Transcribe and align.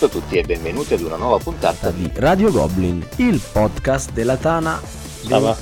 saluto 0.00 0.06
a 0.06 0.08
tutti 0.08 0.38
e 0.38 0.42
benvenuti 0.42 0.94
ad 0.94 1.02
una 1.02 1.16
nuova 1.16 1.36
puntata 1.36 1.90
di 1.90 2.10
Radio 2.14 2.50
Goblin, 2.50 3.06
il 3.16 3.38
podcast 3.52 4.12
della 4.12 4.36
Tana. 4.38 4.80
Stava. 4.82 5.54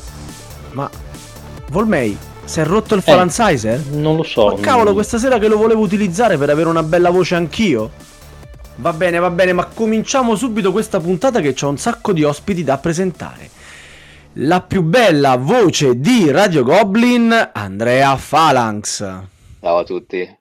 Ma 0.72 0.88
Volmei, 1.70 2.16
si 2.44 2.60
è 2.60 2.64
rotto 2.64 2.94
il 2.94 3.02
Falan 3.02 3.30
Sizer? 3.30 3.84
Non 3.86 4.14
lo 4.14 4.22
so. 4.22 4.54
Ma 4.54 4.60
cavolo, 4.60 4.92
questa 4.92 5.18
sera 5.18 5.38
che 5.38 5.48
lo 5.48 5.56
volevo 5.56 5.80
utilizzare 5.80 6.38
per 6.38 6.50
avere 6.50 6.68
una 6.68 6.84
bella 6.84 7.10
voce 7.10 7.34
anch'io. 7.34 7.90
Va 8.76 8.92
bene, 8.92 9.18
va 9.18 9.30
bene, 9.30 9.52
ma 9.52 9.64
cominciamo 9.64 10.36
subito 10.36 10.70
questa 10.70 11.00
puntata 11.00 11.40
che 11.40 11.52
c'ho 11.52 11.70
un 11.70 11.78
sacco 11.78 12.12
di 12.12 12.22
ospiti 12.22 12.62
da 12.62 12.78
presentare. 12.78 13.50
La 14.34 14.60
più 14.60 14.82
bella 14.82 15.36
voce 15.36 15.98
di 15.98 16.30
Radio 16.30 16.62
Goblin, 16.62 17.50
Andrea 17.52 18.16
Phalanx. 18.16 18.98
Ciao 19.60 19.78
a 19.78 19.84
tutti. 19.84 20.37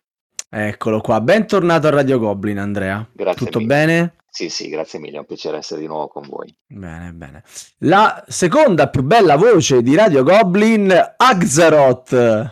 Eccolo 0.49 1.01
qua, 1.01 1.19
bentornato 1.19 1.87
a 1.87 1.91
Radio 1.91 2.19
Goblin 2.19 2.57
Andrea. 2.59 3.05
Grazie 3.11 3.45
Tutto 3.45 3.59
mille. 3.59 3.73
bene? 3.73 4.13
Sì, 4.29 4.47
sì, 4.49 4.69
grazie 4.69 4.97
mille, 4.99 5.17
è 5.17 5.19
un 5.19 5.25
piacere 5.25 5.57
essere 5.57 5.81
di 5.81 5.88
nuovo 5.88 6.07
con 6.07 6.25
voi. 6.27 6.55
Bene, 6.65 7.11
bene. 7.11 7.43
La 7.79 8.23
seconda 8.27 8.88
più 8.88 9.02
bella 9.03 9.35
voce 9.35 9.81
di 9.81 9.95
Radio 9.95 10.23
Goblin, 10.23 10.93
Axaroth. 11.17 12.52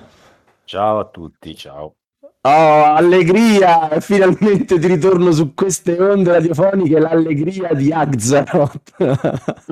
Ciao 0.65 0.99
a 0.99 1.05
tutti, 1.05 1.55
ciao. 1.55 1.95
Oh, 2.41 2.83
allegria! 2.83 3.99
Finalmente 4.01 4.77
ti 4.77 4.87
ritorno 4.87 5.31
su 5.31 5.53
queste 5.53 5.99
onde 5.99 6.31
radiofoniche, 6.31 6.99
l'allegria 6.99 7.73
di 7.73 7.91
Axaroth. 7.93 8.91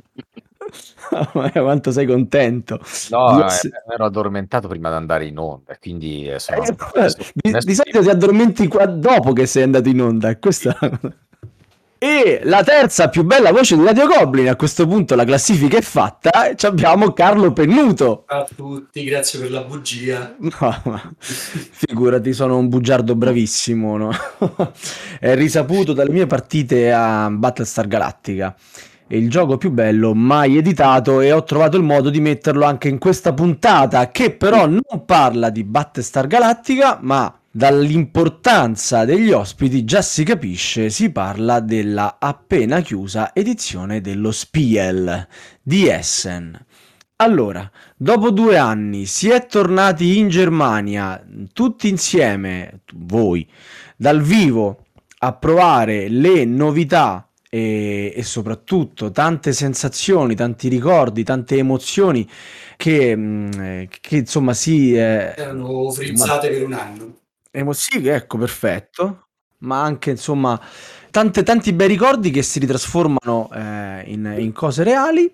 Quanto 1.52 1.92
sei 1.92 2.06
contento. 2.06 2.80
No, 3.10 3.36
Di 3.36 3.42
eh, 3.42 3.46
essere- 3.46 3.84
ero 3.92 4.06
addormentato 4.06 4.68
prima 4.68 4.90
di 4.90 4.96
andare 4.96 5.26
in 5.26 5.38
onda, 5.38 5.78
quindi 5.80 6.28
eh, 6.28 6.40
sono... 6.40 6.64
Eh, 6.64 7.14
di, 7.34 7.52
di 7.60 7.76
solito 7.76 8.02
ti 8.02 8.10
addormenti 8.10 8.68
qua 8.68 8.86
dopo 8.86 9.34
che 9.34 9.46
sei 9.46 9.64
andato 9.64 9.90
in 9.90 10.02
onda, 10.02 10.30
è 10.30 10.40
questa. 10.40 10.78
E 12.04 12.42
la 12.44 12.66
terza 12.66 13.08
più 13.08 13.24
bella 13.24 13.54
voce 13.54 13.78
di 13.78 13.86
Radio 13.86 14.08
Goblin, 14.08 14.50
a 14.50 14.58
questo 14.58 14.86
punto 14.86 15.16
la 15.16 15.24
classifica 15.24 15.78
è 15.78 15.82
fatta, 15.82 16.50
e 16.50 16.58
ci 16.58 16.66
abbiamo 16.66 17.14
Carlo 17.14 17.54
Pennuto. 17.54 18.26
Ciao 18.28 18.42
a 18.42 18.48
tutti, 18.54 19.06
grazie 19.06 19.40
per 19.40 19.50
la 19.52 19.62
bugia. 19.62 20.36
No, 20.38 20.82
ma 20.84 21.14
figurati, 21.18 22.34
sono 22.34 22.58
un 22.58 22.68
bugiardo 22.68 23.16
bravissimo, 23.16 23.96
no? 23.96 24.12
È 25.18 25.34
risaputo 25.36 25.94
dalle 25.94 26.10
mie 26.10 26.28
partite 26.28 26.92
a 26.92 27.30
Battlestar 27.30 27.88
Galactica. 27.88 28.54
Il 29.14 29.30
gioco 29.30 29.58
più 29.58 29.70
bello 29.70 30.16
mai 30.16 30.58
editato 30.58 31.22
e 31.22 31.32
ho 31.32 31.44
trovato 31.44 31.78
il 31.78 31.84
modo 31.84 32.10
di 32.10 32.20
metterlo 32.20 32.66
anche 32.66 32.88
in 32.88 32.98
questa 32.98 33.32
puntata, 33.32 34.10
che 34.10 34.32
però 34.32 34.66
non 34.66 35.06
parla 35.06 35.52
di 35.52 35.64
Battlestar 35.64 36.26
Galactica, 36.26 36.98
ma 37.00 37.32
dall'importanza 37.52 39.06
degli 39.06 39.30
ospiti 39.30 39.84
già 39.84 40.02
si 40.02 40.24
capisce, 40.24 40.90
si 40.90 41.12
parla 41.12 41.60
della 41.60 42.16
appena 42.20 42.82
chiusa 42.82 43.36
edizione 43.36 44.02
dello 44.02 44.32
Spiel 44.32 45.28
di 45.62 45.88
Essen. 45.88 46.60
Allora, 47.18 47.70
dopo 47.96 48.32
due 48.32 48.58
anni 48.58 49.06
si 49.06 49.30
è 49.30 49.46
tornati 49.46 50.18
in 50.18 50.30
Germania 50.30 51.24
tutti 51.54 51.88
insieme, 51.88 52.80
voi, 52.96 53.48
dal 53.96 54.24
vivo 54.24 54.86
a 55.20 55.34
provare 55.34 56.10
le 56.10 56.46
novità 56.46 57.28
e, 57.54 58.12
e 58.16 58.24
soprattutto 58.24 59.12
tante 59.12 59.54
sensazioni, 59.54 60.34
tanti 60.34 60.70
ricordi, 60.70 61.24
tante 61.24 61.56
emozioni 61.56 62.28
che, 62.76 63.16
mh, 63.16 63.88
che 64.02 64.18
insomma 64.18 64.54
si... 64.56 64.96
eh, 64.96 65.36
Erano 65.38 65.92
frizzate 65.92 66.50
per 66.50 66.64
un 66.64 66.74
anno. 66.74 67.18
Emo- 67.52 67.74
sì, 67.74 68.08
ecco, 68.08 68.40
perfetto. 68.40 69.28
Ma 69.60 69.84
anche, 69.84 70.10
insomma, 70.10 70.60
tante- 71.12 71.44
tanti 71.44 71.74
bei 71.74 71.88
ricordi 71.88 72.32
che 72.32 72.42
si 72.42 72.58
ritrasformano 72.58 73.50
eh, 73.54 74.04
in, 74.08 74.34
in 74.40 74.52
cose 74.52 74.84
reali. 74.84 75.32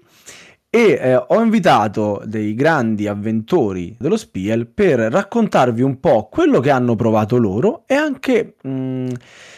E 0.72 1.00
eh, 1.02 1.16
ho 1.16 1.42
invitato 1.42 2.22
dei 2.26 2.54
grandi 2.54 3.08
avventori 3.08 3.96
dello 3.98 4.18
Spiel 4.18 4.68
per 4.68 5.00
raccontarvi 5.00 5.82
un 5.82 6.00
po' 6.00 6.28
quello 6.30 6.60
che 6.60 6.70
hanno 6.70 6.96
provato 6.96 7.38
loro 7.38 7.84
e 7.88 7.96
anche 7.96 8.56
mh, 8.62 9.08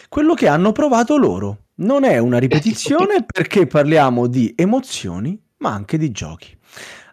quello 0.08 0.32
che 0.34 0.46
hanno 0.48 0.72
provato 0.72 1.16
loro. 1.18 1.56
Non 1.82 2.04
è 2.04 2.16
una 2.18 2.38
ripetizione 2.38 3.24
perché 3.26 3.66
parliamo 3.66 4.28
di 4.28 4.52
emozioni, 4.56 5.40
ma 5.58 5.72
anche 5.72 5.98
di 5.98 6.12
giochi. 6.12 6.56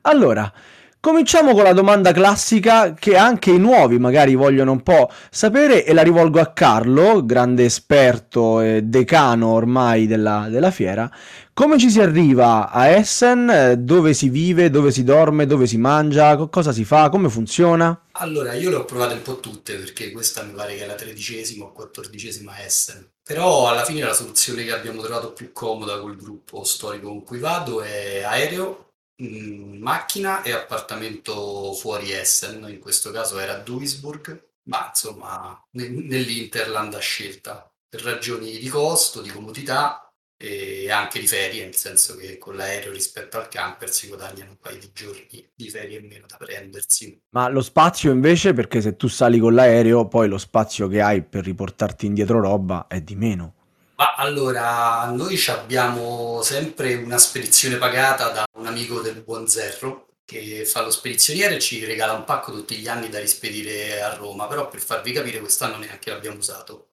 Allora, 0.04 0.52
cominciamo 1.00 1.54
con 1.54 1.64
la 1.64 1.74
domanda 1.74 2.12
classica 2.12 2.94
che 2.94 3.18
anche 3.18 3.50
i 3.50 3.58
nuovi 3.58 3.98
magari 3.98 4.36
vogliono 4.36 4.72
un 4.72 4.84
po' 4.84 5.10
sapere 5.32 5.84
e 5.84 5.94
la 5.94 6.04
rivolgo 6.04 6.40
a 6.40 6.54
Carlo, 6.54 7.26
grande 7.26 7.66
esperto 7.66 8.62
e 8.62 8.84
decano 8.84 9.48
ormai 9.48 10.06
della, 10.06 10.48
della 10.50 10.70
fiera. 10.70 11.10
Come 11.52 11.80
ci 11.80 11.90
si 11.90 12.00
arriva 12.00 12.70
a 12.70 12.90
Essen? 12.90 13.74
Dove 13.80 14.14
si 14.14 14.30
vive? 14.30 14.70
Dove 14.70 14.92
si 14.92 15.04
dorme? 15.04 15.48
Dove 15.48 15.66
si 15.66 15.78
mangia? 15.78 16.38
Co- 16.38 16.48
Cosa 16.50 16.72
si 16.72 16.86
fa? 16.86 17.10
Come 17.10 17.28
funziona? 17.28 18.00
Allora, 18.12 18.54
io 18.54 18.70
le 18.70 18.76
ho 18.76 18.86
provate 18.86 19.16
un 19.16 19.22
po' 19.24 19.40
tutte 19.40 19.76
perché 19.78 20.12
questa 20.12 20.44
mi 20.44 20.52
pare 20.54 20.76
che 20.76 20.84
è 20.84 20.88
la 20.88 20.94
tredicesima 20.96 21.66
o 21.66 21.72
quattordicesima 21.72 22.64
Essen. 22.64 23.04
Però 23.30 23.70
alla 23.70 23.86
fine 23.86 24.02
la 24.02 24.14
soluzione 24.14 24.64
che 24.64 24.72
abbiamo 24.74 25.04
trovato 25.04 25.34
più 25.34 25.52
comoda 25.52 26.00
col 26.00 26.16
gruppo 26.16 26.64
storico 26.64 27.10
con 27.10 27.24
cui 27.24 27.38
vado 27.38 27.82
è 27.84 28.24
aereo, 28.24 28.94
mh, 29.22 29.78
macchina 29.78 30.42
e 30.42 30.52
appartamento 30.52 31.74
fuori 31.74 32.12
Essen. 32.12 32.68
In 32.68 32.80
questo 32.80 33.12
caso 33.12 33.38
era 33.38 33.54
a 33.54 33.60
Duisburg, 33.60 34.48
ma 34.64 34.88
insomma 34.90 35.64
ne- 35.74 35.90
nell'Interland 35.90 36.96
a 36.96 37.00
scelta 37.00 37.72
per 37.88 38.02
ragioni 38.02 38.58
di 38.58 38.68
costo, 38.68 39.22
di 39.22 39.30
comodità 39.30 40.09
e 40.42 40.90
anche 40.90 41.20
di 41.20 41.28
ferie, 41.28 41.66
nel 41.66 41.76
senso 41.76 42.16
che 42.16 42.38
con 42.38 42.56
l'aereo 42.56 42.94
rispetto 42.94 43.38
al 43.38 43.50
camper 43.50 43.92
si 43.92 44.08
guadagnano 44.08 44.52
un 44.52 44.58
paio 44.58 44.80
di 44.80 44.90
giorni 44.94 45.50
di 45.54 45.70
ferie 45.70 46.00
in 46.00 46.08
meno 46.08 46.26
da 46.28 46.38
prendersi. 46.38 47.20
Ma 47.32 47.50
lo 47.50 47.62
spazio 47.62 48.12
invece, 48.12 48.54
perché 48.54 48.80
se 48.80 48.96
tu 48.96 49.10
sali 49.10 49.38
con 49.38 49.54
l'aereo, 49.54 50.08
poi 50.08 50.30
lo 50.30 50.38
spazio 50.38 50.88
che 50.88 51.02
hai 51.02 51.24
per 51.24 51.44
riportarti 51.44 52.06
indietro 52.06 52.40
roba 52.40 52.88
è 52.88 53.02
di 53.02 53.16
meno. 53.16 53.56
Ma 53.98 54.16
allora, 54.16 55.12
noi 55.12 55.38
abbiamo 55.48 56.42
sempre 56.42 56.96
una 56.96 57.18
spedizione 57.18 57.76
pagata 57.76 58.30
da 58.30 58.46
un 58.58 58.66
amico 58.66 59.02
del 59.02 59.22
buon 59.22 59.46
Zerro 59.46 60.08
che 60.24 60.64
fa 60.64 60.84
lo 60.84 60.92
spedizioniere 60.92 61.56
e 61.56 61.60
ci 61.60 61.84
regala 61.84 62.14
un 62.14 62.24
pacco 62.24 62.54
tutti 62.54 62.78
gli 62.78 62.88
anni 62.88 63.10
da 63.10 63.20
rispedire 63.20 64.02
a 64.02 64.14
Roma, 64.14 64.48
però 64.48 64.70
per 64.70 64.80
farvi 64.80 65.12
capire 65.12 65.40
quest'anno 65.40 65.78
neanche 65.78 66.12
l'abbiamo 66.12 66.38
usato. 66.38 66.89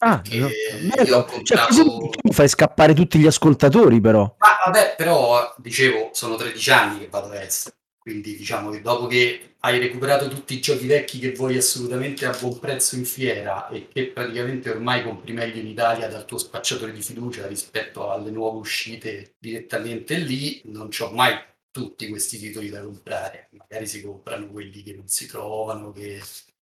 Ah, 0.00 0.22
no. 0.32 0.46
ho 0.46 1.42
Cioè, 1.42 1.66
tu 1.68 2.32
fai 2.32 2.48
scappare 2.48 2.94
tutti 2.94 3.18
gli 3.18 3.26
ascoltatori, 3.26 4.00
però. 4.00 4.36
Ma 4.38 4.48
vabbè, 4.66 4.94
però 4.96 5.54
dicevo, 5.58 6.10
sono 6.12 6.36
13 6.36 6.70
anni 6.70 6.98
che 7.00 7.08
vado 7.08 7.30
a 7.30 7.42
est, 7.42 7.76
quindi 7.98 8.36
diciamo 8.36 8.70
che 8.70 8.80
dopo 8.80 9.06
che 9.06 9.56
hai 9.60 9.80
recuperato 9.80 10.28
tutti 10.28 10.54
i 10.54 10.60
giochi 10.60 10.86
vecchi 10.86 11.18
che 11.18 11.32
vuoi 11.32 11.56
assolutamente 11.56 12.26
a 12.26 12.36
buon 12.38 12.60
prezzo 12.60 12.94
in 12.94 13.04
fiera 13.04 13.68
e 13.68 13.88
che 13.88 14.06
praticamente 14.12 14.70
ormai 14.70 15.02
compri 15.02 15.32
meglio 15.32 15.60
in 15.60 15.66
Italia 15.66 16.06
dal 16.06 16.24
tuo 16.24 16.38
spacciatore 16.38 16.92
di 16.92 17.02
fiducia 17.02 17.48
rispetto 17.48 18.10
alle 18.10 18.30
nuove 18.30 18.58
uscite 18.58 19.34
direttamente 19.38 20.16
lì, 20.16 20.62
non 20.66 20.90
c'ho 20.90 21.10
mai 21.10 21.36
tutti 21.70 22.08
questi 22.08 22.38
titoli 22.38 22.70
da 22.70 22.82
comprare, 22.82 23.48
magari 23.52 23.86
si 23.86 24.00
comprano 24.02 24.48
quelli 24.48 24.82
che 24.82 24.94
non 24.94 25.08
si 25.08 25.26
trovano, 25.26 25.90
che, 25.90 26.20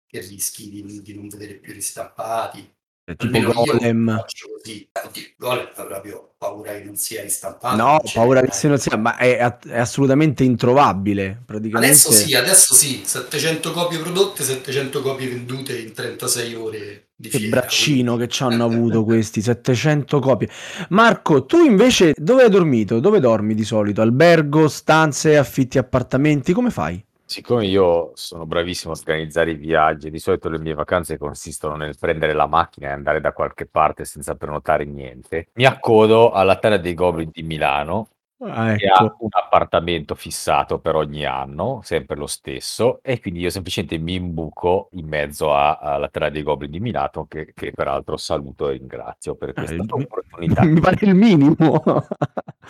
che 0.08 0.20
rischi 0.22 0.70
di, 0.70 1.02
di 1.02 1.14
non 1.14 1.28
vedere 1.28 1.56
più 1.56 1.74
ristampati. 1.74 2.75
Tipo 3.06 3.38
Almeno 3.38 3.54
Golem. 3.54 4.26
così. 4.58 4.90
Golem 5.38 5.68
ho 5.76 5.86
proprio 5.86 6.32
paura 6.40 6.72
che 6.72 6.84
non 6.84 6.96
sia 6.96 7.22
ristampato. 7.22 7.76
No, 7.76 8.00
c'è, 8.04 8.14
paura 8.16 8.42
che 8.42 8.52
se 8.52 8.68
non 8.68 8.80
sia, 8.80 8.98
ma 8.98 9.16
è, 9.18 9.38
è 9.38 9.78
assolutamente 9.78 10.44
introvabile. 10.44 11.40
Praticamente. 11.46 11.86
Adesso 11.88 12.12
sì, 12.12 12.34
adesso 12.34 12.74
sì, 12.74 13.02
700 13.06 13.72
copie 13.72 14.00
prodotte, 14.00 14.44
700 14.44 15.02
copie 15.02 15.28
vendute 15.28 15.78
in 15.78 15.94
36 15.94 16.56
ore 16.56 17.08
di 17.16 17.30
Che 17.30 17.38
fiera. 17.38 17.60
braccino 17.60 18.18
che 18.18 18.28
ci 18.28 18.42
hanno 18.42 18.66
avuto 18.66 19.04
questi 19.04 19.40
700 19.42 20.20
copie. 20.20 20.50
Marco, 20.90 21.46
tu 21.46 21.64
invece 21.64 22.14
dove 22.18 22.42
hai 22.44 22.50
dormito? 22.50 23.00
Dove 23.00 23.20
dormi 23.20 23.54
di 23.54 23.64
solito? 23.64 24.02
Albergo, 24.02 24.68
stanze, 24.68 25.38
affitti 25.38 25.78
appartamenti? 25.78 26.54
Come 26.54 26.72
fai? 26.72 27.04
Siccome 27.28 27.66
io 27.66 28.12
sono 28.14 28.46
bravissimo 28.46 28.94
a 28.94 28.96
organizzare 28.96 29.52
i 29.52 29.56
viaggi, 29.56 30.12
di 30.12 30.20
solito 30.20 30.48
le 30.48 30.60
mie 30.60 30.76
vacanze 30.76 31.18
consistono 31.18 31.76
nel 31.76 31.98
prendere 32.00 32.34
la 32.34 32.46
macchina 32.46 32.90
e 32.90 32.92
andare 32.92 33.20
da 33.20 33.34
qualche 33.34 33.66
parte 33.66 34.06
senza 34.06 34.36
prenotare 34.36 34.86
niente. 34.86 35.48
Mi 35.54 35.66
accodo 35.66 36.30
alla 36.32 36.60
Tana 36.60 36.78
dei 36.78 36.94
Goblin 36.94 37.32
di 37.32 37.42
Milano, 37.42 38.10
Ah, 38.42 38.76
che 38.76 38.88
ha 38.88 39.02
ecco. 39.06 39.16
un 39.20 39.30
appartamento 39.32 40.14
fissato 40.14 40.80
per 40.80 40.96
ogni 40.96 41.24
anno, 41.26 41.80
sempre 41.84 42.18
lo 42.18 42.28
stesso, 42.28 43.00
e 43.02 43.22
quindi 43.22 43.40
io 43.40 43.50
semplicemente 43.50 43.98
mi 43.98 44.16
imbuco 44.16 44.90
in 44.92 45.08
mezzo 45.08 45.54
a 45.54 45.78
alla 45.78 46.10
Terra 46.10 46.30
dei 46.30 46.44
Goblin 46.44 46.70
di 46.70 46.82
Milano, 46.82 47.28
che 47.28 47.54
che 47.56 47.72
peraltro 47.72 48.18
saluto 48.18 48.68
e 48.70 48.74
ringrazio 48.74 49.36
per 49.36 49.54
Eh, 49.54 49.54
questa 49.54 49.82
il 49.82 49.90
mi 49.96 50.04
opportunità. 50.04 50.64
mi 50.68 50.80
pare 50.82 50.98
il 51.06 51.16
minimo. 51.16 51.82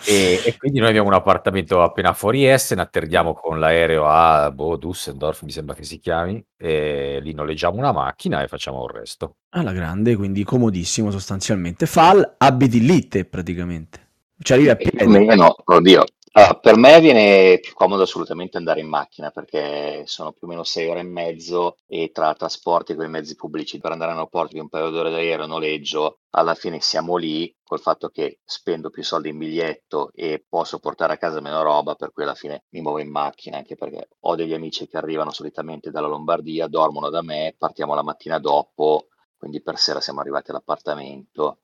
E 0.02 0.40
e 0.44 0.56
quindi 0.56 0.78
noi 0.78 0.90
abbiamo 0.90 1.08
un 1.08 1.14
appartamento 1.14 1.82
appena 1.82 2.12
fuori 2.12 2.44
Essen, 2.46 2.78
atterriamo 2.78 3.34
con 3.34 3.58
l'aereo 3.58 4.06
a, 4.06 4.50
boh, 4.52 4.76
Düsseldorf 4.76 5.42
mi 5.42 5.50
sembra 5.50 5.74
che 5.74 5.82
si 5.84 5.98
chiami, 5.98 6.44
e 6.56 7.18
lì 7.22 7.32
noleggiamo 7.34 7.76
una 7.76 7.92
macchina 7.92 8.42
e 8.42 8.48
facciamo 8.48 8.84
il 8.84 8.90
resto. 8.92 9.36
Alla 9.54 9.72
grande, 9.72 10.16
quindi 10.16 10.44
comodissimo 10.44 11.10
sostanzialmente. 11.10 11.86
Fal, 11.86 12.34
abiti 12.38 12.80
lì 12.84 13.08
te 13.08 13.24
praticamente. 13.24 14.05
Ci 14.38 14.52
arrivi 14.52 14.68
a 14.68 14.76
piedi. 14.76 15.06
meno, 15.06 15.54
oddio. 15.64 16.04
Allora, 16.32 16.54
per 16.58 16.76
me 16.76 17.00
viene 17.00 17.58
più 17.60 17.72
comodo 17.72 18.02
assolutamente 18.02 18.58
andare 18.58 18.80
in 18.80 18.88
macchina 18.88 19.30
perché 19.30 20.02
sono 20.04 20.32
più 20.32 20.46
o 20.46 20.50
meno 20.50 20.64
sei 20.64 20.86
ore 20.86 21.00
e 21.00 21.04
mezzo 21.04 21.76
e 21.86 22.10
tra 22.12 22.34
trasporti 22.34 22.94
con 22.94 23.06
i 23.06 23.08
mezzi 23.08 23.34
pubblici 23.36 23.78
per 23.78 23.92
andare 23.92 24.10
all'aeroporto 24.10 24.52
di 24.52 24.60
un 24.60 24.68
paio 24.68 24.90
d'ore 24.90 25.10
d'aereo 25.10 25.46
noleggio, 25.46 26.18
alla 26.32 26.54
fine 26.54 26.78
siamo 26.82 27.16
lì 27.16 27.50
col 27.64 27.80
fatto 27.80 28.10
che 28.10 28.40
spendo 28.44 28.90
più 28.90 29.02
soldi 29.02 29.30
in 29.30 29.38
biglietto 29.38 30.10
e 30.12 30.44
posso 30.46 30.78
portare 30.78 31.14
a 31.14 31.16
casa 31.16 31.40
meno 31.40 31.62
roba, 31.62 31.94
per 31.94 32.12
cui 32.12 32.24
alla 32.24 32.34
fine 32.34 32.64
mi 32.72 32.82
muovo 32.82 32.98
in 32.98 33.08
macchina, 33.10 33.56
anche 33.56 33.74
perché 33.74 34.08
ho 34.20 34.34
degli 34.34 34.52
amici 34.52 34.86
che 34.86 34.98
arrivano 34.98 35.30
solitamente 35.32 35.90
dalla 35.90 36.08
Lombardia, 36.08 36.66
dormono 36.66 37.08
da 37.08 37.22
me, 37.22 37.54
partiamo 37.56 37.94
la 37.94 38.02
mattina 38.02 38.38
dopo, 38.38 39.06
quindi 39.38 39.62
per 39.62 39.78
sera 39.78 40.02
siamo 40.02 40.20
arrivati 40.20 40.50
all'appartamento 40.50 41.60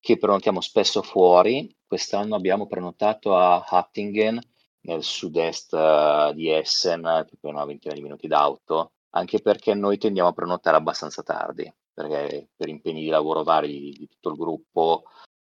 che 0.00 0.16
prenotiamo 0.18 0.60
spesso 0.60 1.02
fuori. 1.02 1.72
Quest'anno 1.86 2.34
abbiamo 2.34 2.66
prenotato 2.66 3.36
a 3.36 3.64
Hattingen, 3.68 4.40
nel 4.82 5.02
sud-est 5.02 5.74
eh, 5.74 6.32
di 6.34 6.50
Essen, 6.50 7.02
proprio 7.02 7.50
una 7.50 7.64
ventina 7.64 7.94
di 7.94 8.00
minuti 8.00 8.26
d'auto, 8.26 8.92
anche 9.10 9.40
perché 9.40 9.74
noi 9.74 9.98
tendiamo 9.98 10.30
a 10.30 10.32
prenotare 10.32 10.76
abbastanza 10.76 11.22
tardi, 11.22 11.72
perché 11.92 12.50
per 12.56 12.68
impegni 12.68 13.02
di 13.02 13.08
lavoro 13.08 13.42
vari 13.42 13.92
di 13.92 14.08
tutto 14.08 14.30
il 14.30 14.36
gruppo 14.36 15.04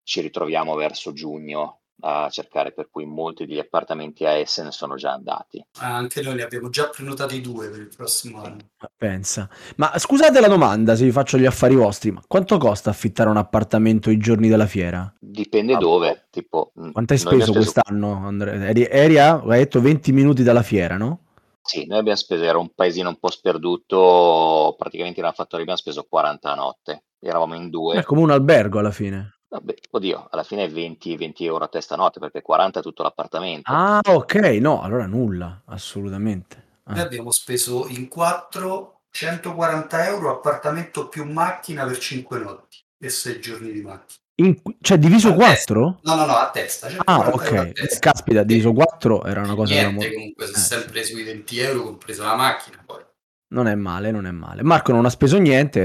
ci 0.03 0.21
ritroviamo 0.21 0.75
verso 0.75 1.11
giugno 1.11 1.81
a 2.01 2.29
cercare, 2.29 2.73
per 2.73 2.89
cui 2.91 3.05
molti 3.05 3.45
degli 3.45 3.57
appartamenti 3.57 4.25
a 4.25 4.31
Essen 4.31 4.71
sono 4.71 4.95
già 4.95 5.11
andati. 5.11 5.65
Ah, 5.79 5.95
anche 5.95 6.21
noi 6.21 6.35
ne 6.35 6.43
abbiamo 6.43 6.69
già 6.69 6.89
prenotati 6.89 7.41
due 7.41 7.69
per 7.69 7.79
il 7.79 7.91
prossimo 7.95 8.43
anno. 8.43 8.57
Ma 8.79 8.89
pensa. 8.95 9.49
Ma 9.77 9.97
scusate 9.97 10.39
la 10.39 10.47
domanda 10.47 10.95
se 10.95 11.05
vi 11.05 11.11
faccio 11.11 11.37
gli 11.37 11.45
affari 11.45 11.75
vostri, 11.75 12.11
ma 12.11 12.21
quanto 12.27 12.57
costa 12.57 12.89
affittare 12.89 13.29
un 13.29 13.37
appartamento 13.37 14.09
i 14.09 14.17
giorni 14.17 14.47
della 14.47 14.67
fiera? 14.67 15.11
Dipende 15.19 15.73
Ah, 15.73 15.77
dove, 15.77 16.27
tipo, 16.29 16.71
mm, 16.79 16.91
Quanto 16.91 17.13
hai 17.13 17.19
speso 17.19 17.51
speso 17.51 17.53
quest'anno, 17.53 18.25
Andrea? 18.25 18.67
Eri, 18.67 18.85
eri 18.85 19.17
a, 19.19 19.41
hai 19.41 19.59
detto 19.59 19.81
20 19.81 20.11
minuti 20.11 20.43
dalla 20.43 20.63
fiera, 20.63 20.97
no? 20.97 21.21
Sì, 21.61 21.85
noi 21.85 21.99
abbiamo 21.99 22.17
speso, 22.17 22.43
era 22.43 22.57
un 22.57 22.69
paesino 22.73 23.09
un 23.09 23.17
po' 23.19 23.29
sperduto, 23.29 24.73
praticamente 24.77 25.19
in 25.19 25.25
fattoria 25.33 25.59
abbiamo 25.61 25.77
speso 25.77 26.05
40 26.07 26.51
a 26.51 26.55
notte, 26.55 27.03
eravamo 27.19 27.55
in 27.55 27.65
È 27.65 27.69
due, 27.69 28.03
come 28.03 28.21
un 28.21 28.31
albergo 28.31 28.79
alla 28.79 28.91
fine. 28.91 29.36
Vabbè, 29.49 29.73
oddio, 29.91 30.27
alla 30.31 30.43
fine 30.43 30.67
20, 30.69 31.15
20 31.17 31.45
euro 31.45 31.63
a 31.65 31.67
testa 31.67 31.95
notte 31.95 32.19
perché 32.19 32.41
40 32.41 32.79
è 32.79 32.83
tutto 32.83 33.03
l'appartamento. 33.03 33.71
Ah, 33.71 33.99
ok, 34.03 34.35
no, 34.59 34.81
allora 34.81 35.05
nulla, 35.05 35.61
assolutamente. 35.65 36.65
Noi 36.85 36.99
Ah. 36.99 37.03
abbiamo 37.03 37.31
speso 37.31 37.87
in 37.89 38.07
quattro 38.07 39.01
140 39.11 40.05
euro 40.07 40.31
appartamento 40.31 41.07
più 41.09 41.25
macchina 41.25 41.85
per 41.85 41.97
5 41.97 42.39
notti 42.39 42.77
e 42.99 43.09
6 43.09 43.39
giorni 43.41 43.71
di 43.71 43.81
macchina. 43.81 44.19
In- 44.39 44.55
cioè 44.81 44.99
diviso 44.99 45.29
A 45.29 45.35
testa. 45.35 45.73
4? 45.73 45.99
No, 46.03 46.15
no, 46.15 46.25
no, 46.25 46.33
a 46.35 46.49
testa. 46.51 46.85
Ah, 46.87 46.89
140 47.23 47.45
euro 47.47 47.57
a 47.59 47.63
ok. 47.63 47.71
testa. 47.73 47.99
Caspita, 48.11 48.43
diviso 48.43 48.71
4 48.73 49.23
era 49.25 49.41
una 49.41 49.55
cosa 49.55 49.73
Niente, 49.73 49.95
da 50.03 50.07
mo- 50.07 50.13
comunque, 50.13 50.43
eh, 50.45 50.47
sempre 50.55 51.03
sui 51.03 51.23
20 51.23 51.57
euro, 51.59 51.83
compresa 51.83 52.25
la 52.25 52.35
macchina. 52.35 52.83
Poi. 52.85 53.03
Non 53.49 53.67
è 53.67 53.75
male, 53.75 54.11
non 54.11 54.27
è 54.27 54.31
male. 54.31 54.61
Marco 54.61 54.91
non 54.91 55.05
ha 55.05 55.09
speso 55.09 55.37
niente. 55.39 55.81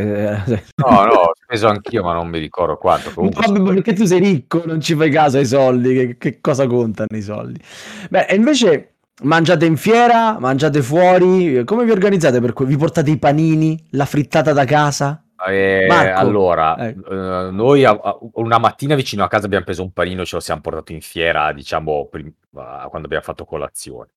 eh, 0.47 0.63
No, 0.85 1.05
no, 1.05 1.33
speso 1.53 1.69
anch'io, 1.69 2.03
ma 2.03 2.15
non 2.15 2.29
mi 2.29 2.39
ricordo 2.39 2.77
quanto. 2.77 3.11
Comunque 3.13 3.47
ma 3.61 3.75
perché 3.75 3.93
tu 3.93 4.05
sei 4.07 4.21
ricco, 4.21 4.63
non 4.65 4.81
ci 4.81 4.95
fai 4.95 5.11
caso 5.11 5.37
ai 5.37 5.47
soldi, 5.47 5.95
che, 5.95 6.17
che 6.19 6.41
cosa 6.41 6.67
contano 6.67 7.17
i 7.17 7.21
soldi? 7.21 7.61
Beh, 8.09 8.27
e 8.27 8.35
invece 8.35 8.95
mangiate 9.25 9.67
in 9.67 9.77
fiera, 9.77 10.39
mangiate 10.39 10.83
fuori, 10.83 11.63
come 11.65 11.85
vi 11.85 11.91
organizzate 11.91 12.41
per 12.41 12.55
cui 12.55 12.65
vi 12.67 12.77
portate 12.77 13.11
i 13.11 13.19
panini, 13.19 13.79
la 13.91 14.07
frittata 14.07 14.53
da 14.53 14.65
casa? 14.65 15.25
Eh, 15.49 15.89
allora, 15.89 16.77
ecco. 16.79 17.11
eh, 17.11 17.51
noi 17.51 17.85
a- 17.85 17.99
a- 18.01 18.19
una 18.35 18.59
mattina 18.59 18.95
vicino 18.95 19.25
a 19.25 19.29
casa 19.29 19.47
abbiamo 19.47 19.65
preso 19.65 19.83
un 19.83 19.93
panino, 19.93 20.25
ce 20.25 20.37
lo 20.37 20.41
siamo 20.41 20.61
portato 20.61 20.93
in 20.93 21.01
fiera, 21.01 21.53
diciamo, 21.53 22.07
prim- 22.09 22.29
eh, 22.29 22.87
quando 22.89 23.07
abbiamo 23.07 23.25
fatto 23.25 23.45
colazione. 23.45 24.11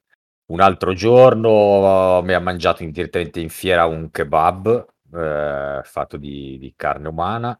Un 0.51 0.61
altro 0.61 0.93
giorno 0.93 2.17
abbiamo 2.17 2.43
mangiato 2.45 2.83
in- 2.83 2.91
direttamente 2.91 3.39
in 3.39 3.49
fiera 3.49 3.85
un 3.87 4.11
kebab 4.11 4.85
eh, 5.17 5.81
fatto 5.83 6.17
di, 6.17 6.57
di 6.59 6.73
carne 6.75 7.07
umana 7.07 7.57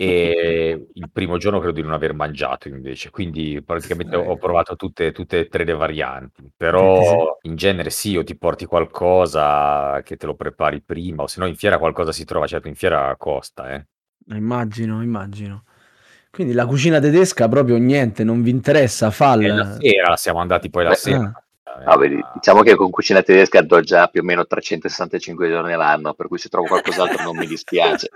e 0.00 0.86
il 0.92 1.10
primo 1.10 1.38
giorno 1.38 1.58
credo 1.58 1.74
di 1.74 1.82
non 1.82 1.92
aver 1.92 2.14
mangiato 2.14 2.68
invece, 2.68 3.10
quindi 3.10 3.60
praticamente 3.64 4.14
ho 4.14 4.36
provato 4.36 4.76
tutte, 4.76 5.10
tutte 5.10 5.40
e 5.40 5.48
tre 5.48 5.64
le 5.64 5.74
varianti, 5.74 6.48
però 6.56 7.36
in 7.42 7.56
genere 7.56 7.90
sì, 7.90 8.16
o 8.16 8.22
ti 8.22 8.36
porti 8.36 8.64
qualcosa 8.64 10.00
che 10.04 10.16
te 10.16 10.26
lo 10.26 10.36
prepari 10.36 10.82
prima, 10.82 11.24
o 11.24 11.26
se 11.26 11.40
no 11.40 11.46
in 11.46 11.56
fiera 11.56 11.78
qualcosa 11.78 12.12
si 12.12 12.24
trova, 12.24 12.46
certo 12.46 12.68
in 12.68 12.76
fiera 12.76 13.12
costa, 13.16 13.74
eh. 13.74 13.86
Immagino, 14.36 15.02
immagino. 15.02 15.64
Quindi 16.30 16.52
la 16.52 16.66
cucina 16.66 17.00
tedesca 17.00 17.48
proprio 17.48 17.76
niente, 17.78 18.22
non 18.22 18.40
vi 18.42 18.50
interessa, 18.50 19.10
E 19.46 19.48
la 19.48 19.78
sera, 19.80 20.16
siamo 20.16 20.38
andati 20.38 20.70
poi 20.70 20.84
la 20.84 20.90
Beh, 20.90 20.96
sera. 20.96 21.47
Eh, 21.80 21.84
No, 21.84 21.96
diciamo 22.34 22.62
che 22.62 22.74
con 22.74 22.90
cucina 22.90 23.22
tedesca 23.22 23.62
do 23.62 23.80
già 23.80 24.08
più 24.08 24.20
o 24.20 24.24
meno 24.24 24.46
365 24.46 25.48
giorni 25.48 25.72
all'anno, 25.72 26.14
per 26.14 26.28
cui 26.28 26.38
se 26.38 26.48
trovo 26.48 26.66
qualcos'altro 26.66 27.22
non 27.22 27.36
mi 27.36 27.46
dispiace. 27.46 28.10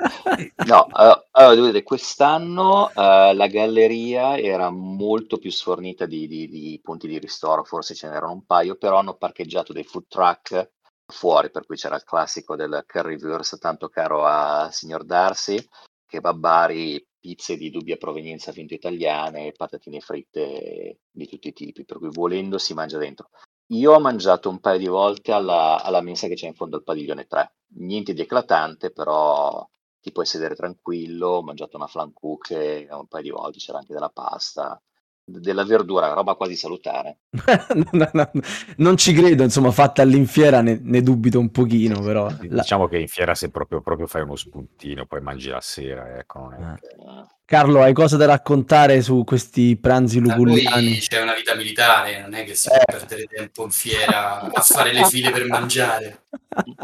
No, 0.66 0.86
eh, 0.88 1.26
allora, 1.32 1.66
dire, 1.70 1.82
quest'anno 1.82 2.90
eh, 2.90 3.34
la 3.34 3.46
galleria 3.46 4.36
era 4.38 4.70
molto 4.70 5.38
più 5.38 5.50
sfornita 5.50 6.06
di, 6.06 6.26
di- 6.26 6.48
di 6.48 6.80
punti 6.82 7.06
di 7.08 7.18
ristoro, 7.18 7.64
forse 7.64 7.94
ce 7.94 8.08
n'erano 8.08 8.32
un 8.32 8.44
paio, 8.44 8.76
però 8.76 8.98
hanno 8.98 9.14
parcheggiato 9.14 9.72
dei 9.72 9.84
food 9.84 10.04
truck 10.08 10.70
fuori, 11.06 11.50
per 11.50 11.66
cui 11.66 11.76
c'era 11.76 11.96
il 11.96 12.04
classico 12.04 12.56
del 12.56 12.84
currywurst 12.86 13.58
tanto 13.58 13.88
caro 13.88 14.24
a 14.24 14.68
signor 14.70 15.04
Darcy, 15.04 15.58
kebabari, 16.06 17.04
pizze 17.20 17.56
di 17.56 17.70
dubbia 17.70 17.96
provenienza 17.96 18.50
finto 18.52 18.74
italiane, 18.74 19.52
patatine 19.52 20.00
fritte 20.00 20.98
di 21.10 21.26
tutti 21.28 21.48
i 21.48 21.52
tipi, 21.52 21.84
per 21.84 21.98
cui 21.98 22.08
volendo 22.10 22.58
si 22.58 22.74
mangia 22.74 22.98
dentro. 22.98 23.28
Io 23.72 23.92
ho 23.92 24.00
mangiato 24.00 24.48
un 24.50 24.60
paio 24.60 24.78
di 24.78 24.86
volte 24.86 25.32
alla, 25.32 25.82
alla 25.82 26.00
mensa 26.02 26.26
che 26.26 26.34
c'è 26.34 26.46
in 26.46 26.55
fondo 26.55 26.76
al 26.76 26.82
padiglione 26.84 27.26
3, 27.26 27.55
niente 27.79 28.12
di 28.12 28.20
eclatante, 28.20 28.91
però 28.91 29.67
ti 30.00 30.12
puoi 30.12 30.26
sedere 30.26 30.55
tranquillo, 30.55 31.29
ho 31.29 31.43
mangiato 31.43 31.76
una 31.76 31.86
flammkuche 31.86 32.86
un 32.91 33.06
paio 33.06 33.22
di 33.22 33.31
volte, 33.31 33.58
c'era 33.58 33.79
anche 33.79 33.94
della 33.94 34.10
pasta, 34.10 34.81
della 35.24 35.64
verdura, 35.64 36.12
roba 36.12 36.34
quasi 36.34 36.55
salutare. 36.56 37.19
No, 37.74 37.88
no, 37.93 38.10
no, 38.12 38.31
non 38.79 38.96
ci 38.98 39.14
credo, 39.14 39.43
insomma, 39.43 39.70
fatta 39.70 40.02
all'infiera 40.02 40.60
ne, 40.60 40.79
ne 40.82 41.00
dubito 41.02 41.38
un 41.38 41.50
pochino, 41.50 42.00
però. 42.00 42.29
Sì, 42.29 42.48
la- 42.48 42.60
Diciamo 42.60 42.86
che 42.88 42.98
in 42.98 43.08
fiera 43.08 43.34
se 43.34 43.50
proprio, 43.50 43.81
proprio 43.81 44.06
fai 44.06 44.22
uno 44.22 44.36
spuntino, 44.36 45.06
poi 45.06 45.22
mangi 45.22 45.48
la 45.48 45.60
sera, 45.62 46.19
ecco. 46.19 46.50
Ah. 46.50 46.74
che- 46.74 46.88
Eh, 46.88 47.26
Carlo, 47.44 47.82
hai 47.82 47.93
cose 47.93 48.17
da 48.17 48.25
raccontare 48.25 49.03
su 49.03 49.25
questi 49.25 49.77
pranzi 49.77 50.20
luculliani? 50.20 50.99
c'è 50.99 51.20
una 51.20 51.34
vita 51.34 51.55
militare, 51.55 52.20
non 52.22 52.32
è 52.34 52.44
che 52.44 52.55
si 52.55 52.69
Eh. 52.69 52.70
può 52.82 52.96
perdere 52.99 53.25
tempo 53.27 53.65
in 53.65 53.70
fiera 53.70 54.41
a 54.41 54.61
fare 54.63 54.93
le 54.93 55.05
file 55.05 55.31
per 55.31 55.46
mangiare. 55.46 56.22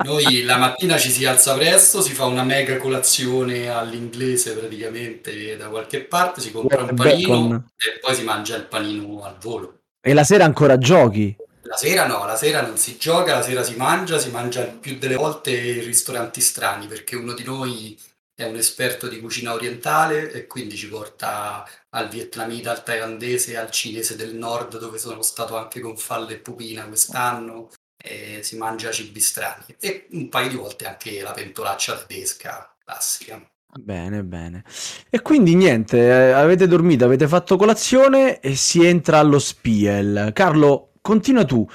Noi 0.04 0.42
la 0.42 0.58
mattina 0.58 0.98
ci 0.98 1.10
si 1.10 1.24
alza 1.24 1.54
presto, 1.54 2.02
si 2.02 2.12
fa 2.12 2.26
una 2.26 2.42
mega 2.42 2.76
colazione 2.76 3.68
all'inglese 3.70 4.52
praticamente 4.54 5.56
da 5.56 5.68
qualche 5.68 6.02
parte, 6.02 6.40
si 6.42 6.50
compra 6.52 6.82
un 6.82 6.94
Bacon. 6.94 7.20
panino 7.22 7.64
e 7.76 7.98
poi 8.00 8.14
si 8.14 8.24
mangia 8.24 8.56
il 8.56 8.64
panino 8.66 9.22
al 9.22 9.36
volo. 9.40 9.78
E 10.02 10.12
la 10.12 10.24
sera 10.24 10.44
ancora 10.44 10.76
giochi? 10.76 11.34
La 11.62 11.76
sera 11.76 12.06
no, 12.06 12.24
la 12.26 12.36
sera 12.36 12.60
non 12.62 12.76
si 12.76 12.96
gioca, 12.98 13.34
la 13.36 13.42
sera 13.42 13.62
si 13.62 13.74
mangia, 13.76 14.18
si 14.18 14.30
mangia 14.30 14.62
più 14.64 14.96
delle 14.98 15.16
volte 15.16 15.50
in 15.54 15.84
ristoranti 15.84 16.40
strani 16.40 16.86
perché 16.86 17.14
uno 17.16 17.32
di 17.34 17.44
noi 17.44 17.98
è 18.38 18.44
un 18.44 18.54
esperto 18.54 19.08
di 19.08 19.18
cucina 19.18 19.52
orientale 19.52 20.30
e 20.30 20.46
quindi 20.46 20.76
ci 20.76 20.88
porta 20.88 21.68
al 21.90 22.08
vietnamita, 22.08 22.70
al 22.70 22.84
thailandese, 22.84 23.56
al 23.56 23.72
cinese 23.72 24.14
del 24.14 24.36
nord 24.36 24.78
dove 24.78 24.96
sono 24.96 25.22
stato 25.22 25.56
anche 25.56 25.80
con 25.80 25.96
Falle 25.96 26.34
e 26.34 26.38
Pupina 26.38 26.86
quest'anno 26.86 27.70
e 28.00 28.38
si 28.44 28.56
mangia 28.56 28.92
cibi 28.92 29.18
strani 29.18 29.64
e 29.80 30.06
un 30.12 30.28
paio 30.28 30.50
di 30.50 30.54
volte 30.54 30.86
anche 30.86 31.20
la 31.20 31.32
pentolaccia 31.32 31.96
tedesca 31.96 32.72
classica. 32.84 33.44
Bene, 33.74 34.22
bene. 34.22 34.62
E 35.10 35.20
quindi 35.20 35.56
niente, 35.56 35.98
eh, 35.98 36.30
avete 36.30 36.68
dormito, 36.68 37.04
avete 37.04 37.26
fatto 37.26 37.56
colazione 37.56 38.38
e 38.38 38.54
si 38.54 38.86
entra 38.86 39.18
allo 39.18 39.40
Spiel. 39.40 40.30
Carlo, 40.32 40.92
continua 41.00 41.44
tu. 41.44 41.66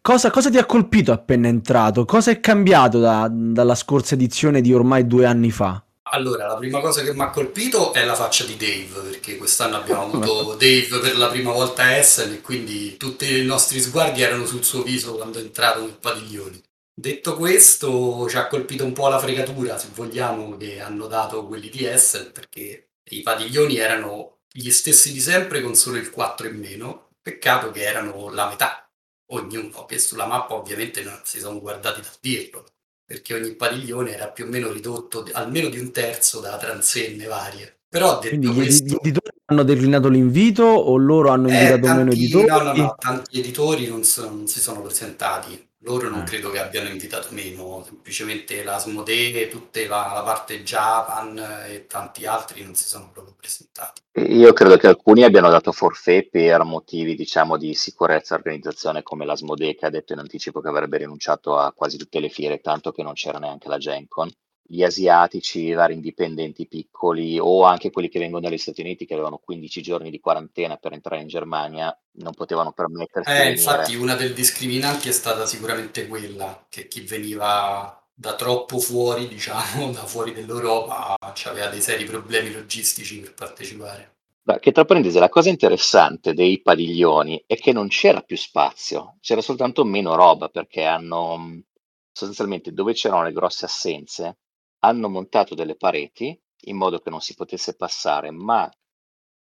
Cosa, 0.00 0.30
cosa 0.30 0.50
ti 0.50 0.58
ha 0.58 0.66
colpito 0.66 1.10
appena 1.10 1.48
entrato? 1.48 2.04
Cosa 2.04 2.30
è 2.30 2.38
cambiato 2.38 3.00
da- 3.00 3.28
dalla 3.28 3.74
scorsa 3.74 4.14
edizione 4.14 4.60
di 4.60 4.72
ormai 4.72 5.04
due 5.04 5.26
anni 5.26 5.50
fa? 5.50 5.84
Allora, 6.14 6.46
la 6.46 6.56
prima 6.56 6.80
cosa 6.80 7.02
che 7.02 7.14
mi 7.14 7.22
ha 7.22 7.30
colpito 7.30 7.94
è 7.94 8.04
la 8.04 8.14
faccia 8.14 8.44
di 8.44 8.56
Dave, 8.56 9.00
perché 9.08 9.38
quest'anno 9.38 9.76
abbiamo 9.76 10.02
avuto 10.12 10.54
Dave 10.56 10.98
per 11.00 11.16
la 11.16 11.28
prima 11.28 11.52
volta 11.52 11.84
a 11.84 11.92
Essen 11.92 12.32
e 12.32 12.42
quindi 12.42 12.98
tutti 12.98 13.38
i 13.38 13.44
nostri 13.46 13.80
sguardi 13.80 14.20
erano 14.20 14.44
sul 14.44 14.62
suo 14.62 14.82
viso 14.82 15.14
quando 15.14 15.38
è 15.38 15.42
entrato 15.42 15.80
nel 15.80 15.96
padiglione. 15.96 16.60
Detto 16.94 17.36
questo, 17.36 18.28
ci 18.28 18.36
ha 18.36 18.46
colpito 18.46 18.84
un 18.84 18.92
po' 18.92 19.08
la 19.08 19.18
fregatura, 19.18 19.78
se 19.78 19.88
vogliamo, 19.94 20.58
che 20.58 20.80
hanno 20.80 21.06
dato 21.06 21.46
quelli 21.46 21.70
di 21.70 21.86
Essen, 21.86 22.30
perché 22.30 22.90
i 23.10 23.22
padiglioni 23.22 23.78
erano 23.78 24.40
gli 24.52 24.70
stessi 24.70 25.12
di 25.12 25.20
sempre 25.20 25.62
con 25.62 25.74
solo 25.74 25.96
il 25.96 26.10
4 26.10 26.46
in 26.46 26.58
meno. 26.58 27.08
Peccato 27.22 27.70
che 27.70 27.84
erano 27.84 28.28
la 28.30 28.48
metà. 28.48 28.86
Ognuno, 29.30 29.86
che 29.86 29.98
sulla 29.98 30.26
mappa 30.26 30.54
ovviamente 30.54 31.02
non 31.02 31.20
si 31.24 31.40
sono 31.40 31.58
guardati 31.58 32.02
dal 32.02 32.16
dirlo 32.20 32.71
perché 33.12 33.34
ogni 33.34 33.54
padiglione 33.54 34.12
era 34.14 34.30
più 34.30 34.44
o 34.46 34.48
meno 34.48 34.72
ridotto 34.72 35.26
almeno 35.32 35.68
di 35.68 35.78
un 35.78 35.92
terzo 35.92 36.40
da 36.40 36.56
transenne 36.56 37.26
varie. 37.26 37.80
Però 37.88 38.18
detto 38.18 38.54
Quindi 38.54 38.54
questo... 38.54 38.88
gli 38.88 38.94
editori 38.94 39.30
hanno 39.44 39.62
declinato 39.62 40.08
l'invito 40.08 40.64
o 40.64 40.96
loro 40.96 41.30
hanno 41.30 41.46
Eh, 41.46 41.78
invitato 41.78 41.86
tanti, 41.86 41.92
meno 41.92 42.10
editori? 42.12 42.48
no, 42.48 42.62
no, 42.62 42.72
no, 42.72 42.96
tanti 42.98 43.38
editori 43.38 43.86
non, 43.86 44.02
so- 44.04 44.28
non 44.28 44.46
si 44.48 44.58
sono 44.60 44.80
presentati. 44.82 45.70
Loro 45.84 46.08
non 46.08 46.20
Ah. 46.20 46.24
credo 46.24 46.50
che 46.50 46.60
abbiano 46.60 46.88
invitato 46.88 47.28
meno, 47.30 47.82
semplicemente 47.84 48.62
la 48.62 48.76
Asmodee, 48.76 49.48
tutta 49.48 49.80
la, 49.80 50.12
la 50.14 50.22
parte 50.22 50.62
Japan 50.62 51.38
e 51.66 51.86
tanti 51.86 52.24
altri 52.24 52.62
non 52.62 52.74
si 52.74 52.84
sono 52.84 53.10
proprio 53.12 53.34
presentati. 53.36 54.00
Io 54.28 54.52
credo 54.52 54.76
che 54.76 54.86
alcuni 54.86 55.24
abbiano 55.24 55.50
dato 55.50 55.72
forfait 55.72 56.28
per 56.30 56.62
motivi, 56.64 57.14
diciamo, 57.14 57.56
di 57.56 57.74
sicurezza 57.74 58.34
e 58.34 58.38
organizzazione, 58.38 59.02
come 59.02 59.24
l'Asmodee 59.24 59.74
che 59.74 59.86
ha 59.86 59.90
detto 59.90 60.12
in 60.12 60.18
anticipo 60.20 60.60
che 60.60 60.68
avrebbe 60.68 60.98
rinunciato 60.98 61.56
a 61.58 61.72
quasi 61.72 61.96
tutte 61.98 62.20
le 62.20 62.28
fiere, 62.28 62.60
tanto 62.60 62.92
che 62.92 63.02
non 63.02 63.14
c'era 63.14 63.38
neanche 63.38 63.68
la 63.68 63.78
Gen 63.78 64.06
Con. 64.08 64.30
Gli 64.64 64.82
asiatici, 64.82 65.64
i 65.64 65.72
vari 65.72 65.94
indipendenti 65.94 66.66
piccoli 66.66 67.38
o 67.38 67.64
anche 67.64 67.90
quelli 67.90 68.08
che 68.08 68.18
vengono 68.18 68.40
dagli 68.40 68.58
Stati 68.58 68.80
Uniti 68.80 69.04
che 69.04 69.12
avevano 69.12 69.38
15 69.38 69.82
giorni 69.82 70.10
di 70.10 70.20
quarantena 70.20 70.76
per 70.76 70.92
entrare 70.92 71.20
in 71.20 71.28
Germania 71.28 71.96
non 72.12 72.32
potevano 72.32 72.72
permettersi 72.72 73.30
di 73.30 73.38
Eh, 73.38 73.50
infatti 73.50 73.94
una 73.96 74.14
delle 74.14 74.32
discriminanti 74.32 75.08
è 75.08 75.12
stata 75.12 75.44
sicuramente 75.46 76.06
quella, 76.06 76.66
che 76.68 76.88
chi 76.88 77.02
veniva 77.02 78.02
da 78.14 78.34
troppo 78.34 78.78
fuori, 78.78 79.28
diciamo, 79.28 79.90
da 79.92 80.06
fuori 80.06 80.32
dell'Europa, 80.32 81.16
aveva 81.44 81.68
dei 81.68 81.80
seri 81.80 82.04
problemi 82.04 82.52
logistici 82.52 83.20
per 83.20 83.34
partecipare. 83.34 84.10
Beh, 84.44 84.58
che 84.58 84.72
tra 84.72 84.84
parentesi, 84.84 85.18
la 85.18 85.28
cosa 85.28 85.50
interessante 85.50 86.34
dei 86.34 86.60
padiglioni 86.60 87.44
è 87.46 87.56
che 87.56 87.72
non 87.72 87.88
c'era 87.88 88.22
più 88.22 88.36
spazio, 88.36 89.16
c'era 89.20 89.40
soltanto 89.40 89.84
meno 89.84 90.16
roba 90.16 90.48
perché 90.48 90.84
hanno 90.84 91.62
sostanzialmente 92.10 92.72
dove 92.72 92.92
c'erano 92.92 93.22
le 93.22 93.32
grosse 93.32 93.66
assenze, 93.66 94.38
hanno 94.84 95.08
montato 95.08 95.54
delle 95.54 95.76
pareti 95.76 96.38
in 96.64 96.76
modo 96.76 97.00
che 97.00 97.10
non 97.10 97.20
si 97.20 97.34
potesse 97.34 97.74
passare, 97.74 98.30
ma 98.30 98.70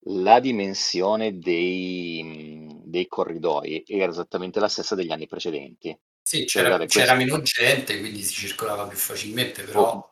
la 0.09 0.41
dimensione 0.41 1.39
dei, 1.39 2.23
mh, 2.23 2.83
dei 2.85 3.07
corridoi 3.07 3.83
era 3.87 4.11
esattamente 4.11 4.61
la 4.61 4.69
stessa 4.69 4.95
degli 4.95 5.11
anni 5.11 5.27
precedenti. 5.27 5.99
Sì, 6.23 6.47
Cioè, 6.47 6.63
c'era, 6.63 6.85
c'era 6.87 7.15
meno 7.15 7.41
gente, 7.43 7.99
quindi 7.99 8.23
si 8.23 8.35
circolava 8.35 8.87
più 8.87 8.99
facilmente, 8.99 9.63
però... 9.63 10.11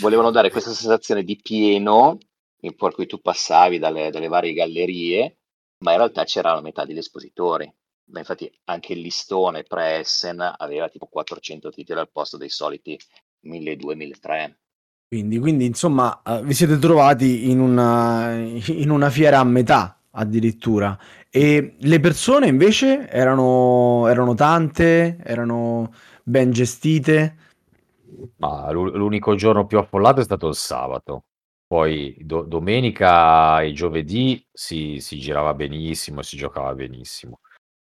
volevano 0.00 0.30
dare 0.30 0.50
questa 0.50 0.72
sensazione 0.72 1.22
di 1.22 1.36
pieno 1.40 2.18
in- 2.60 2.74
cui 2.76 3.06
tu 3.06 3.20
passavi 3.20 3.78
dalle, 3.78 4.10
dalle 4.10 4.28
varie 4.28 4.52
gallerie, 4.52 5.38
ma 5.78 5.92
in 5.92 5.98
realtà 5.98 6.24
c'era 6.24 6.54
la 6.54 6.60
metà 6.60 6.84
degli 6.84 6.98
espositori. 6.98 7.72
Ma 8.10 8.18
infatti 8.18 8.50
anche 8.64 8.92
il 8.94 9.00
listone 9.00 9.62
pre-Essen 9.62 10.54
aveva 10.58 10.88
tipo 10.88 11.06
400 11.06 11.70
titoli 11.70 12.00
al 12.00 12.10
posto 12.10 12.36
dei 12.36 12.48
soliti 12.48 12.98
1200-1300. 13.42 14.56
Quindi, 15.12 15.38
quindi, 15.38 15.66
insomma, 15.66 16.22
eh, 16.22 16.42
vi 16.42 16.54
siete 16.54 16.78
trovati 16.78 17.50
in 17.50 17.60
una, 17.60 18.32
in 18.32 18.88
una 18.90 19.10
fiera 19.10 19.40
a 19.40 19.44
metà 19.44 20.00
addirittura. 20.12 20.98
E 21.30 21.76
le 21.78 22.00
persone 22.00 22.46
invece 22.46 23.08
erano, 23.10 24.06
erano 24.08 24.34
tante, 24.34 25.18
erano 25.22 25.92
ben 26.22 26.50
gestite. 26.50 27.36
Ma 28.36 28.70
l'u- 28.70 28.90
l'unico 28.96 29.34
giorno 29.34 29.66
più 29.66 29.78
affollato 29.78 30.20
è 30.20 30.24
stato 30.24 30.48
il 30.48 30.54
sabato. 30.54 31.24
Poi 31.66 32.16
do- 32.20 32.42
domenica 32.42 33.60
e 33.62 33.72
giovedì 33.72 34.42
si, 34.52 34.98
si 35.00 35.18
girava 35.18 35.54
benissimo, 35.54 36.22
si 36.22 36.36
giocava 36.36 36.74
benissimo. 36.74 37.40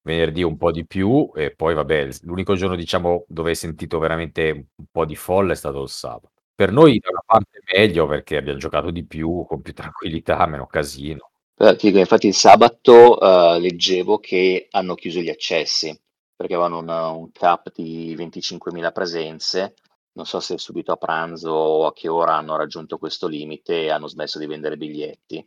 Venerdì 0.05 0.43
un 0.43 0.55
po' 0.55 0.71
di 0.71 0.85
più 0.85 1.31
e 1.33 1.49
poi 1.55 1.73
vabbè, 1.73 2.09
l'unico 2.21 2.53
giorno 2.53 2.75
diciamo 2.75 3.25
dove 3.27 3.49
hai 3.49 3.55
sentito 3.55 3.97
veramente 3.97 4.51
un 4.75 4.85
po' 4.91 5.03
di 5.03 5.15
folla 5.15 5.53
è 5.53 5.55
stato 5.55 5.81
il 5.81 5.89
sabato. 5.89 6.29
Per 6.53 6.71
noi 6.71 6.99
da 6.99 7.09
una 7.09 7.23
parte 7.25 7.59
meglio 7.73 8.05
perché 8.05 8.37
abbiamo 8.37 8.59
giocato 8.59 8.91
di 8.91 9.03
più, 9.03 9.45
con 9.47 9.61
più 9.63 9.73
tranquillità, 9.75 10.45
meno 10.45 10.67
casino. 10.67 11.31
Dico, 11.55 11.97
infatti 11.97 12.27
il 12.27 12.35
sabato 12.35 13.19
eh, 13.19 13.59
leggevo 13.59 14.19
che 14.19 14.67
hanno 14.69 14.93
chiuso 14.93 15.21
gli 15.21 15.29
accessi 15.29 15.97
perché 16.35 16.53
avevano 16.53 16.79
un, 16.79 16.89
un 17.21 17.31
cap 17.31 17.71
di 17.73 18.13
25.000 18.15 18.91
presenze. 18.91 19.73
Non 20.13 20.25
so 20.27 20.39
se 20.39 20.59
subito 20.59 20.91
a 20.91 20.97
pranzo 20.97 21.49
o 21.49 21.85
a 21.87 21.93
che 21.93 22.09
ora 22.09 22.35
hanno 22.35 22.55
raggiunto 22.55 22.99
questo 22.99 23.27
limite 23.27 23.83
e 23.83 23.89
hanno 23.89 24.07
smesso 24.07 24.37
di 24.37 24.45
vendere 24.45 24.77
biglietti. 24.77 25.45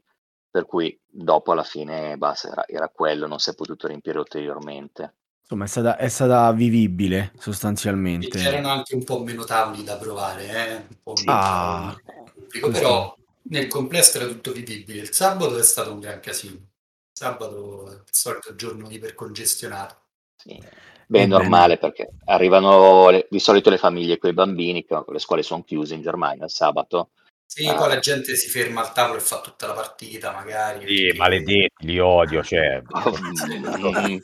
Per 0.51 0.67
cui 0.67 0.99
dopo 1.07 1.53
alla 1.53 1.63
fine 1.65 2.17
basta, 2.17 2.49
era, 2.51 2.67
era 2.67 2.89
quello, 2.89 3.27
non 3.27 3.39
si 3.39 3.51
è 3.51 3.55
potuto 3.55 3.87
riempire 3.87 4.19
ulteriormente. 4.19 5.15
Insomma, 5.43 5.65
è 5.65 5.69
stata, 5.69 5.97
è 5.97 6.09
stata 6.09 6.53
vivibile 6.53 7.33
E 8.21 8.33
sostanzialmente. 8.33 8.35
c'erano 8.35 8.69
anche 8.69 8.95
un 8.95 9.05
po' 9.05 9.23
meno 9.23 9.45
tavoli 9.45 9.83
da 9.85 9.97
provare, 9.97 10.49
eh? 10.49 10.75
un 10.77 11.03
po' 11.03 11.17
meno 11.21 11.39
Ah, 11.39 12.01
pubblico, 12.35 12.69
però 12.71 13.17
nel 13.51 13.69
complesso 13.69 14.19
era 14.19 14.27
tutto 14.27 14.53
vivibile. 14.53 15.01
Il 15.03 15.13
sabato 15.13 15.57
è 15.59 15.63
stato 15.63 15.93
un 15.93 16.01
gran 16.01 16.21
casino. 16.21 16.55
Il 16.57 16.69
sabato 17.13 17.91
è 17.91 17.95
il 17.95 18.03
solito 18.11 18.55
giorno 18.55 18.91
ipercongestionato. 18.91 19.97
Sì. 20.37 20.65
Beh, 21.07 21.23
è 21.23 21.27
normale 21.27 21.79
perché 21.79 22.15
arrivano 22.25 23.09
le- 23.11 23.27
di 23.31 23.39
solito 23.41 23.71
le 23.71 23.79
famiglie 23.79 24.19
con 24.19 24.31
i 24.31 24.35
bambini, 24.35 24.85
che 24.85 24.95
le 25.07 25.19
scuole 25.19 25.43
sono 25.43 25.63
chiuse 25.65 25.95
in 25.95 26.03
Germania 26.03 26.45
il 26.45 26.51
sabato. 26.51 27.11
Sì, 27.51 27.67
Ah. 27.67 27.75
poi 27.77 27.89
la 27.89 27.99
gente 27.99 28.37
si 28.37 28.47
ferma 28.51 28.83
al 28.83 28.93
tavolo 28.93 29.17
e 29.19 29.23
fa 29.23 29.41
tutta 29.41 29.67
la 29.67 29.73
partita, 29.73 30.33
magari. 30.33 30.87
Sì, 30.87 31.03
perché- 31.05 31.17
maledetti, 31.19 31.87
li 31.87 31.99
odio, 31.99 32.43
cioè, 32.43 32.83
Mm, 34.13 34.19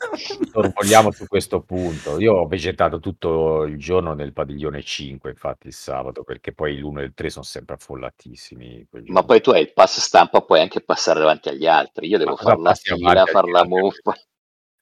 sorvoliamo 0.51 1.11
su 1.11 1.25
questo 1.27 1.61
punto. 1.61 2.19
Io 2.19 2.33
ho 2.35 2.47
vegetato 2.47 2.99
tutto 2.99 3.63
il 3.63 3.77
giorno 3.79 4.13
nel 4.13 4.31
padiglione 4.31 4.83
5, 4.83 5.31
infatti 5.31 5.65
il 5.67 5.73
sabato, 5.73 6.23
perché 6.23 6.53
poi 6.53 6.77
l'1 6.77 7.01
e 7.01 7.05
il 7.05 7.13
3 7.15 7.31
sono 7.31 7.43
sempre 7.43 7.73
affollatissimi. 7.75 8.87
Ma 9.07 9.23
poi 9.23 9.41
tu 9.41 9.49
hai 9.49 9.61
il 9.61 9.73
pass 9.73 9.99
stampa, 9.99 10.41
puoi 10.41 10.59
anche 10.61 10.81
passare 10.81 11.19
davanti 11.19 11.49
agli 11.49 11.65
altri. 11.65 12.07
Io 12.07 12.19
devo 12.19 12.35
fare 12.35 12.61
la 12.61 12.75
fila, 12.75 13.25
fare 13.25 13.49
la 13.51 13.65
muffa. 13.65 14.13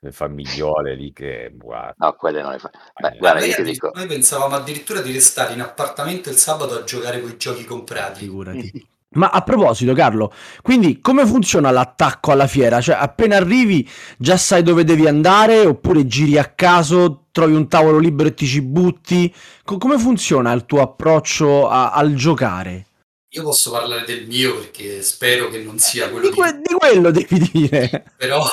Le 0.04 0.12
famigliole 0.12 0.96
lì 0.96 1.14
che, 1.14 1.50
guarda, 1.56 1.94
No, 1.98 2.14
quelle 2.16 2.42
non 2.42 2.52
le 2.52 2.60
fa. 2.60 2.70
Beh, 3.00 3.08
Eh, 3.14 3.18
guarda, 3.20 3.40
noi, 3.40 3.50
io 3.50 3.56
ti 3.56 3.64
dico, 3.64 3.90
noi 3.94 4.06
pensavamo 4.06 4.54
addirittura 4.54 5.00
di 5.00 5.14
restare 5.14 5.54
in 5.54 5.62
appartamento 5.62 6.30
il 6.30 6.36
sabato 6.36 6.78
a 6.78 6.84
giocare 6.84 7.22
con 7.22 7.30
i 7.30 7.38
giochi 7.38 7.64
comprati. 7.64 8.20
Figurati. 8.20 8.88
Ma 9.16 9.30
a 9.30 9.42
proposito, 9.44 9.94
Carlo, 9.94 10.34
quindi 10.62 11.00
come 11.00 11.26
funziona 11.26 11.72
l'attacco 11.72 12.32
alla 12.32 12.48
fiera? 12.48 12.82
Cioè, 12.82 12.96
appena 13.00 13.38
arrivi 13.38 13.88
già 14.18 14.36
sai 14.36 14.62
dove 14.64 14.84
devi 14.84 15.08
andare 15.08 15.66
oppure 15.66 16.06
giri 16.08 16.38
a 16.38 16.46
caso, 16.46 17.28
trovi 17.32 17.54
un 17.54 17.70
tavolo 17.70 18.00
libero 18.00 18.28
e 18.30 18.34
ti 18.34 18.46
ci 18.48 18.62
butti? 18.62 19.34
Co- 19.64 19.78
come 19.78 19.98
funziona 20.00 20.52
il 20.52 20.66
tuo 20.66 20.82
approccio 20.82 21.70
a- 21.70 21.92
al 21.92 22.16
giocare? 22.16 22.88
Io 23.36 23.44
posso 23.44 23.72
parlare 23.72 24.04
del 24.06 24.26
mio 24.28 24.56
perché 24.58 25.02
spero 25.04 25.48
che 25.50 25.60
non 25.60 25.78
sia 25.78 26.10
quello 26.10 26.28
Di, 26.28 26.34
di 26.34 26.40
que- 26.40 26.60
di 26.62 26.74
quello 26.74 27.12
devi 27.12 27.50
dire. 27.52 28.04
però 28.18 28.44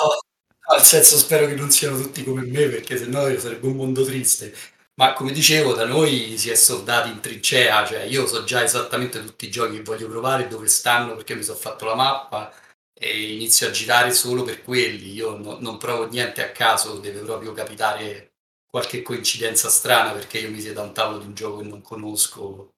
al 0.70 0.84
senso 0.84 1.16
spero 1.16 1.46
che 1.46 1.54
non 1.54 1.70
siano 1.70 2.00
tutti 2.00 2.22
come 2.24 2.42
me 2.42 2.66
perché 2.68 2.96
sennò 2.96 3.36
sarebbe 3.38 3.66
un 3.66 3.76
mondo 3.76 4.04
triste. 4.04 4.54
Ma 4.94 5.14
come 5.14 5.32
dicevo, 5.32 5.72
da 5.72 5.86
noi 5.86 6.36
si 6.36 6.50
è 6.50 6.54
soldati 6.54 7.08
in 7.10 7.20
trincea, 7.20 7.86
cioè 7.86 8.02
io 8.02 8.26
so 8.26 8.44
già 8.44 8.62
esattamente 8.62 9.24
tutti 9.24 9.46
i 9.46 9.50
giochi 9.50 9.76
che 9.76 9.82
voglio 9.82 10.08
provare, 10.08 10.46
dove 10.46 10.68
stanno, 10.68 11.14
perché 11.14 11.34
mi 11.34 11.42
sono 11.42 11.56
fatto 11.56 11.86
la 11.86 11.94
mappa 11.94 12.52
e 12.92 13.32
inizio 13.32 13.68
a 13.68 13.70
girare 13.70 14.12
solo 14.12 14.42
per 14.42 14.62
quelli. 14.62 15.12
Io 15.14 15.36
no- 15.38 15.56
non 15.58 15.78
provo 15.78 16.06
niente 16.08 16.44
a 16.44 16.50
caso, 16.52 16.98
deve 16.98 17.20
proprio 17.20 17.52
capitare 17.52 18.32
qualche 18.66 19.02
coincidenza 19.02 19.68
strana 19.70 20.12
perché 20.12 20.38
io 20.38 20.50
mi 20.50 20.60
siedo 20.60 20.82
a 20.82 20.84
un 20.84 20.92
tavolo 20.92 21.18
di 21.18 21.26
un 21.26 21.34
gioco 21.34 21.58
che 21.58 21.68
non 21.68 21.80
conosco 21.80 22.74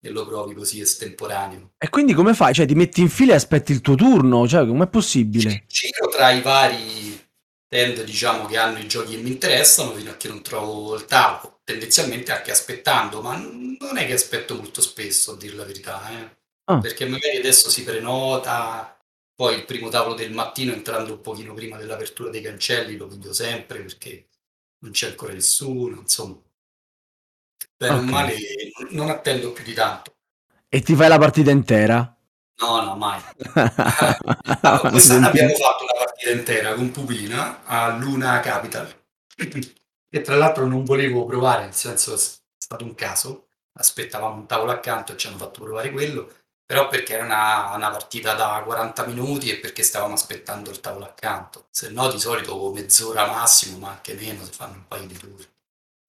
e 0.00 0.10
lo 0.10 0.26
provi 0.26 0.54
così 0.54 0.80
estemporaneo. 0.80 1.72
E 1.76 1.88
quindi 1.90 2.14
come 2.14 2.34
fai? 2.34 2.54
Cioè, 2.54 2.66
ti 2.66 2.74
metti 2.74 3.00
in 3.00 3.08
fila 3.08 3.32
e 3.32 3.36
aspetti 3.36 3.72
il 3.72 3.80
tuo 3.80 3.94
turno? 3.94 4.46
Cioè, 4.46 4.66
com'è 4.66 4.88
possibile? 4.88 5.64
Giro 5.66 6.08
tra 6.08 6.30
i 6.30 6.40
vari 6.40 6.97
tend 7.68 8.02
diciamo 8.04 8.46
che 8.46 8.56
hanno 8.58 8.78
i 8.78 8.88
giochi 8.88 9.12
che 9.16 9.22
mi 9.22 9.30
interessano 9.30 9.92
fino 9.94 10.10
a 10.10 10.16
che 10.16 10.28
non 10.28 10.42
trovo 10.42 10.94
il 10.96 11.04
tavolo, 11.04 11.60
tendenzialmente 11.64 12.32
anche 12.32 12.50
aspettando, 12.50 13.20
ma 13.22 13.36
non 13.36 13.96
è 13.96 14.06
che 14.06 14.14
aspetto 14.14 14.54
molto 14.56 14.80
spesso 14.80 15.32
a 15.32 15.36
dire 15.36 15.54
la 15.54 15.64
verità, 15.64 16.10
eh. 16.10 16.36
Ah. 16.64 16.78
perché 16.80 17.06
magari 17.06 17.36
adesso 17.38 17.70
si 17.70 17.82
prenota, 17.84 18.98
poi 19.34 19.54
il 19.56 19.64
primo 19.64 19.88
tavolo 19.88 20.14
del 20.14 20.32
mattino 20.32 20.72
entrando 20.72 21.12
un 21.14 21.20
pochino 21.20 21.54
prima 21.54 21.76
dell'apertura 21.78 22.30
dei 22.30 22.42
cancelli 22.42 22.96
lo 22.96 23.06
piglio 23.06 23.32
sempre 23.32 23.80
perché 23.80 24.28
non 24.80 24.92
c'è 24.92 25.08
ancora 25.08 25.32
nessuno, 25.32 26.00
insomma. 26.00 26.40
Bene 27.76 27.98
o 27.98 28.02
Ok. 28.02 28.10
male 28.10 28.36
non 28.90 29.08
attendo 29.10 29.52
più 29.52 29.64
di 29.64 29.72
tanto. 29.74 30.16
E 30.70 30.80
ti 30.82 30.94
fai 30.94 31.08
la 31.08 31.18
partita 31.18 31.50
intera? 31.50 32.17
No, 32.60 32.82
no, 32.82 32.96
mai. 32.96 33.20
allora, 34.62 34.90
quest'anno 34.90 35.28
abbiamo 35.28 35.54
fatto 35.54 35.84
una 35.84 36.04
partita 36.04 36.30
intera 36.30 36.74
con 36.74 36.90
Pupina 36.90 37.64
a 37.64 37.96
Luna 37.96 38.40
Capital. 38.40 38.92
e 40.10 40.20
tra 40.20 40.36
l'altro 40.36 40.66
non 40.66 40.84
volevo 40.84 41.24
provare, 41.24 41.64
nel 41.64 41.74
senso 41.74 42.14
è 42.14 42.18
stato 42.18 42.84
un 42.84 42.94
caso. 42.94 43.48
Aspettavamo 43.78 44.34
un 44.34 44.46
tavolo 44.46 44.72
accanto 44.72 45.12
e 45.12 45.16
ci 45.16 45.28
hanno 45.28 45.36
fatto 45.36 45.62
provare 45.62 45.92
quello 45.92 46.28
però 46.68 46.86
perché 46.88 47.14
era 47.14 47.24
una, 47.24 47.74
una, 47.74 47.88
partita 47.90 48.34
da 48.34 48.60
40 48.62 49.06
minuti 49.06 49.48
e 49.50 49.56
perché 49.56 49.82
stavamo 49.82 50.12
aspettando 50.12 50.68
il 50.68 50.80
tavolo 50.80 51.06
accanto. 51.06 51.68
Se 51.70 51.88
no, 51.88 52.10
di 52.12 52.20
solito 52.20 52.70
mezz'ora 52.74 53.26
massimo, 53.26 53.78
ma 53.78 53.88
anche 53.88 54.12
meno, 54.12 54.44
si 54.44 54.52
fanno 54.52 54.74
un 54.74 54.86
paio 54.86 55.06
di 55.06 55.16
turni. 55.16 55.46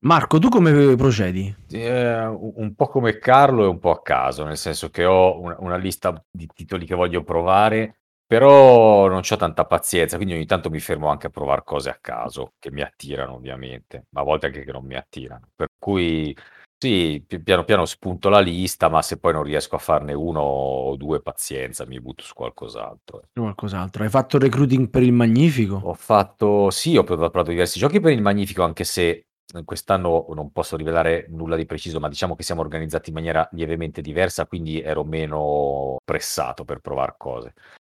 Marco, 0.02 0.40
tu 0.40 0.48
come 0.48 0.96
procedi? 0.96 1.54
Eh, 1.72 2.26
un 2.26 2.74
po' 2.74 2.88
come 2.88 3.18
Carlo 3.18 3.66
e 3.66 3.68
un 3.68 3.80
po' 3.80 3.92
a 3.92 4.02
caso, 4.02 4.46
nel 4.46 4.56
senso 4.56 4.90
che 4.90 5.04
ho 5.04 5.40
una, 5.42 5.58
una 5.60 5.76
lista 5.76 6.24
di 6.32 6.48
titoli 6.48 6.86
che 6.86 6.96
voglio 6.96 7.22
provare, 7.22 8.00
però 8.26 9.10
non 9.10 9.22
ho 9.30 9.36
tanta 9.36 9.66
pazienza, 9.66 10.16
quindi 10.16 10.36
ogni 10.36 10.46
tanto 10.46 10.70
mi 10.70 10.80
fermo 10.80 11.10
anche 11.10 11.28
a 11.28 11.32
provare 11.32 11.64
cose 11.66 11.90
a 11.90 11.98
caso, 12.00 12.54
che 12.60 12.72
mi 12.72 12.82
attirano 12.82 13.34
ovviamente, 13.34 14.06
ma 14.12 14.22
a 14.22 14.24
volte 14.24 14.46
anche 14.46 14.64
che 14.64 14.72
non 14.72 14.86
mi 14.86 14.96
attirano. 14.96 15.50
Per 15.54 15.68
cui 15.78 16.34
sì, 16.82 17.22
piano 17.44 17.66
piano 17.66 17.84
spunto 17.84 18.30
la 18.30 18.40
lista, 18.40 18.88
ma 18.88 19.02
se 19.02 19.20
poi 19.20 19.34
non 19.34 19.44
riesco 19.44 19.76
a 19.76 19.80
farne 19.80 20.14
uno 20.14 20.40
o 20.40 20.96
due, 20.96 21.22
pazienza, 21.22 21.86
mi 21.86 22.00
butto 22.00 22.24
su 22.24 22.34
qualcos'altro. 22.34 23.24
Qualcos'altro. 23.34 24.04
Hai 24.04 24.10
fatto 24.10 24.38
recruiting 24.38 24.90
per 24.90 25.04
il 25.04 25.12
Magnifico? 25.12 25.82
Ho 25.84 25.94
fatto 25.94 26.70
sì, 26.70 26.96
ho 26.96 27.04
provato 27.04 27.50
diversi 27.50 27.80
giochi 27.80 28.00
per 28.00 28.14
il 28.14 28.22
Magnifico, 28.22 28.64
anche 28.64 28.86
se 28.86 29.10
eh, 29.10 29.24
quest'anno 29.66 30.28
non 30.34 30.52
posso 30.52 30.76
rivelare 30.76 31.26
nulla 31.30 31.56
di 31.56 31.66
preciso, 31.66 32.00
ma 32.00 32.08
diciamo 32.08 32.36
che 32.36 32.44
siamo 32.44 32.62
organizzati 32.62 33.10
in 33.10 33.16
maniera 33.16 33.48
lievemente 33.54 34.02
diversa, 34.02 34.46
quindi 34.46 34.82
ero 34.82 35.04
meno 35.04 35.98
pressato 36.04 36.66
per 36.66 36.80
provare 36.80 37.16
cose. 37.18 37.54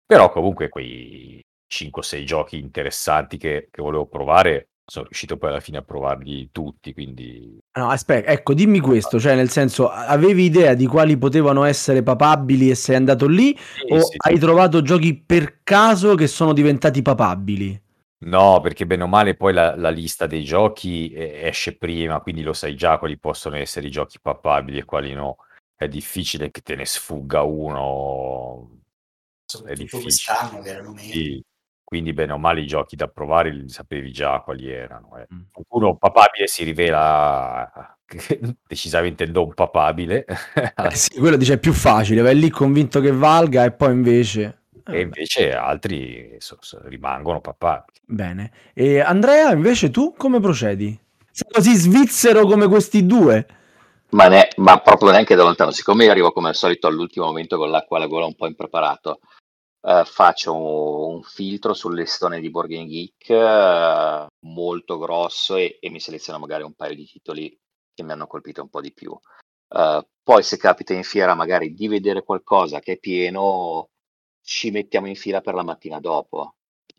Però 0.06 0.32
comunque 0.32 0.70
quei 0.70 1.42
5-6 1.72 2.24
giochi 2.24 2.58
interessanti 2.58 3.38
che, 3.38 3.70
che 3.72 3.82
volevo 3.82 4.08
provare 4.08 4.70
sono 4.90 5.06
riuscito 5.06 5.38
poi 5.38 5.50
alla 5.50 5.60
fine 5.60 5.78
a 5.78 5.84
provarli 5.84 6.50
tutti, 6.52 6.94
quindi... 6.94 7.58
No, 7.78 7.90
aspetta, 7.90 8.32
ecco, 8.32 8.54
dimmi 8.54 8.80
questo, 8.80 9.20
cioè 9.20 9.36
nel 9.36 9.50
senso, 9.50 9.90
avevi 9.90 10.46
idea 10.46 10.74
di 10.74 10.88
quali 10.88 11.16
potevano 11.18 11.64
essere 11.64 12.02
papabili 12.02 12.72
e 12.72 12.76
sei 12.76 12.96
andato 12.96 13.28
lì 13.28 13.56
sì, 13.56 13.94
o 13.94 14.00
sì, 14.00 14.16
hai 14.18 14.34
sì. 14.34 14.40
trovato 14.40 14.82
giochi 14.82 15.16
per 15.16 15.60
caso 15.64 16.16
che 16.16 16.28
sono 16.28 16.54
diventati 16.54 17.02
papabili? 17.02 17.80
No, 18.22 18.60
perché 18.60 18.86
bene 18.86 19.04
o 19.04 19.08
male 19.08 19.36
poi 19.36 19.54
la, 19.54 19.76
la 19.78 19.90
lista 19.90 20.28
dei 20.28 20.44
giochi 20.44 21.14
esce 21.16 21.78
prima, 21.78 22.20
quindi 22.20 22.42
lo 22.42 22.52
sai 22.52 22.76
già 22.76 22.98
quali 22.98 23.18
possono 23.18 23.56
essere 23.56 23.88
i 23.88 23.92
giochi 23.92 24.20
papabili 24.20 24.78
e 24.80 24.86
quali 24.86 25.14
no. 25.14 25.38
È 25.74 25.88
difficile 25.88 26.52
che 26.52 26.60
te 26.62 26.76
ne 26.76 26.86
sfugga 26.86 27.44
uno. 27.44 28.82
È 29.66 29.74
difficile. 29.74 30.02
quest'anno 30.02 30.62
che 30.62 30.70
erano 30.70 30.92
meno. 30.92 31.12
Sì. 31.12 31.44
Quindi 31.82 32.14
bene 32.14 32.34
o 32.34 32.38
male 32.38 32.62
i 32.62 32.68
giochi 32.68 32.96
da 32.96 33.08
provare 33.08 33.52
li 33.52 33.70
sapevi 33.70 34.12
già 34.12 34.42
quali 34.42 34.70
erano, 34.70 35.18
eh. 35.18 35.26
Mh. 35.28 35.48
Qualcuno 35.52 35.96
papabile 35.96 36.46
si 36.48 36.64
rivela 36.64 37.98
decisamente 38.68 39.26
non 39.26 39.54
papabile. 39.54 40.26
Eh 40.26 40.96
sì, 40.96 41.18
quello 41.18 41.38
dice 41.38 41.54
è 41.54 41.58
più 41.58 41.74
facile, 41.74 42.22
vai 42.22 42.38
lì 42.38 42.50
convinto 42.50 43.00
che 43.00 43.12
valga 43.12 43.64
e 43.64 43.72
poi 43.72 43.94
invece 43.94 44.59
E 44.94 45.02
invece 45.02 45.52
altri 45.54 46.36
so 46.40 46.58
so 46.62 46.80
rimangono 46.84 47.42
papabili. 47.42 48.00
Bene. 48.06 48.52
E 48.74 49.00
Andrea 49.00 49.52
invece 49.52 49.90
tu 49.90 50.14
come 50.18 50.40
procedi? 50.40 50.98
Sei 51.32 51.48
così 51.52 51.76
svizzero 51.76 52.46
come 52.46 52.68
questi 52.68 53.06
2? 53.06 53.48
Ma 54.12 54.28
ne 54.28 54.50
ma 54.58 54.80
proprio 54.80 55.12
neanche 55.12 55.36
da 55.36 55.44
lontano. 55.44 55.72
Siccome 55.72 56.06
io 56.06 56.12
arrivo 56.12 56.32
come 56.32 56.50
al 56.50 56.56
solito 56.56 56.88
all'ultimo 56.88 57.26
momento 57.26 57.58
con 57.58 57.70
l'acqua 57.70 57.98
alla 57.98 58.08
gola 58.08 58.26
un 58.26 58.36
po' 58.36 58.48
impreparato 58.48 59.20
Uh, 59.82 60.04
faccio 60.04 61.08
un 61.08 61.24
filtro 61.24 61.74
sul 61.74 61.96
listone 61.96 62.42
di 62.42 62.50
Board 62.50 62.68
Game 62.68 62.88
Geek 62.88 63.30
uh, 63.30 64.28
molto 64.46 64.98
grosso 64.98 65.56
e, 65.56 65.78
e, 65.80 65.90
mi 65.90 66.02
seleziono 66.02 66.38
magari 66.38 66.64
un 66.64 66.74
paio 66.74 66.96
di 66.96 67.06
titoli 67.06 67.58
che 67.94 68.04
mi 68.04 68.12
hanno 68.12 68.28
colpito 68.28 68.62
un 68.62 68.68
po' 68.70 68.82
di 68.82 68.92
più. 68.92 69.12
Uh, 69.12 70.06
poi 70.22 70.44
se 70.44 70.58
capita 70.58 70.94
in 70.94 71.04
fiera 71.04 71.34
magari 71.34 71.74
di 71.74 71.88
vedere 71.88 72.24
qualcosa 72.24 72.82
che 72.82 72.94
è 72.94 72.98
pieno, 72.98 73.88
ci 74.42 74.72
mettiamo 74.72 75.08
in 75.08 75.16
fila 75.16 75.42
per 75.42 75.54
la 75.54 75.64
mattina 75.64 76.00
dopo. 76.00 76.56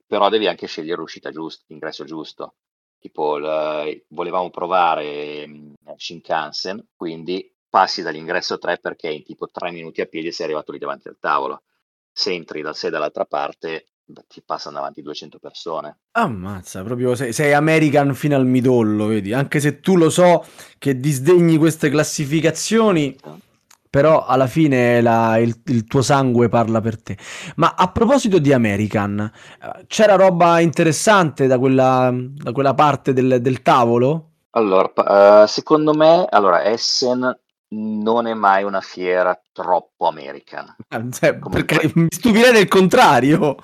Però 0.06 0.28
devi 0.28 0.46
anche 0.46 0.66
scegliere 0.66 1.00
l'uscita 1.00 1.30
giusta, 1.30 1.64
l'ingresso 1.68 2.04
giusto. 2.04 2.54
Tipo, 2.98 3.36
il, 3.36 4.04
volevamo 4.08 4.50
provare 4.50 5.44
um, 5.46 5.74
Shinkansen, 5.96 6.88
quindi 6.96 7.52
passi 7.68 8.02
dall'ingresso 8.02 8.58
3 8.58 8.78
perché 8.78 9.08
in 9.08 9.22
tipo 9.22 9.48
3 9.48 9.70
minuti 9.70 10.00
a 10.00 10.06
piedi 10.06 10.32
sei 10.32 10.46
arrivato 10.46 10.72
lì 10.72 10.78
davanti 10.78 11.08
al 11.08 11.16
tavolo 11.20 11.62
se 12.12 12.32
entri 12.32 12.60
da 12.60 12.72
sé 12.72 12.90
dall'altra 12.90 13.24
parte 13.24 13.86
ti 14.26 14.42
passano 14.44 14.76
davanti 14.76 15.02
200 15.02 15.38
persone. 15.38 15.98
Ammazza, 16.12 16.82
proprio 16.82 17.14
sei, 17.14 17.32
sei, 17.32 17.52
American 17.52 18.14
fino 18.14 18.34
al 18.34 18.44
midollo, 18.44 19.06
vedi? 19.06 19.32
Anche 19.32 19.60
se 19.60 19.78
tu 19.78 19.96
lo 19.96 20.10
so 20.10 20.44
che 20.78 20.98
disdegni 20.98 21.56
queste 21.56 21.90
classificazioni, 21.90 23.16
però 23.90 24.24
alla 24.24 24.46
fine 24.46 25.00
la, 25.00 25.36
il, 25.38 25.60
il, 25.66 25.84
tuo 25.84 26.00
sangue 26.00 26.48
parla 26.48 26.80
per 26.80 27.02
te. 27.02 27.18
Ma 27.56 27.74
a 27.76 27.90
proposito 27.90 28.38
di 28.38 28.52
American, 28.52 29.18
eh, 29.18 29.84
c'era 29.88 30.14
roba 30.14 30.60
interessante 30.60 31.48
da 31.48 31.58
quella, 31.58 32.10
da 32.14 32.52
quella 32.52 32.72
parte 32.74 33.12
del, 33.12 33.40
del 33.40 33.62
tavolo? 33.62 34.26
Allora, 34.50 35.42
uh, 35.42 35.46
secondo 35.46 35.92
me, 35.92 36.26
allora, 36.28 36.64
Essen 36.64 37.38
non 37.72 38.26
è 38.26 38.34
mai 38.34 38.64
una 38.64 38.80
fiera 38.80 39.38
troppo 39.52 40.06
americana. 40.06 40.76
Ah, 40.88 41.04
cioè, 41.10 41.38
perché 41.38 41.90
mi 41.94 42.06
stupirei 42.08 42.52
del 42.52 42.68
contrario. 42.68 43.56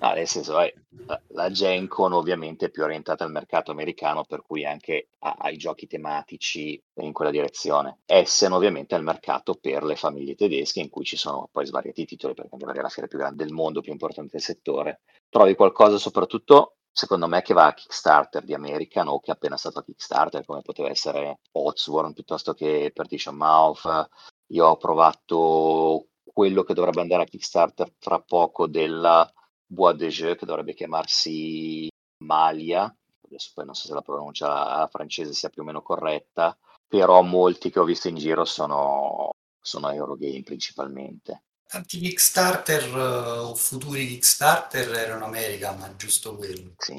No, 0.00 0.12
nel 0.12 0.26
senso, 0.26 0.60
eh, 0.60 0.74
la, 1.08 1.20
la 1.28 1.50
Gen 1.50 1.88
Con 1.88 2.12
ovviamente 2.12 2.66
è 2.66 2.70
più 2.70 2.82
orientata 2.82 3.24
al 3.24 3.30
mercato 3.30 3.70
americano, 3.70 4.24
per 4.24 4.42
cui 4.42 4.64
anche 4.66 5.08
ha, 5.20 5.36
ha 5.38 5.50
i 5.50 5.56
giochi 5.56 5.86
tematici 5.86 6.80
in 7.00 7.12
quella 7.12 7.30
direzione. 7.30 8.00
Essen 8.04 8.52
ovviamente 8.52 8.94
è 8.94 8.98
il 8.98 9.04
mercato 9.04 9.54
per 9.54 9.82
le 9.84 9.96
famiglie 9.96 10.34
tedesche, 10.34 10.80
in 10.80 10.90
cui 10.90 11.04
ci 11.04 11.16
sono 11.16 11.48
poi 11.50 11.66
svariati 11.66 12.04
titoli, 12.04 12.34
perché 12.34 12.56
è 12.56 12.82
la 12.82 12.88
fiera 12.88 13.08
più 13.08 13.18
grande 13.18 13.42
del 13.42 13.54
mondo, 13.54 13.80
più 13.80 13.92
importante 13.92 14.32
del 14.32 14.42
settore. 14.42 15.00
Trovi 15.30 15.54
qualcosa 15.54 15.96
soprattutto 15.98 16.74
secondo 16.90 17.28
me 17.28 17.42
che 17.42 17.54
va 17.54 17.66
a 17.66 17.74
Kickstarter 17.74 18.42
di 18.42 18.54
American 18.54 19.06
o 19.06 19.20
che 19.20 19.30
è 19.30 19.34
appena 19.34 19.56
stato 19.56 19.78
a 19.78 19.84
Kickstarter, 19.84 20.44
come 20.44 20.62
poteva 20.62 20.88
essere 20.90 21.40
Otsworn 21.52 22.12
piuttosto 22.12 22.52
che 22.54 22.90
Partition 22.92 23.36
Mouth. 23.36 24.08
Io 24.48 24.66
ho 24.66 24.76
provato 24.76 26.08
quello 26.24 26.64
che 26.64 26.74
dovrebbe 26.74 27.00
andare 27.00 27.22
a 27.22 27.26
Kickstarter 27.26 27.94
tra 27.98 28.20
poco 28.20 28.66
della 28.66 29.30
Bois 29.70 29.96
de 29.96 30.08
Jeu, 30.08 30.34
che 30.34 30.46
dovrebbe 30.46 30.74
chiamarsi 30.74 31.88
Malia. 32.24 32.92
Adesso 33.24 33.50
poi 33.54 33.66
non 33.66 33.74
so 33.74 33.86
se 33.86 33.94
la 33.94 34.00
pronuncia 34.00 34.86
francese 34.88 35.34
sia 35.34 35.50
più 35.50 35.62
o 35.62 35.64
meno 35.64 35.82
corretta, 35.82 36.56
però 36.86 37.20
molti 37.20 37.70
che 37.70 37.78
ho 37.78 37.84
visto 37.84 38.08
in 38.08 38.16
giro 38.16 38.46
sono, 38.46 39.30
sono 39.60 39.90
Eurogame 39.90 40.42
principalmente. 40.42 41.42
Tanti 41.68 41.98
Kickstarter 41.98 42.82
eh, 42.82 43.38
o 43.40 43.54
futuri 43.54 44.06
Kickstarter 44.06 44.90
erano 44.94 45.26
America, 45.26 45.72
ma 45.72 45.94
giusto 45.96 46.34
quello. 46.34 46.72
Sì. 46.78 46.96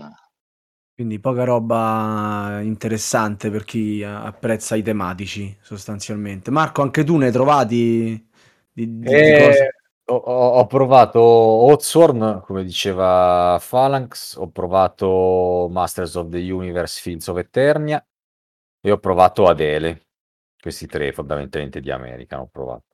Quindi 0.93 1.19
poca 1.19 1.43
roba 1.45 2.60
interessante 2.62 3.49
per 3.49 3.63
chi 3.63 4.03
apprezza 4.03 4.75
i 4.75 4.84
tematici, 4.84 5.58
sostanzialmente. 5.62 6.51
Marco, 6.51 6.84
anche 6.84 7.03
tu 7.03 7.15
ne 7.15 7.27
hai 7.27 7.32
trovati 7.32 8.29
di, 8.71 8.99
di, 8.99 8.99
di 8.99 9.08
eh, 9.08 9.39
cose? 9.39 9.78
Ho, 10.11 10.15
ho 10.15 10.65
provato 10.65 11.19
Oathsworn, 11.19 12.41
come 12.43 12.63
diceva 12.63 13.61
Phalanx, 13.61 14.37
ho 14.37 14.49
provato 14.49 15.67
Masters 15.69 16.15
of 16.15 16.29
the 16.29 16.51
Universe 16.51 16.99
Fields 16.99 17.27
of 17.27 17.37
Eternia 17.37 18.03
e 18.81 18.91
ho 18.91 18.97
provato 18.97 19.45
Adele. 19.45 20.07
Questi 20.59 20.87
tre 20.87 21.11
fondamentalmente 21.13 21.79
di 21.79 21.91
America 21.91 22.41
ho 22.41 22.47
provato. 22.47 22.85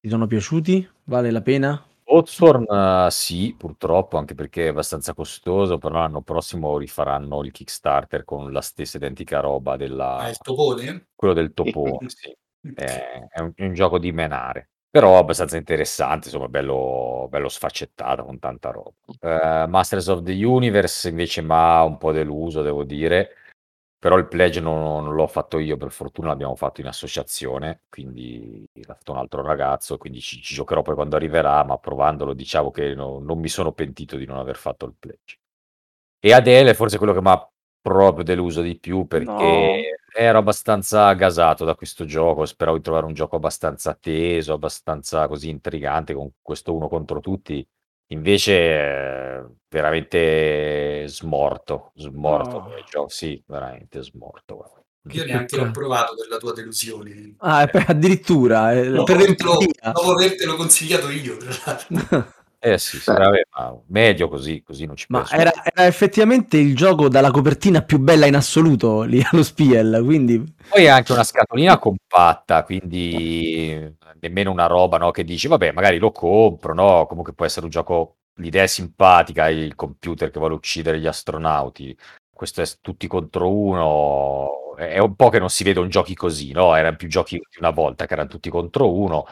Ti 0.00 0.08
sono 0.08 0.26
piaciuti? 0.26 0.88
Vale 1.04 1.30
la 1.30 1.42
pena? 1.42 1.84
Oathsworn 2.04 2.64
uh, 2.66 3.10
sì, 3.10 3.54
purtroppo, 3.56 4.16
anche 4.16 4.34
perché 4.34 4.64
è 4.64 4.68
abbastanza 4.68 5.12
costoso, 5.12 5.76
però 5.76 5.96
l'anno 5.96 6.22
prossimo 6.22 6.78
rifaranno 6.78 7.44
il 7.44 7.52
Kickstarter 7.52 8.24
con 8.24 8.50
la 8.50 8.62
stessa 8.62 8.96
identica 8.96 9.40
roba 9.40 9.76
della... 9.76 10.16
Ah, 10.16 10.30
il 10.30 10.38
topone? 10.38 11.08
Quello 11.14 11.34
del 11.34 11.52
topone, 11.52 12.08
sì. 12.08 12.34
È, 12.74 13.26
è, 13.28 13.40
un, 13.40 13.52
è 13.54 13.64
un 13.64 13.74
gioco 13.74 13.98
di 13.98 14.10
menare 14.10 14.70
però 14.90 15.18
abbastanza 15.18 15.56
interessante, 15.56 16.26
insomma, 16.28 16.48
bello, 16.48 17.26
bello 17.30 17.48
sfaccettato 17.48 18.24
con 18.24 18.38
tanta 18.38 18.70
roba. 18.70 18.92
Uh, 19.20 19.68
Masters 19.68 20.08
of 20.08 20.22
the 20.22 20.44
Universe 20.44 21.08
invece 21.08 21.42
mi 21.42 21.52
ha 21.52 21.84
un 21.84 21.96
po' 21.96 22.10
deluso, 22.12 22.62
devo 22.62 22.82
dire, 22.84 23.36
però 23.98 24.16
il 24.16 24.26
pledge 24.26 24.60
non, 24.60 25.04
non 25.04 25.14
l'ho 25.14 25.26
fatto 25.26 25.58
io, 25.58 25.76
per 25.76 25.92
fortuna 25.92 26.28
l'abbiamo 26.28 26.56
fatto 26.56 26.80
in 26.80 26.88
associazione, 26.88 27.82
quindi 27.88 28.66
l'ha 28.72 28.94
fatto 28.94 29.12
un 29.12 29.18
altro 29.18 29.42
ragazzo, 29.42 29.98
quindi 29.98 30.20
ci, 30.20 30.40
ci 30.42 30.54
giocherò 30.54 30.82
poi 30.82 30.94
quando 30.94 31.16
arriverà, 31.16 31.62
ma 31.64 31.78
provandolo 31.78 32.32
diciamo 32.34 32.70
che 32.70 32.94
no, 32.94 33.18
non 33.20 33.38
mi 33.38 33.48
sono 33.48 33.72
pentito 33.72 34.16
di 34.16 34.26
non 34.26 34.38
aver 34.38 34.56
fatto 34.56 34.86
il 34.86 34.94
pledge. 34.98 35.38
E 36.18 36.32
Adele 36.32 36.74
forse 36.74 36.98
quello 36.98 37.12
che 37.12 37.20
mi 37.20 37.28
ha 37.28 37.49
proprio 37.80 38.24
deluso 38.24 38.62
di 38.62 38.78
più 38.78 38.98
No. 38.98 39.06
perché 39.06 39.98
ero 40.14 40.38
abbastanza 40.38 41.12
gasato 41.14 41.64
da 41.64 41.74
questo 41.74 42.04
gioco, 42.04 42.44
speravo 42.44 42.76
di 42.76 42.82
trovare 42.82 43.06
un 43.06 43.14
gioco 43.14 43.36
abbastanza 43.36 43.94
teso, 43.94 44.52
abbastanza 44.54 45.26
così 45.28 45.48
intrigante 45.48 46.14
con 46.14 46.30
questo 46.42 46.74
uno 46.74 46.88
contro 46.88 47.20
tutti. 47.20 47.66
Invece 48.12 48.52
eh, 48.52 49.44
veramente 49.68 51.04
smorto, 51.06 51.92
smorto 51.94 52.56
No. 52.58 52.62
come 52.64 52.82
gioco. 52.90 53.08
Sì, 53.08 53.40
veramente 53.46 54.02
smorto. 54.02 54.56
guarda. 54.56 54.78
Io 55.12 55.22
Che 55.22 55.28
neanche 55.32 55.56
l'ho 55.56 55.70
provato 55.70 56.14
per 56.16 56.28
la 56.28 56.36
tua 56.36 56.52
delusione. 56.52 57.34
Ah, 57.38 57.62
e 57.62 57.84
addirittura 57.86 58.72
eh, 58.74 58.90
Dopo 58.90 59.04
per 59.04 59.14
avertelo, 59.16 59.58
l'empatia. 59.58 59.92
dopo 59.92 60.10
avertelo 60.12 60.56
consigliato 60.56 61.08
io, 61.08 61.36
tra 61.38 61.50
l'altro. 61.64 62.32
Eh 62.62 62.76
sì, 62.76 62.98
sì, 62.98 63.10
vabbè, 63.10 63.40
ma 63.56 63.74
medio 63.86 64.28
così, 64.28 64.62
così 64.62 64.84
non 64.84 64.94
ci 64.94 65.06
Ma 65.08 65.26
era, 65.30 65.50
era 65.64 65.86
effettivamente 65.86 66.58
il 66.58 66.76
gioco 66.76 67.08
dalla 67.08 67.30
copertina 67.30 67.80
più 67.80 67.98
bella 67.98 68.26
in 68.26 68.34
assoluto 68.36 69.00
lì 69.00 69.22
allo 69.32 69.42
Spiel, 69.42 70.02
quindi 70.04 70.44
Poi 70.68 70.84
è 70.84 70.88
anche 70.88 71.12
una 71.12 71.24
scatolina 71.24 71.78
compatta, 71.78 72.62
quindi 72.64 73.96
nemmeno 74.20 74.50
una 74.50 74.66
roba, 74.66 74.98
no, 74.98 75.10
che 75.10 75.24
dici, 75.24 75.48
vabbè, 75.48 75.72
magari 75.72 75.96
lo 75.96 76.12
compro, 76.12 76.74
no? 76.74 77.06
Comunque 77.06 77.32
può 77.32 77.46
essere 77.46 77.64
un 77.64 77.70
gioco, 77.70 78.16
l'idea 78.34 78.64
è 78.64 78.66
simpatica, 78.66 79.48
il 79.48 79.74
computer 79.74 80.30
che 80.30 80.38
vuole 80.38 80.52
uccidere 80.54 81.00
gli 81.00 81.06
astronauti. 81.06 81.96
Questo 82.30 82.60
è 82.60 82.66
tutti 82.82 83.06
contro 83.06 83.50
uno, 83.54 84.76
è 84.76 84.88
è 84.92 84.98
un 84.98 85.14
po' 85.16 85.30
che 85.30 85.38
non 85.38 85.48
si 85.48 85.64
vedono 85.64 85.88
giochi 85.88 86.14
così, 86.14 86.52
no? 86.52 86.74
Erano 86.76 86.96
più 86.96 87.08
giochi 87.08 87.36
di 87.36 87.58
una 87.58 87.70
volta 87.70 88.04
che 88.06 88.12
erano 88.12 88.28
tutti 88.28 88.50
contro 88.50 88.92
uno, 88.94 89.24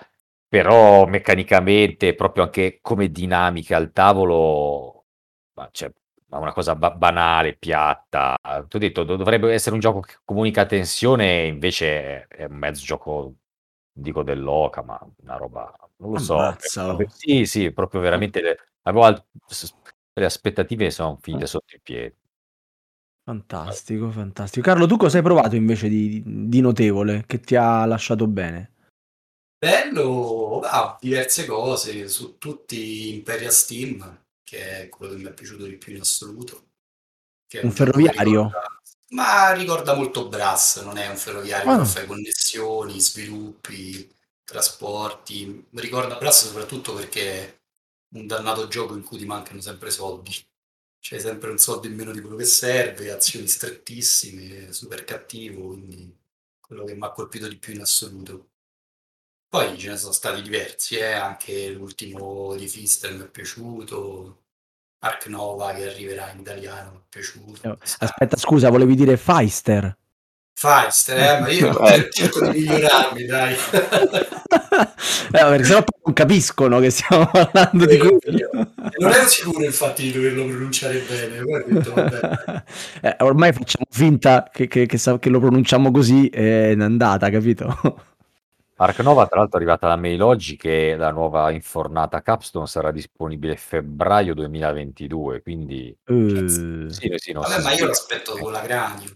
però 0.48 1.06
meccanicamente, 1.06 2.14
proprio 2.14 2.44
anche 2.44 2.78
come 2.82 3.10
dinamica 3.10 3.76
al 3.76 3.92
tavolo, 3.92 5.06
ma 5.54 5.68
cioè, 5.72 5.92
ma 6.28 6.38
una 6.38 6.52
cosa 6.52 6.74
ba- 6.76 6.90
banale, 6.92 7.54
piatta. 7.56 8.36
Ti 8.68 8.76
ho 8.76 8.78
detto, 8.78 9.04
do- 9.04 9.16
dovrebbe 9.16 9.52
essere 9.52 9.74
un 9.74 9.80
gioco 9.80 10.00
che 10.00 10.16
comunica 10.24 10.66
tensione, 10.66 11.46
invece 11.46 12.26
è, 12.28 12.44
un 12.44 12.56
mezzo 12.56 12.84
gioco, 12.84 13.34
dico 13.92 14.22
dell'oca, 14.22 14.82
ma 14.82 14.98
una 15.22 15.36
roba, 15.36 15.74
non 15.96 16.10
lo 16.12 16.18
so. 16.18 16.36
Vabbè, 16.36 16.56
oh. 16.78 17.08
Sì, 17.08 17.44
sì, 17.46 17.72
proprio 17.72 18.00
veramente, 18.00 18.40
le- 18.42 18.58
avevo 18.82 19.06
le 20.14 20.24
aspettative 20.24 20.90
sono 20.90 21.18
finite 21.20 21.46
sotto 21.46 21.74
i 21.76 21.80
piedi. 21.80 22.14
Fantastico, 23.24 24.10
fantastico. 24.10 24.66
Carlo, 24.66 24.86
tu 24.86 24.96
cosa 24.96 25.18
hai 25.18 25.22
provato 25.22 25.54
invece 25.54 25.88
di, 25.88 26.22
di 26.24 26.60
notevole 26.60 27.24
che 27.26 27.38
ti 27.40 27.54
ha 27.56 27.84
lasciato 27.84 28.26
bene? 28.26 28.72
Bello, 29.60 30.60
ah, 30.62 30.96
diverse 31.00 31.44
cose, 31.44 32.06
su 32.08 32.38
tutti 32.38 33.12
Imperia 33.12 33.50
Steam, 33.50 34.26
che 34.44 34.82
è 34.82 34.88
quello 34.88 35.14
che 35.14 35.18
mi 35.18 35.28
è 35.28 35.32
piaciuto 35.34 35.64
di 35.66 35.76
più 35.76 35.92
in 35.94 36.00
assoluto. 36.00 36.68
Che 37.46 37.60
Un 37.66 37.70
che 37.72 37.78
ferroviario? 37.78 38.42
ricorda, 38.50 38.60
ma 39.10 39.52
ricorda 39.54 39.94
molto 39.94 40.28
Brass, 40.28 40.82
non 40.84 40.96
è 40.98 41.08
un 41.08 41.16
ferroviario, 41.16 41.70
Ah, 41.72 41.84
fai 41.84 42.06
connessioni, 42.06 43.00
sviluppi, 43.00 44.08
trasporti. 44.44 45.66
Ricorda 45.72 46.16
Brass 46.18 46.46
soprattutto 46.46 46.94
perché 46.94 47.22
è 47.48 47.60
un 48.16 48.26
dannato 48.28 48.68
gioco 48.68 48.94
in 48.94 49.02
cui 49.04 49.18
ti 49.18 49.26
mancano 49.26 49.60
sempre 49.60 49.90
soldi. 49.90 50.32
C'è 51.00 51.18
sempre 51.18 51.50
un 51.50 51.58
soldo 51.58 51.86
in 51.88 51.94
meno 51.96 52.12
di 52.12 52.20
quello 52.20 52.36
che 52.36 52.44
serve, 52.44 53.10
azioni 53.12 53.48
strettissime, 53.48 54.72
super 54.72 55.04
cattivo, 55.04 55.68
quindi 55.68 56.16
quello 56.60 56.84
che 56.84 56.94
mi 56.94 57.04
ha 57.06 57.12
colpito 57.12 57.48
di 57.48 57.58
più 57.58 57.74
in 57.74 57.80
assoluto. 57.80 58.47
Poi 59.50 59.78
ce 59.78 59.88
ne 59.90 59.96
sono 59.96 60.12
stati 60.12 60.42
diversi, 60.42 60.96
eh, 60.96 61.12
anche 61.12 61.70
l'ultimo 61.70 62.54
di 62.54 62.68
Fister 62.68 63.14
mi 63.14 63.22
è 63.24 63.28
piaciuto, 63.28 64.42
Ark 65.04 65.26
Nova 65.28 65.72
che 65.72 65.88
arriverà 65.88 66.30
in 66.32 66.40
italiano 66.40 66.90
mi 66.90 66.98
è 66.98 67.02
piaciuto. 67.08 67.72
eh, 67.72 67.78
aspetta, 68.00 68.36
scusa, 68.36 68.68
volevi 68.68 68.94
dire 68.94 69.16
Feister? 69.16 69.96
Feister, 70.52 71.18
eh, 71.18 71.40
ma 71.40 71.48
io 71.48 71.78
Eh. 71.86 72.08
cerco 72.12 72.50
di 72.50 72.58
migliorarmi, 72.58 73.24
dai. 73.24 73.54
Eh, 75.30 75.30
perché 75.30 75.64
sennò 75.64 75.84
non 76.04 76.14
capiscono 76.14 76.80
che 76.80 76.88
stiamo 76.90 77.26
parlando 77.30 77.84
di 77.84 77.96
Vero, 77.98 78.18
quello. 78.18 78.48
non 78.98 79.10
ero 79.12 79.26
sicuro 79.28 79.62
infatti 79.64 80.02
di 80.04 80.12
doverlo 80.12 80.46
pronunciare 80.46 81.00
bene, 81.00 81.42
detto. 81.66 81.94
Eh, 83.02 83.16
ormai 83.20 83.52
facciamo 83.52 83.84
finta 83.90 84.48
che, 84.50 84.66
che- 84.68 84.86
che 84.86 84.96
sa- 84.98 85.18
che 85.18 85.28
lo 85.28 85.38
pronunciamo 85.38 85.90
così 85.90 86.28
e 86.28 86.72
è 86.72 86.80
andata, 86.80 87.28
capito? 87.30 88.07
Ark 88.80 89.00
Nova, 89.00 89.26
tra 89.26 89.40
l'altro, 89.40 89.58
è 89.58 89.60
arrivata 89.60 89.88
la 89.88 89.96
mail 89.96 90.22
oggi 90.22 90.56
che 90.56 90.94
la 90.94 91.10
nuova 91.10 91.50
infornata 91.50 92.22
Capstone 92.22 92.66
sarà 92.66 92.92
disponibile 92.92 93.56
febbraio 93.56 94.34
2022, 94.34 95.42
quindi 95.42 95.96
Eh, 96.04 96.48
sì, 96.48 97.12
sì, 97.16 97.32
non 97.32 97.42
Vabbè, 97.42 97.62
ma 97.62 97.72
io 97.72 97.86
l'aspetto 97.86 98.36
con 98.36 98.52
la 98.52 98.60
cranio. 98.60 99.10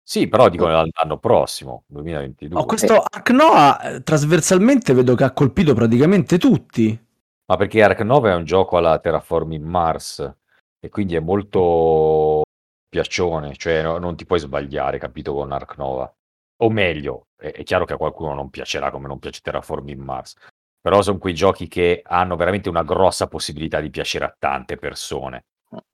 Sì, 0.00 0.28
però 0.28 0.48
dico 0.48 0.68
l'anno 0.68 0.90
l'anno 0.92 1.18
prossimo, 1.18 1.72
oh, 1.72 1.84
2022. 1.88 2.64
questo 2.66 3.00
Ark 3.00 3.30
Noah 3.30 3.80
eh, 3.80 4.02
trasversalmente 4.02 4.92
vedo 4.92 5.16
che 5.16 5.24
ha 5.24 5.32
colpito 5.32 5.74
praticamente 5.74 6.38
tutti. 6.38 7.06
Ma 7.46 7.56
perché 7.56 7.82
Ark 7.82 8.00
Nova 8.00 8.30
è 8.30 8.34
un 8.34 8.44
gioco 8.44 8.76
alla 8.76 9.00
Terraforming 9.00 9.64
Mars 9.64 10.34
e 10.78 10.88
quindi 10.88 11.16
è 11.16 11.20
molto 11.20 12.42
piaccione, 12.88 13.56
cioè 13.56 13.82
no- 13.82 13.98
non 13.98 14.14
ti 14.14 14.24
puoi 14.24 14.38
sbagliare, 14.38 14.98
capito, 14.98 15.34
con 15.34 15.50
Ark 15.50 15.78
Nova. 15.78 16.14
O 16.58 16.70
meglio, 16.70 17.28
è, 17.36 17.50
è 17.52 17.62
chiaro 17.62 17.84
che 17.84 17.94
a 17.94 17.96
qualcuno 17.96 18.34
non 18.34 18.50
piacerà 18.50 18.90
come 18.90 19.08
non 19.08 19.18
piace 19.18 19.40
Terraforming 19.40 20.00
Mars, 20.00 20.34
però 20.80 21.02
sono 21.02 21.18
quei 21.18 21.34
giochi 21.34 21.68
che 21.68 22.02
hanno 22.04 22.36
veramente 22.36 22.68
una 22.68 22.82
grossa 22.82 23.26
possibilità 23.26 23.80
di 23.80 23.90
piacere 23.90 24.24
a 24.26 24.36
tante 24.38 24.76
persone, 24.76 25.46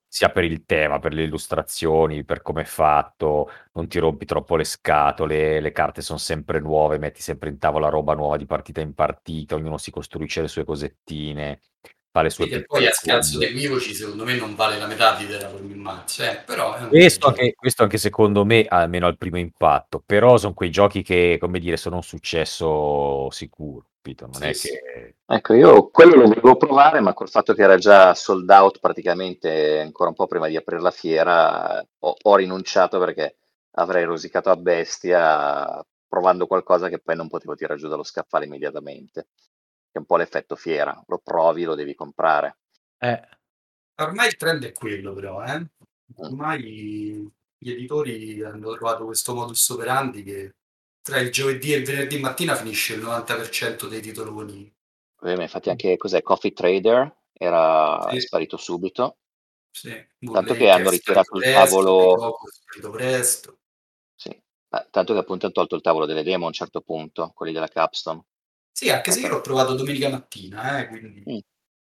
sia 0.07 0.29
per 0.29 0.43
il 0.43 0.65
tema, 0.65 0.99
per 0.99 1.13
le 1.13 1.23
illustrazioni, 1.23 2.25
per 2.25 2.41
come 2.41 2.63
è 2.63 2.65
fatto, 2.65 3.49
non 3.73 3.87
ti 3.87 3.99
rompi 3.99 4.25
troppo 4.25 4.57
le 4.57 4.65
scatole, 4.65 5.61
le 5.61 5.71
carte 5.71 6.01
sono 6.01 6.19
sempre 6.19 6.59
nuove, 6.59 6.97
metti 6.99 7.21
sempre 7.21 7.49
in 7.49 7.57
tavola 7.57 7.87
roba 7.89 8.13
nuova 8.13 8.37
di 8.37 8.45
partita 8.45 8.81
in 8.81 8.93
partita, 8.93 9.55
ognuno 9.55 9.77
si 9.77 9.89
costruisce 9.91 10.41
le 10.41 10.49
sue 10.49 10.65
cosettine, 10.65 11.61
fa 12.11 12.21
le 12.21 12.29
sue 12.29 12.47
che 12.47 12.65
poi 12.65 12.85
a 12.85 12.91
bombe. 13.03 13.37
di 13.37 13.45
equivoci 13.45 13.93
secondo 13.93 14.25
me 14.25 14.35
non 14.35 14.53
vale 14.55 14.77
la 14.77 14.85
metà 14.85 15.15
di 15.15 15.27
Terraforming 15.27 15.79
Mars, 15.79 16.19
eh, 16.19 16.43
però 16.45 16.77
un 16.77 16.89
Questo 16.89 17.27
anche, 17.27 17.53
questo 17.55 17.83
anche 17.83 17.97
secondo 17.97 18.43
me, 18.43 18.65
almeno 18.67 19.07
al 19.07 19.17
primo 19.17 19.37
impatto, 19.37 20.03
però 20.05 20.37
sono 20.37 20.53
quei 20.53 20.69
giochi 20.69 21.03
che, 21.03 21.37
come 21.39 21.59
dire, 21.59 21.77
sono 21.77 21.95
un 21.95 22.03
successo 22.03 23.29
sicuro, 23.31 23.87
capito? 23.95 24.25
Non 24.25 24.41
Sì, 24.41 24.43
è 24.43 24.53
sì. 24.53 24.67
che... 24.69 25.15
Ecco, 25.25 25.53
io 25.53 25.89
quello 25.89 26.15
lo 26.15 26.27
volevo 26.27 26.57
provare, 26.57 26.99
ma 26.99 27.13
col 27.13 27.29
fatto 27.29 27.53
che 27.53 27.63
era 27.63 27.77
già 27.77 28.13
sold 28.13 28.49
out 28.49 28.79
praticamente 28.79 29.79
ancora 29.79 30.09
un 30.09 30.15
po' 30.15 30.27
prima 30.27 30.49
di 30.49 30.57
aprire 30.57 30.81
la 30.81 30.91
fiera, 30.91 31.79
ho, 31.99 32.15
ho 32.21 32.35
rinunciato 32.35 32.99
perché 32.99 33.37
avrei 33.75 34.03
rosicato 34.03 34.49
a 34.49 34.57
bestia 34.57 35.85
provando 36.09 36.45
qualcosa 36.45 36.89
che 36.89 36.99
poi 36.99 37.15
non 37.15 37.29
potevo 37.29 37.55
tirare 37.55 37.79
giù 37.79 37.87
dallo 37.87 38.03
scaffale 38.03 38.43
immediatamente. 38.43 39.27
Che 39.91 39.97
è 39.97 39.99
un 39.99 40.05
po' 40.05 40.15
l'effetto 40.17 40.55
fiera, 40.55 41.03
lo 41.07 41.19
provi, 41.19 41.63
lo 41.63 41.75
devi 41.75 41.95
comprare. 41.95 42.57
Eh, 42.97 43.21
Ormai 44.01 44.27
il 44.27 44.35
trend 44.37 44.63
è 44.65 44.71
quello 44.71 45.13
però, 45.13 45.43
eh. 45.43 45.59
Mm. 45.59 45.67
Ormai 46.15 47.31
gli 47.57 47.69
editori 47.69 48.41
hanno 48.41 48.73
trovato 48.73 49.05
questo 49.05 49.35
modus 49.35 49.69
operandi 49.69 50.23
che 50.23 50.55
tra 51.01 51.19
il 51.19 51.29
giovedì 51.31 51.73
e 51.73 51.77
il 51.77 51.85
venerdì 51.85 52.19
mattina 52.19 52.55
finisce 52.55 52.95
il 52.95 53.01
90% 53.01 53.87
dei 53.87 54.01
titoloni. 54.01 54.73
Eh, 55.23 55.33
Infatti 55.33 55.69
anche 55.69 55.97
cos'è, 55.97 56.21
Coffee 56.21 56.51
Trader 56.51 57.15
era 57.33 58.07
Sì, 58.09 58.19
sparito 58.19 58.57
subito, 58.57 59.17
sì. 59.71 60.07
tanto 60.31 60.53
che 60.53 60.69
hanno 60.69 60.89
ritirato 60.89 61.35
il 61.37 61.43
presto, 61.43 61.51
tavolo, 61.51 62.37
presto. 62.91 63.59
sì, 64.15 64.41
tanto 64.89 65.13
che 65.13 65.19
appunto 65.19 65.45
hanno 65.45 65.53
tolto 65.53 65.75
il 65.75 65.81
tavolo 65.81 66.05
delle 66.05 66.23
demo 66.23 66.45
a 66.45 66.47
un 66.47 66.53
certo 66.53 66.81
punto, 66.81 67.31
quelli 67.35 67.51
della 67.51 67.67
Capstone. 67.67 68.23
Sì, 68.81 68.89
anche 68.89 69.11
Eh, 69.11 69.13
se 69.13 69.19
io 69.19 69.27
l'ho 69.27 69.41
provato 69.41 69.75
domenica 69.75 70.09
mattina, 70.09 70.79
eh, 70.79 70.87
quindi 70.87 71.21
Mm. 71.29 71.37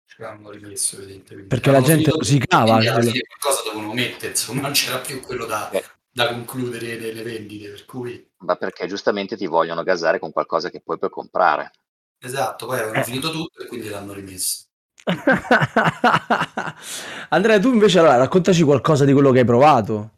ce 0.05 0.15
l'hanno 0.19 0.49
rimesso, 0.51 0.95
evidentemente. 0.95 1.49
perché 1.49 1.69
la 1.69 1.81
gente 1.81 2.11
rosicava. 2.11 2.75
alla 2.75 2.93
quello. 2.93 3.09
fine 3.11 3.23
qualcosa 3.27 3.63
dovevano 3.69 3.93
mettere, 3.93 4.29
insomma, 4.31 4.61
non 4.61 4.71
c'era 4.71 4.99
più 4.99 5.19
quello 5.19 5.45
da, 5.45 5.69
Eh, 5.71 5.83
da 6.09 6.29
concludere 6.29 6.95
nelle 6.95 7.23
vendite, 7.23 7.71
per 7.71 7.83
cui... 7.83 8.25
ma 8.37 8.55
perché 8.55 8.87
giustamente 8.87 9.35
ti 9.35 9.47
vogliono 9.47 9.83
gasare 9.83 10.17
con 10.17 10.31
qualcosa 10.31 10.69
che 10.69 10.79
poi 10.79 10.97
puoi 10.97 11.09
comprare. 11.09 11.71
Esatto, 12.19 12.67
poi 12.67 12.77
avevano 12.79 12.99
Eh. 13.01 13.03
finito 13.03 13.31
tutto 13.31 13.61
e 13.63 13.67
quindi 13.67 13.89
l'hanno 13.89 14.13
rimesso. 14.13 14.63
Andrea, 17.29 17.59
tu 17.59 17.73
invece 17.73 17.99
allora, 17.99 18.15
raccontaci 18.15 18.63
qualcosa 18.63 19.03
di 19.03 19.11
quello 19.11 19.31
che 19.31 19.39
hai 19.39 19.45
provato. 19.45 20.11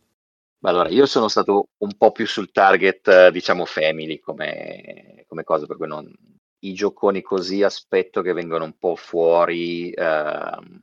Beh, 0.59 0.69
Allora, 0.69 0.89
io 0.89 1.07
sono 1.07 1.29
stato 1.29 1.69
un 1.77 1.97
po' 1.97 2.11
più 2.11 2.27
sul 2.27 2.51
target, 2.51 3.07
eh, 3.07 3.31
diciamo, 3.31 3.65
family 3.65 4.19
come, 4.19 5.25
come 5.27 5.43
cosa, 5.43 5.65
per 5.65 5.77
cui 5.77 5.87
non, 5.87 6.13
i 6.59 6.73
gioconi 6.73 7.21
così 7.21 7.63
aspetto 7.63 8.21
che 8.21 8.33
vengono 8.33 8.65
un 8.65 8.77
po' 8.77 8.95
fuori 8.95 9.91
ehm, 9.91 10.81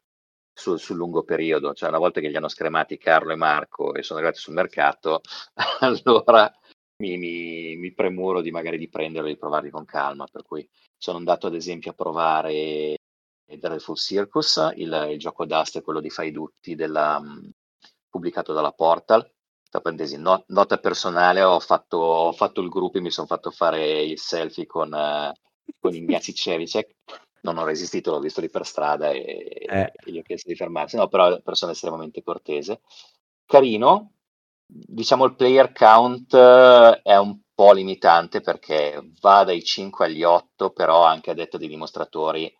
sul, 0.53 0.79
sul 0.79 0.97
lungo 0.97 1.23
periodo. 1.25 1.75
Cioè, 1.75 1.89
una 1.89 1.99
volta 1.99 2.21
che 2.21 2.29
li 2.29 2.37
hanno 2.37 2.49
scremati 2.49 2.99
Carlo 2.99 3.33
e 3.33 3.37
Marco 3.37 3.95
e 3.95 4.03
sono 4.03 4.19
arrivati 4.19 4.41
sul 4.41 4.55
mercato, 4.55 5.21
allora 5.81 6.51
mi, 6.99 7.17
mi, 7.19 7.77
mi 7.77 7.93
premuro 7.93 8.41
di 8.41 8.51
magari 8.51 8.79
di 8.79 8.89
prenderli 8.89 9.31
e 9.31 9.33
di 9.35 9.39
provarli 9.39 9.71
con 9.71 9.85
calma. 9.85 10.27
Per 10.31 10.43
cui 10.43 10.69
sono 10.97 11.19
andato 11.19 11.47
ad 11.47 11.55
esempio 11.55 11.91
a 11.91 11.95
provare 11.95 12.97
Dreadful 13.45 13.97
Circus, 13.97 14.73
il, 14.77 15.09
il 15.12 15.19
gioco 15.19 15.45
d'aste, 15.47 15.83
quello 15.83 16.01
di 16.01 16.11
Fai 16.11 16.33
Dutti, 16.33 16.75
della, 16.75 17.21
mh, 17.21 17.51
pubblicato 18.09 18.53
dalla 18.53 18.73
Portal 18.73 19.31
tra 19.69 19.81
parentesi, 19.81 20.17
no- 20.17 20.45
nota 20.49 20.79
personale, 20.79 21.43
ho 21.43 21.59
fatto, 21.61 21.97
ho 21.99 22.33
fatto 22.33 22.61
il 22.61 22.69
gruppo 22.69 22.99
e 22.99 23.01
mi 23.01 23.11
sono 23.11 23.27
fatto 23.27 23.51
fare 23.51 24.03
il 24.03 24.19
selfie 24.19 24.65
con, 24.67 24.93
eh, 24.95 25.33
con 25.79 25.95
Ignazi 25.95 26.35
Cevicek. 26.35 26.95
Non 27.43 27.59
ho 27.59 27.65
resistito, 27.65 28.11
l'ho 28.13 28.21
visto 28.21 28.41
lì 28.41 28.51
per 28.51 28.67
strada 28.67 29.11
e, 29.11 29.67
Eh. 29.69 29.93
e 30.05 30.11
gli 30.11 30.19
ho 30.19 30.23
chiesto 30.23 30.49
di 30.49 30.57
fermarsi. 30.57 30.97
No, 30.97 31.09
però 31.09 31.25
è 31.27 31.29
una 31.29 31.41
persona 31.41 31.73
estremamente 31.73 32.23
cortese. 32.23 32.81
Carino, 33.45 34.13
diciamo 34.67 35.25
il 35.25 35.35
player 35.37 35.73
count 35.73 36.35
eh, 36.35 37.01
è 37.03 37.17
un 37.17 37.39
po' 37.55 37.73
limitante 37.73 38.41
perché 38.41 39.13
va 39.21 39.45
dai 39.45 39.63
5 39.63 40.07
agli 40.07 40.23
8, 40.25 40.71
però 40.71 41.05
anche 41.05 41.31
a 41.31 41.35
detta 41.35 41.57
dei 41.59 41.69
dimostratori 41.69 42.53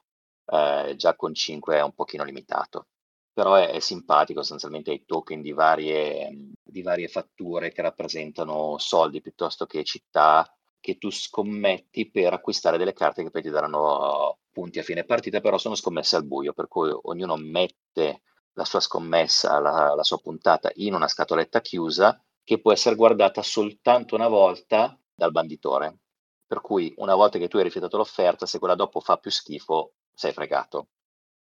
eh, 0.47 0.95
già 0.97 1.15
con 1.17 1.35
5 1.35 1.77
è 1.77 1.83
un 1.83 1.93
pochino 1.93 2.25
limitato. 2.25 2.87
Però 3.33 3.55
è, 3.55 3.71
è 3.71 3.81
simpatico, 3.81 4.41
sostanzialmente 4.41 4.91
hai 4.91 5.05
token 5.05 5.43
di 5.43 5.53
varie, 5.53 6.53
di 6.63 6.83
varie 6.83 7.09
fatture 7.09 7.71
che 7.73 7.83
rappresentano 7.83 8.79
soldi 8.79 9.21
piuttosto 9.21 9.67
che 9.67 9.85
città 9.85 10.51
che 10.87 10.99
tu 10.99 11.11
scommetti 11.11 12.09
per 12.09 12.33
acquistare 12.33 12.79
delle 12.79 12.93
carte 12.93 13.25
che 13.25 13.31
poi 13.31 13.43
ti 13.43 13.51
daranno 13.51 14.39
punti 14.53 14.79
a 14.79 14.85
fine 14.85 15.03
partita, 15.03 15.41
però 15.41 15.59
sono 15.59 15.75
scommesse 15.75 16.15
al 16.15 16.25
buio, 16.25 16.53
per 16.53 16.69
cui 16.69 16.89
ognuno 17.03 17.35
mette 17.37 18.23
la 18.53 18.65
sua 18.65 18.79
scommessa, 18.79 19.59
la, 19.59 19.97
la 19.97 20.05
sua 20.05 20.19
puntata 20.19 20.71
in 20.75 20.95
una 20.95 21.09
scatoletta 21.09 21.61
chiusa 21.61 22.23
che 22.45 22.61
può 22.61 22.71
essere 22.71 22.95
guardata 22.95 23.43
soltanto 23.43 24.15
una 24.15 24.29
volta 24.29 24.97
dal 25.13 25.33
banditore. 25.33 25.99
Per 26.47 26.61
cui 26.61 26.95
una 26.99 27.17
volta 27.17 27.39
che 27.39 27.49
tu 27.49 27.57
hai 27.57 27.65
rifiutato 27.65 27.97
l'offerta, 27.97 28.47
se 28.47 28.61
quella 28.61 28.77
dopo 28.77 29.01
fa 29.01 29.17
più 29.17 29.33
schifo, 29.33 29.95
sei 30.15 30.33
fregato. 30.33 30.91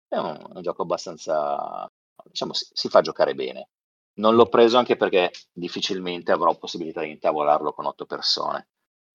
È 0.07 0.17
un, 0.17 0.39
un 0.53 0.61
gioco 0.61 0.83
abbastanza, 0.83 1.91
diciamo, 2.23 2.53
si, 2.53 2.67
si, 2.71 2.87
fa 2.87 3.01
giocare 3.01 3.33
bene. 3.33 3.69
Non 4.17 4.35
l'ho 4.35 4.45
preso 4.45 4.77
anche 4.77 4.95
perché 4.95 5.31
difficilmente 5.51 6.31
avrò 6.31 6.55
possibilità 6.55 7.01
di 7.01 7.09
intavolarlo 7.09 7.73
con 7.73 7.87
otto 7.87 8.05
persone. 8.05 8.67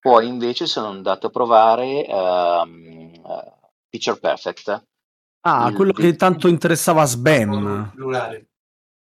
Poi 0.08 0.26
invece 0.26 0.64
sono 0.64 0.86
andato 0.86 1.26
a 1.26 1.30
provare 1.30 2.06
um, 2.08 3.12
uh, 3.22 3.52
Picture 3.90 4.18
Perfect. 4.18 4.86
Ah, 5.42 5.70
quello 5.74 5.92
che 5.92 6.16
tanto 6.16 6.48
interessava 6.48 7.02
a 7.02 7.04
Sbam. 7.04 7.92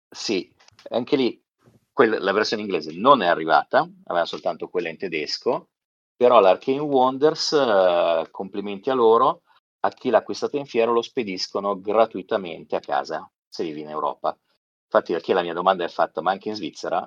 Sì, 0.10 0.50
anche 0.92 1.18
lì 1.18 1.44
quella, 1.92 2.18
la 2.20 2.32
versione 2.32 2.62
inglese 2.62 2.94
non 2.94 3.22
è 3.22 3.28
arrivata, 3.28 3.86
aveva 4.06 4.24
soltanto 4.24 4.70
quella 4.70 4.88
in 4.88 4.98
tedesco, 4.98 5.68
però 6.16 6.40
l'Arcane 6.40 6.80
Wonders, 6.80 7.52
uh, 7.52 8.32
complimenti 8.32 8.90
a 8.90 8.94
loro, 8.94 9.42
a 9.82 9.90
chi 9.90 10.10
l'ha 10.10 10.20
acquistato 10.20 10.56
in 10.56 10.66
fiera 10.66 10.92
lo 10.92 11.02
spediscono 11.02 11.78
gratuitamente 11.78 12.78
a 12.78 12.80
casa 12.80 13.30
se 13.50 13.66
vivi 13.66 13.82
in 13.82 13.90
Europa. 13.90 14.38
Infatti, 14.86 15.12
perché 15.12 15.34
la 15.34 15.42
mia 15.42 15.54
domanda 15.54 15.84
è 15.84 15.90
fatta, 15.90 16.22
ma 16.22 16.32
anche 16.32 16.48
in 16.48 16.56
Svizzera? 16.56 17.06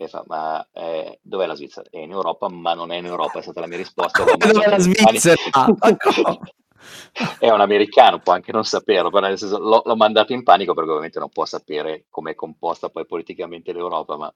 E 0.00 0.06
fa, 0.06 0.22
ma 0.28 0.64
eh, 0.72 1.18
dov'è 1.22 1.46
la 1.46 1.56
Svizzera? 1.56 1.88
È 1.90 1.98
in 1.98 2.12
Europa, 2.12 2.48
ma 2.48 2.72
non 2.72 2.92
è 2.92 2.96
in 2.98 3.06
Europa, 3.06 3.40
è 3.40 3.42
stata 3.42 3.58
la 3.58 3.66
mia 3.66 3.78
risposta. 3.78 4.22
dov'è 4.38 4.68
la 4.68 4.78
Svizzera? 4.78 5.36
è 7.40 7.50
un 7.50 7.60
americano, 7.60 8.20
può 8.20 8.32
anche 8.32 8.52
non 8.52 8.64
saperlo, 8.64 9.10
però 9.10 9.26
nel 9.26 9.38
senso, 9.38 9.58
l'ho, 9.58 9.82
l'ho, 9.84 9.96
mandato 9.96 10.32
in 10.32 10.44
panico 10.44 10.72
perché 10.72 10.90
ovviamente 10.90 11.18
non 11.18 11.30
può 11.30 11.44
sapere 11.44 12.06
come 12.10 12.30
è 12.30 12.34
composta 12.36 12.90
poi 12.90 13.06
politicamente 13.06 13.72
l'Europa, 13.72 14.16
ma 14.16 14.32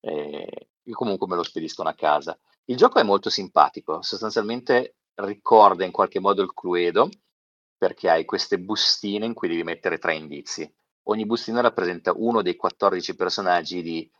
eh, 0.00 0.68
comunque 0.90 1.26
me 1.26 1.36
lo 1.36 1.42
spediscono 1.42 1.88
a 1.88 1.94
casa. 1.94 2.38
Il 2.66 2.76
gioco 2.76 2.98
è 2.98 3.02
molto 3.02 3.30
simpatico, 3.30 4.02
sostanzialmente 4.02 4.96
ricorda 5.14 5.86
in 5.86 5.92
qualche 5.92 6.20
modo 6.20 6.42
il 6.42 6.52
Cluedo, 6.52 7.08
perché 7.78 8.10
hai 8.10 8.26
queste 8.26 8.58
bustine 8.58 9.24
in 9.24 9.32
cui 9.32 9.48
devi 9.48 9.62
mettere 9.62 9.96
tre 9.96 10.14
indizi. 10.14 10.70
Ogni 11.04 11.24
bustina 11.24 11.60
rappresenta 11.60 12.12
uno 12.14 12.42
dei 12.42 12.56
14 12.56 13.14
personaggi 13.14 13.80
di 13.80 14.10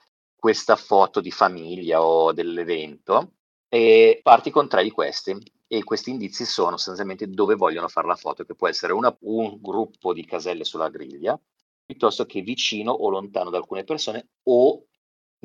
questa 0.47 0.77
foto 0.77 1.21
di 1.21 1.33
famiglia 1.33 2.01
o 2.05 2.33
dell'evento 2.33 3.33
e 3.69 4.21
parti 4.23 4.53
con 4.53 4.69
tre 4.69 4.85
di 4.85 4.93
questi 4.93 5.37
e 5.67 5.83
questi 5.83 6.11
indizi 6.11 6.45
sono 6.45 6.77
sostanzialmente 6.77 7.27
dove 7.27 7.57
vogliono 7.57 7.89
fare 7.89 8.07
la 8.07 8.15
foto, 8.15 8.45
che 8.45 8.55
può 8.55 8.69
essere 8.69 8.93
una, 8.93 9.13
un 9.23 9.61
gruppo 9.61 10.13
di 10.13 10.25
caselle 10.25 10.63
sulla 10.63 10.89
griglia, 10.89 11.37
piuttosto 11.85 12.27
che 12.27 12.43
vicino 12.43 12.93
o 12.93 13.09
lontano 13.09 13.51
da 13.51 13.57
alcune 13.57 13.83
persone 13.83 14.29
o 14.45 14.87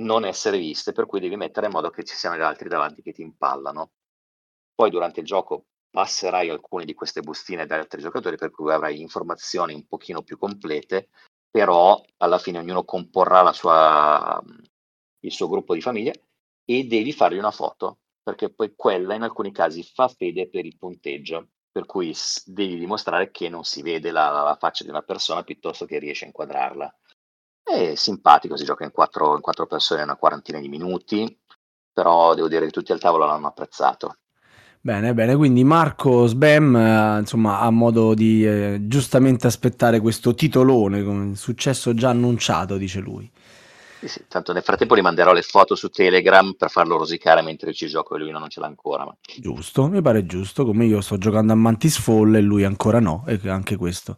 non 0.02 0.24
essere 0.24 0.60
viste, 0.60 0.92
per 0.92 1.08
cui 1.08 1.20
devi 1.20 1.36
mettere 1.36 1.66
in 1.66 1.72
modo 1.72 1.90
che 1.90 2.04
ci 2.04 2.14
siano 2.14 2.38
gli 2.38 2.42
altri 2.42 2.70
davanti 2.70 3.02
che 3.02 3.12
ti 3.12 3.24
impallano. 3.24 3.94
Poi 4.76 4.92
durante 4.92 5.22
il 5.22 5.26
gioco 5.26 5.66
passerai 5.90 6.48
alcune 6.50 6.86
di 6.86 6.94
queste 6.94 7.22
bustine 7.22 7.66
dagli 7.66 7.80
altri 7.80 8.02
giocatori, 8.02 8.38
per 8.38 8.52
cui 8.52 8.72
avrai 8.72 9.02
informazioni 9.02 9.74
un 9.74 9.88
pochino 9.88 10.22
più 10.22 10.38
complete, 10.38 11.10
però 11.50 12.00
alla 12.18 12.38
fine 12.38 12.60
ognuno 12.60 12.86
comporrà 12.86 13.52
sua, 13.52 14.40
il 15.22 15.32
suo 15.32 15.48
gruppo 15.48 15.74
di 15.74 15.82
famiglia 15.82 16.14
e 16.66 16.84
devi 16.86 17.12
fargli 17.12 17.38
una 17.38 17.52
foto, 17.52 18.00
perché 18.22 18.50
poi 18.52 18.74
quella 18.76 19.16
in 19.16 19.24
alcuni 19.24 19.52
casi 19.52 19.84
fa 19.84 20.08
fede 20.08 20.48
per 20.48 20.66
il 20.66 20.78
punteggio, 20.78 21.50
per 21.72 21.86
cui 21.86 22.16
devi 22.46 22.78
dimostrare 22.78 23.32
che 23.32 23.50
non 23.50 23.64
si 23.64 23.82
vede 23.82 24.12
la, 24.12 24.30
la 24.30 24.58
faccia 24.60 24.84
di 24.84 24.90
una 24.90 25.02
persona 25.02 25.44
piuttosto 25.44 25.86
che 25.86 26.00
riesce 26.00 26.26
a 26.26 26.28
inquadrarla. 26.28 26.96
È 27.64 27.96
simpatico, 27.96 28.58
si 28.58 28.66
gioca 28.66 28.84
in 28.84 28.92
quattro, 28.92 29.36
in 29.36 29.42
quattro 29.42 29.68
persone, 29.68 30.04
una 30.04 30.18
quarantina 30.18 30.60
di 30.60 30.68
minuti, 30.68 31.40
però 31.94 32.34
devo 32.34 32.48
dire 32.48 32.66
che 32.66 32.72
tutti 32.72 32.92
al 32.92 33.00
tavolo 33.00 33.26
l'hanno 33.26 33.48
apprezzato. 33.48 34.18
Bene, 34.84 35.14
bene, 35.14 35.36
quindi 35.36 35.64
Marco 35.64 36.26
Sbam 36.26 36.76
eh, 36.76 37.20
insomma, 37.20 37.60
ha 37.60 37.70
modo 37.70 38.16
di 38.16 38.44
eh, 38.44 38.80
giustamente 38.88 39.46
aspettare 39.46 40.00
questo 40.00 40.34
titolone 40.34 41.04
con 41.04 41.36
successo 41.36 41.94
già 41.94 42.10
annunciato, 42.10 42.78
dice 42.78 43.00
lui. 43.00 43.32
Sì, 44.02 44.08
sì, 44.08 44.26
tanto 44.28 44.52
nel 44.52 44.64
frattempo 44.64 44.98
gli 44.98 45.02
manderò 45.02 45.32
le 45.32 45.44
foto 45.44 45.76
su 45.76 45.90
Telegram 45.90 46.54
per 46.54 46.72
farlo 46.72 46.98
rosicare 46.98 47.44
mentre 47.44 47.72
ci 47.72 47.86
gioco 47.86 48.16
e 48.16 48.20
lui 48.20 48.32
non 48.32 48.50
ce 48.50 48.60
l'ha 48.60 48.66
ancora. 48.66 49.06
Ma... 49.06 49.16
Giusto, 49.38 49.88
mi 49.88 50.02
pare 50.02 50.26
giusto, 50.26 50.66
come 50.66 50.86
io 50.86 51.02
sto 51.02 51.20
giocando 51.20 51.54
a 51.54 51.56
Mantis 51.56 52.00
Fall 52.00 52.34
e 52.34 52.42
lui 52.42 52.64
ancora 52.64 53.00
no, 53.00 53.24
e 53.28 53.40
anche 53.48 53.76
questo 53.76 54.18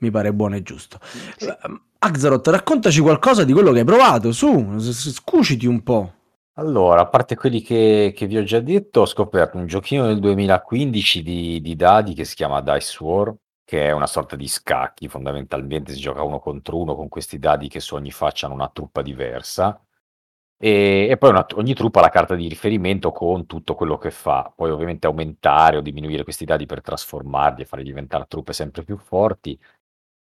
mi 0.00 0.10
pare 0.10 0.34
buono 0.34 0.56
e 0.56 0.62
giusto. 0.62 0.98
Sì. 1.38 1.46
Uh, 1.46 1.80
Axaroth, 2.00 2.46
raccontaci 2.48 3.00
qualcosa 3.00 3.44
di 3.44 3.54
quello 3.54 3.72
che 3.72 3.78
hai 3.78 3.84
provato, 3.86 4.32
su, 4.32 4.78
scuciti 4.80 5.66
un 5.66 5.82
po'. 5.82 6.12
Allora, 6.56 7.00
a 7.00 7.06
parte 7.06 7.34
quelli 7.34 7.62
che, 7.62 8.12
che 8.14 8.26
vi 8.26 8.36
ho 8.36 8.42
già 8.42 8.60
detto, 8.60 9.00
ho 9.00 9.06
scoperto 9.06 9.56
un 9.56 9.66
giochino 9.66 10.04
del 10.06 10.18
2015 10.18 11.22
di, 11.22 11.60
di 11.62 11.74
dadi 11.74 12.12
che 12.12 12.24
si 12.24 12.34
chiama 12.34 12.60
Dice 12.60 13.02
War, 13.02 13.34
che 13.64 13.86
è 13.86 13.92
una 13.92 14.06
sorta 14.06 14.36
di 14.36 14.48
scacchi, 14.48 15.08
fondamentalmente 15.08 15.92
si 15.92 16.00
gioca 16.00 16.22
uno 16.22 16.38
contro 16.40 16.78
uno 16.78 16.94
con 16.94 17.08
questi 17.08 17.38
dadi 17.38 17.68
che 17.68 17.80
su 17.80 17.94
ogni 17.94 18.10
faccia 18.10 18.46
hanno 18.46 18.54
una 18.54 18.68
truppa 18.68 19.02
diversa. 19.02 19.80
E, 20.58 21.08
e 21.10 21.16
poi 21.18 21.30
una, 21.30 21.44
ogni 21.54 21.74
truppa 21.74 21.98
ha 22.00 22.02
la 22.02 22.08
carta 22.10 22.34
di 22.36 22.48
riferimento 22.48 23.10
con 23.12 23.46
tutto 23.46 23.74
quello 23.74 23.98
che 23.98 24.10
fa. 24.10 24.52
Poi 24.54 24.70
ovviamente 24.70 25.06
aumentare 25.06 25.76
o 25.76 25.80
diminuire 25.80 26.24
questi 26.24 26.44
dadi 26.44 26.66
per 26.66 26.80
trasformarli 26.80 27.62
e 27.62 27.64
farli 27.64 27.84
diventare 27.84 28.26
truppe 28.28 28.52
sempre 28.52 28.84
più 28.84 28.96
forti. 28.96 29.58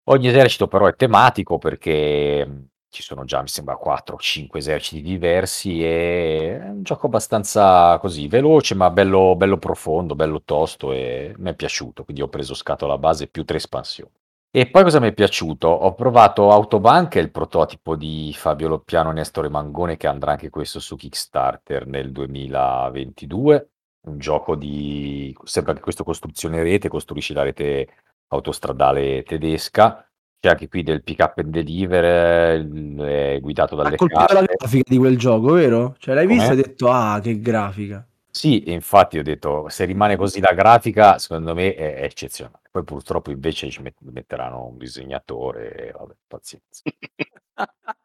Ogni 0.06 0.28
esercito 0.28 0.67
però 0.67 0.88
è 0.88 0.96
tematico 0.96 1.58
perché 1.58 2.70
ci 2.91 3.01
sono 3.01 3.23
già, 3.23 3.41
mi 3.41 3.47
sembra, 3.47 3.77
4 3.77 4.15
o 4.15 4.19
5 4.19 4.60
eserciti 4.60 5.01
diversi 5.01 5.84
e 5.84 6.60
è 6.62 6.69
un 6.69 6.84
gioco 6.84 7.08
abbastanza 7.08 7.97
così, 7.99 8.27
veloce 8.27 8.75
ma 8.75 8.89
bello, 8.91 9.36
bello 9.36 9.58
profondo, 9.58 10.13
bello 10.13 10.41
tosto 10.43 10.91
e 10.91 11.34
mi 11.38 11.51
è 11.51 11.56
piaciuto, 11.56 12.04
quindi 12.04 12.21
ho 12.21 12.27
preso 12.27 12.54
scatola 12.54 12.97
base 12.97 13.27
più 13.27 13.45
tre 13.45 13.58
espansioni. 13.58 14.12
E 14.54 14.69
poi 14.69 14.84
cosa 14.84 14.99
mi 14.99 15.08
è 15.08 15.13
piaciuto? 15.13 15.69
Ho 15.69 15.93
provato 15.93 16.51
Autobank, 16.51 17.15
il 17.15 17.32
prototipo 17.32 17.95
di 17.95 18.34
Fabio 18.36 18.67
Loppiano 18.67 19.12
e 19.12 19.13
Nestore 19.13 19.47
Mangone 19.47 19.95
che 19.95 20.08
andrà 20.08 20.32
anche 20.32 20.49
questo 20.49 20.82
su 20.82 20.97
Kickstarter 20.97 21.88
nel 21.88 22.12
2022, 22.12 23.69
un 24.08 24.17
gioco 24.19 24.56
di, 24.58 25.34
sempre 25.45 25.71
anche 25.71 25.84
questo 25.84 26.04
costruzione 26.04 26.62
rete, 26.63 26.89
costruisci 26.89 27.32
la 27.32 27.43
rete 27.43 27.88
autostradale 28.27 29.23
tedesca, 29.23 30.11
c'è 30.41 30.49
anche 30.49 30.67
qui 30.67 30.82
del 30.82 31.04
pick 31.04 31.19
up 31.19 31.38
and 31.38 31.51
deliver, 31.51 32.04
è 32.04 33.39
guidato 33.39 33.75
dalle 33.75 33.93
Ha 33.93 33.95
colpito 33.95 34.34
la 34.34 34.41
grafica 34.41 34.84
di 34.89 34.97
quel 34.97 35.15
gioco, 35.15 35.54
vero? 35.54 35.95
Cioè 35.99 36.15
l'hai 36.15 36.25
vista 36.25 36.47
e 36.47 36.49
hai 36.49 36.56
detto, 36.56 36.89
ah, 36.89 37.19
che 37.21 37.39
grafica. 37.39 38.04
Sì, 38.32 38.63
e 38.63 38.71
infatti 38.71 39.19
ho 39.19 39.23
detto, 39.23 39.69
se 39.69 39.86
rimane 39.86 40.15
così 40.15 40.39
la 40.39 40.54
grafica, 40.54 41.19
secondo 41.19 41.54
me 41.54 41.75
è, 41.75 41.93
è 41.97 42.04
eccezionale. 42.06 42.62
Poi 42.71 42.84
purtroppo 42.84 43.30
invece 43.30 43.69
ci 43.69 43.84
met- 43.84 43.99
metteranno 43.99 44.65
un 44.65 44.80
disegnatore, 44.80 45.89
e 45.89 45.91
vabbè, 45.91 46.13
pazienza. 46.27 46.82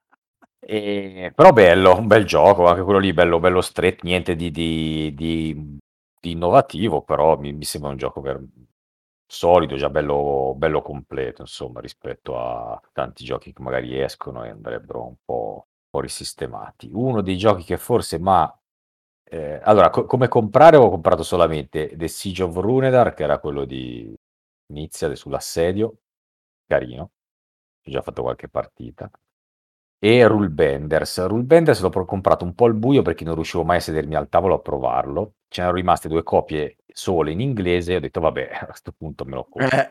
E- 0.68 1.30
però 1.32 1.52
bello, 1.52 1.96
un 1.96 2.08
bel 2.08 2.24
gioco, 2.24 2.66
anche 2.66 2.82
quello 2.82 2.98
lì 2.98 3.12
bello, 3.12 3.38
bello 3.38 3.60
stretto, 3.60 4.00
niente 4.02 4.34
di, 4.34 4.50
di- 4.50 5.14
di- 5.14 5.78
di 6.20 6.30
innovativo, 6.32 7.02
però 7.02 7.38
mi, 7.38 7.52
mi 7.52 7.62
sembra 7.62 7.90
un 7.90 7.96
gioco 7.96 8.20
per, 8.20 8.42
solido, 9.26 9.76
già 9.76 9.90
bello, 9.90 10.54
bello 10.56 10.82
completo, 10.82 11.42
insomma, 11.42 11.80
rispetto 11.80 12.38
a 12.38 12.80
tanti 12.92 13.24
giochi 13.24 13.52
che 13.52 13.62
magari 13.62 14.00
escono 14.00 14.44
e 14.44 14.50
andrebbero 14.50 15.06
un 15.06 15.16
po', 15.24 15.52
un 15.66 15.90
po' 15.90 16.00
risistemati. 16.00 16.90
Uno 16.92 17.20
dei 17.22 17.36
giochi 17.36 17.64
che 17.64 17.76
forse, 17.78 18.18
ma 18.18 18.50
eh, 19.24 19.60
allora, 19.62 19.90
co- 19.90 20.04
come 20.06 20.28
comprare 20.28 20.76
ho 20.76 20.90
comprato 20.90 21.22
solamente 21.22 21.96
The 21.96 22.08
Siege 22.08 22.42
of 22.44 22.56
Runedar, 22.56 23.14
che 23.14 23.24
era 23.24 23.38
quello 23.38 23.64
di 23.64 24.14
Nizia 24.72 25.14
sull'assedio, 25.14 25.96
carino, 26.66 27.02
ho 27.02 27.10
già 27.90 28.02
fatto 28.02 28.22
qualche 28.22 28.48
partita. 28.48 29.10
E 29.98 30.26
Rule 30.26 30.48
Benders. 30.48 31.26
Rule 31.26 31.42
Benders 31.42 31.80
l'ho 31.80 31.90
comprato 32.04 32.44
un 32.44 32.54
po' 32.54 32.66
al 32.66 32.74
buio 32.74 33.02
perché 33.02 33.24
non 33.24 33.34
riuscivo 33.34 33.64
mai 33.64 33.78
a 33.78 33.80
sedermi 33.80 34.14
al 34.14 34.28
tavolo 34.28 34.54
a 34.54 34.60
provarlo. 34.60 35.34
Ce 35.48 35.60
n'erano 35.60 35.78
rimaste 35.78 36.08
due 36.08 36.22
copie 36.22 36.76
sole 36.86 37.32
in 37.32 37.40
inglese 37.40 37.92
e 37.92 37.96
ho 37.96 38.00
detto 38.00 38.20
vabbè, 38.20 38.50
a 38.60 38.66
questo 38.66 38.92
punto 38.92 39.24
me 39.24 39.34
lo 39.34 39.46
compro. 39.48 39.76
Eh. 39.76 39.88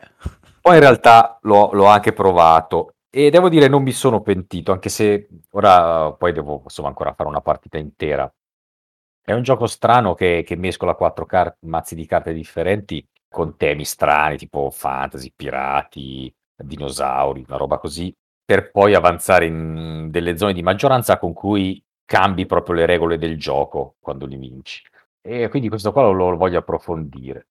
Poi 0.60 0.74
in 0.74 0.80
realtà 0.80 1.38
l'ho, 1.42 1.70
l'ho, 1.72 1.86
anche 1.86 2.12
provato 2.12 2.94
e 3.10 3.30
devo 3.30 3.48
dire 3.48 3.68
non 3.68 3.82
mi 3.82 3.92
sono 3.92 4.20
pentito, 4.20 4.72
anche 4.72 4.88
se 4.88 5.28
ora 5.52 6.12
poi 6.12 6.32
devo 6.32 6.62
insomma 6.64 6.88
ancora 6.88 7.14
fare 7.14 7.28
una 7.28 7.40
partita 7.40 7.78
intera. 7.78 8.30
È 9.22 9.32
un 9.32 9.42
gioco 9.42 9.66
strano 9.66 10.14
che, 10.14 10.44
che 10.46 10.56
mescola 10.56 10.94
quattro 10.94 11.26
car- 11.26 11.56
mazzi 11.60 11.94
di 11.96 12.06
carte 12.06 12.32
differenti 12.32 13.04
con 13.28 13.56
temi 13.56 13.84
strani 13.84 14.36
tipo 14.36 14.70
fantasy, 14.70 15.32
pirati, 15.34 16.32
dinosauri, 16.56 17.44
una 17.46 17.56
roba 17.56 17.78
così 17.78 18.14
per 18.46 18.70
poi 18.70 18.94
avanzare 18.94 19.46
in 19.46 20.08
delle 20.10 20.38
zone 20.38 20.52
di 20.52 20.62
maggioranza 20.62 21.18
con 21.18 21.32
cui 21.32 21.84
cambi 22.04 22.46
proprio 22.46 22.76
le 22.76 22.86
regole 22.86 23.18
del 23.18 23.38
gioco 23.38 23.96
quando 24.00 24.24
li 24.24 24.36
vinci. 24.36 24.82
E 25.20 25.48
quindi 25.48 25.68
questo 25.68 25.92
qua 25.92 26.02
lo, 26.02 26.12
lo 26.12 26.36
voglio 26.36 26.58
approfondire. 26.58 27.48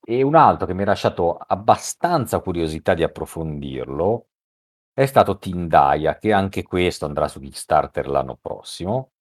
E 0.00 0.22
un 0.22 0.36
altro 0.36 0.66
che 0.66 0.74
mi 0.74 0.82
ha 0.82 0.86
lasciato 0.86 1.36
abbastanza 1.36 2.38
curiosità 2.38 2.94
di 2.94 3.02
approfondirlo 3.02 4.28
è 4.94 5.06
stato 5.06 5.38
Tindaya, 5.38 6.18
che 6.18 6.32
anche 6.32 6.62
questo 6.62 7.04
andrà 7.06 7.28
su 7.28 7.40
Kickstarter 7.40 8.08
l'anno 8.08 8.36
prossimo. 8.40 9.12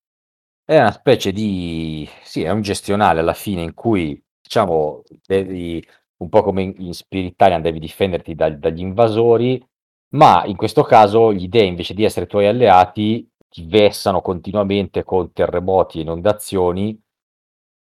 È 0.63 0.77
una 0.77 0.91
specie 0.91 1.31
di... 1.31 2.07
sì, 2.23 2.43
è 2.43 2.49
un 2.51 2.61
gestionale 2.61 3.19
alla 3.21 3.33
fine 3.33 3.61
in 3.61 3.73
cui, 3.73 4.21
diciamo, 4.41 5.03
devi, 5.25 5.85
un 6.17 6.29
po' 6.29 6.43
come 6.43 6.63
in 6.63 6.93
Spirit 6.93 7.31
Italian, 7.33 7.61
devi 7.61 7.79
difenderti 7.79 8.35
da, 8.35 8.49
dagli 8.49 8.79
invasori, 8.79 9.63
ma 10.09 10.45
in 10.45 10.55
questo 10.55 10.83
caso 10.83 11.33
gli 11.33 11.47
dei 11.47 11.67
invece 11.67 11.93
di 11.93 12.03
essere 12.03 12.27
tuoi 12.27 12.47
alleati 12.47 13.29
ti 13.49 13.65
vessano 13.65 14.21
continuamente 14.21 15.03
con 15.03 15.31
terremoti 15.33 15.99
e 15.99 16.01
inondazioni, 16.01 16.99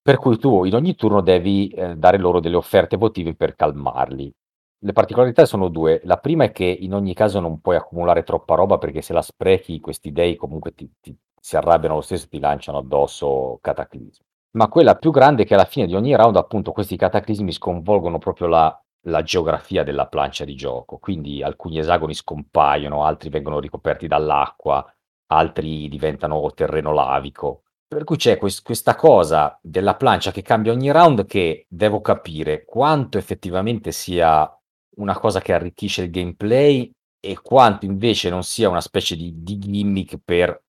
per 0.01 0.17
cui 0.17 0.37
tu 0.37 0.63
in 0.65 0.73
ogni 0.73 0.95
turno 0.95 1.21
devi 1.21 1.67
eh, 1.69 1.95
dare 1.95 2.17
loro 2.17 2.39
delle 2.39 2.55
offerte 2.55 2.97
votive 2.97 3.35
per 3.35 3.55
calmarli. 3.55 4.33
Le 4.81 4.93
particolarità 4.93 5.45
sono 5.45 5.67
due. 5.67 6.01
La 6.05 6.17
prima 6.17 6.45
è 6.45 6.51
che 6.51 6.63
in 6.63 6.93
ogni 6.93 7.13
caso 7.13 7.39
non 7.39 7.59
puoi 7.59 7.75
accumulare 7.75 8.23
troppa 8.23 8.55
roba 8.55 8.77
perché 8.77 9.01
se 9.01 9.11
la 9.13 9.21
sprechi 9.21 9.79
questi 9.81 10.11
dei 10.11 10.35
comunque 10.37 10.73
ti, 10.73 10.89
ti, 11.01 11.15
si 11.39 11.57
arrabbiano 11.57 11.95
lo 11.95 12.01
stesso 12.01 12.25
e 12.25 12.29
ti 12.29 12.39
lanciano 12.39 12.77
addosso 12.77 13.59
cataclismi. 13.61 14.25
Ma 14.51 14.67
quella 14.69 14.95
più 14.95 15.11
grande 15.11 15.43
è 15.43 15.45
che 15.45 15.53
alla 15.53 15.65
fine 15.65 15.85
di 15.85 15.95
ogni 15.95 16.15
round 16.15 16.37
appunto 16.37 16.71
questi 16.71 16.95
cataclismi 16.95 17.51
sconvolgono 17.51 18.17
proprio 18.17 18.47
la 18.47 18.83
la 19.03 19.23
geografia 19.23 19.83
della 19.83 20.07
plancia 20.07 20.45
di 20.45 20.55
gioco, 20.55 20.97
quindi 20.97 21.41
alcuni 21.41 21.79
esagoni 21.79 22.13
scompaiono, 22.13 23.05
altri 23.05 23.29
vengono 23.29 23.59
ricoperti 23.59 24.07
dall'acqua, 24.07 24.85
altri 25.27 25.87
diventano 25.87 26.51
terreno 26.53 26.93
lavico. 26.93 27.63
Per 27.87 28.03
cui 28.03 28.17
c'è 28.17 28.37
quest- 28.37 28.63
questa 28.63 28.95
cosa 28.95 29.57
della 29.61 29.95
plancia 29.95 30.31
che 30.31 30.41
cambia 30.41 30.71
ogni 30.71 30.91
round 30.91 31.25
che 31.25 31.65
devo 31.67 32.01
capire 32.01 32.65
quanto 32.65 33.17
effettivamente 33.17 33.91
sia 33.91 34.51
una 34.97 35.17
cosa 35.17 35.39
che 35.39 35.53
arricchisce 35.53 36.03
il 36.03 36.11
gameplay 36.11 36.91
e 37.19 37.39
quanto 37.41 37.85
invece 37.85 38.29
non 38.29 38.43
sia 38.43 38.69
una 38.69 38.81
specie 38.81 39.15
di, 39.15 39.43
di 39.43 39.57
gimmick 39.57 40.19
per, 40.23 40.61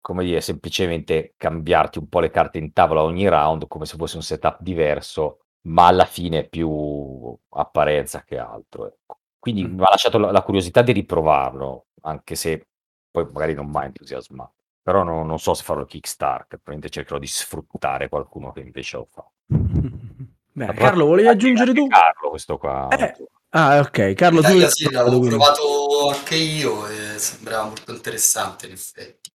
come 0.00 0.24
dire, 0.24 0.40
semplicemente 0.40 1.34
cambiarti 1.36 1.98
un 1.98 2.08
po' 2.08 2.20
le 2.20 2.30
carte 2.30 2.58
in 2.58 2.72
tavola 2.72 3.02
ogni 3.02 3.28
round 3.28 3.66
come 3.66 3.86
se 3.86 3.96
fosse 3.96 4.16
un 4.16 4.22
setup 4.22 4.60
diverso 4.60 5.44
ma 5.62 5.86
alla 5.86 6.04
fine 6.04 6.40
è 6.40 6.48
più 6.48 7.36
apparenza 7.50 8.22
che 8.24 8.38
altro, 8.38 8.86
ecco. 8.86 9.18
Quindi 9.38 9.64
Mh. 9.64 9.74
mi 9.74 9.82
ha 9.82 9.90
lasciato 9.90 10.18
la 10.18 10.30
la 10.30 10.42
curiosità 10.42 10.82
di 10.82 10.92
riprovarlo, 10.92 11.86
anche 12.02 12.34
se 12.34 12.66
poi 13.10 13.26
magari 13.32 13.54
non 13.54 13.68
m'ha 13.70 13.84
entusiasmato. 13.84 14.54
Però 14.82 15.02
no 15.02 15.24
non 15.24 15.38
so 15.38 15.54
se 15.54 15.62
farò 15.62 15.80
il 15.80 15.86
Kickstarter, 15.86 16.58
probabilmente 16.58 16.90
cercherò 16.90 17.18
di 17.18 17.26
sfruttare 17.26 18.08
qualcuno 18.08 18.52
che 18.52 18.60
invece 18.60 18.96
lo 18.96 19.06
fa. 19.10 19.24
Bene, 20.52 20.74
Carlo 20.74 21.06
volevi 21.06 21.28
aggiungere 21.28 21.72
tu? 21.72 21.86
Carlo 21.86 22.30
questo 22.30 22.58
qua. 22.58 22.88
Eh. 22.88 23.14
Ah, 23.50 23.78
ok. 23.80 24.14
Carlo, 24.14 24.40
tu 24.40 24.48
Italia 24.48 24.68
sì, 24.68 24.90
l'avevo 24.90 25.20
provato 25.20 26.10
anche 26.10 26.36
io 26.36 26.86
e 26.86 27.18
sembrava 27.18 27.64
molto 27.64 27.92
interessante 27.92 28.66
in 28.66 28.72
effetti. 28.72 29.30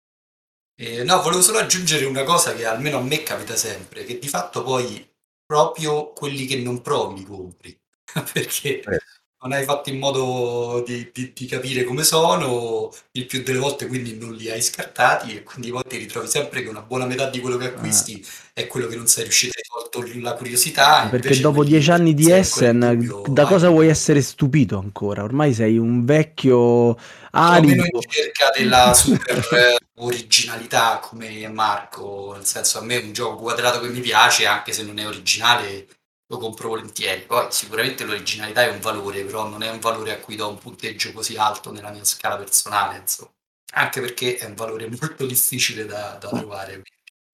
E, 0.74 1.04
no, 1.04 1.22
volevo 1.22 1.40
solo 1.42 1.58
aggiungere 1.58 2.04
una 2.06 2.24
cosa 2.24 2.54
che 2.54 2.66
almeno 2.66 2.98
a 2.98 3.02
me 3.02 3.22
capita 3.22 3.56
sempre, 3.56 4.04
che 4.04 4.18
di 4.18 4.28
fatto 4.28 4.62
poi 4.62 5.06
proprio 5.44 6.12
quelli 6.12 6.46
che 6.46 6.56
non 6.56 6.80
provi 6.82 7.20
li 7.20 7.24
compri, 7.24 7.78
perché 8.32 8.80
Eh. 8.80 8.98
non 9.42 9.52
hai 9.52 9.64
fatto 9.64 9.90
in 9.90 9.98
modo 9.98 10.82
di, 10.86 11.10
di- 11.12 11.32
di 11.34 11.46
capire 11.46 11.84
come 11.84 12.04
sono, 12.04 12.90
il 13.12 13.26
più 13.26 13.42
delle 13.42 13.58
volte 13.58 13.86
quindi 13.86 14.16
non 14.16 14.34
li 14.34 14.50
hai 14.50 14.62
scartati 14.62 15.36
e 15.36 15.42
quindi 15.42 15.70
poi 15.70 15.82
ti 15.86 15.96
ritrovi 15.96 16.28
sempre 16.28 16.62
che 16.62 16.68
una 16.68 16.82
buona 16.82 17.06
metà 17.06 17.28
di 17.28 17.40
quello 17.40 17.56
che 17.56 17.66
acquisti 17.66 18.24
è 18.52 18.66
quello 18.66 18.86
che 18.86 18.96
non 18.96 19.06
sei 19.06 19.24
riuscito 19.24 19.58
a 19.58 19.88
tolto 19.88 20.20
la 20.20 20.34
curiosità. 20.34 21.08
Perché 21.10 21.38
dopo 21.40 21.64
dieci 21.64 21.90
anni 21.90 22.14
di 22.14 22.30
Essen, 22.30 22.78
dubbio, 22.80 23.22
da 23.28 23.44
cosa 23.44 23.68
vuoi 23.68 23.88
essere 23.88 24.22
stupito 24.22 24.78
ancora? 24.78 25.22
Ormai 25.22 25.52
sei 25.52 25.76
un 25.76 26.04
vecchio 26.04 26.96
arido. 27.32 27.82
in 27.82 28.00
cerca 28.08 28.50
della 28.56 28.94
super 28.94 29.36
eh, 29.36 29.76
originalità 30.04 30.98
come 30.98 31.48
Marco, 31.48 32.32
nel 32.34 32.44
senso 32.44 32.78
a 32.78 32.82
me 32.82 32.96
un 32.96 33.12
gioco 33.12 33.42
quadrato 33.42 33.80
che 33.80 33.88
mi 33.88 34.00
piace, 34.00 34.46
anche 34.46 34.72
se 34.72 34.82
non 34.82 34.98
è 34.98 35.06
originale, 35.06 35.86
lo 36.26 36.38
compro 36.38 36.68
volentieri. 36.68 37.22
Poi 37.22 37.46
sicuramente 37.50 38.04
l'originalità 38.04 38.62
è 38.62 38.70
un 38.70 38.80
valore, 38.80 39.24
però 39.24 39.48
non 39.48 39.62
è 39.62 39.70
un 39.70 39.80
valore 39.80 40.14
a 40.14 40.18
cui 40.18 40.36
do 40.36 40.48
un 40.48 40.58
punteggio 40.58 41.12
così 41.12 41.36
alto 41.36 41.70
nella 41.72 41.90
mia 41.90 42.04
scala 42.04 42.36
personale, 42.36 42.98
insomma. 42.98 43.30
Anche 43.74 44.00
perché 44.00 44.36
è 44.36 44.46
un 44.46 44.54
valore 44.54 44.88
molto 44.88 45.24
difficile 45.26 45.86
da, 45.86 46.16
da 46.20 46.28
trovare. 46.28 46.82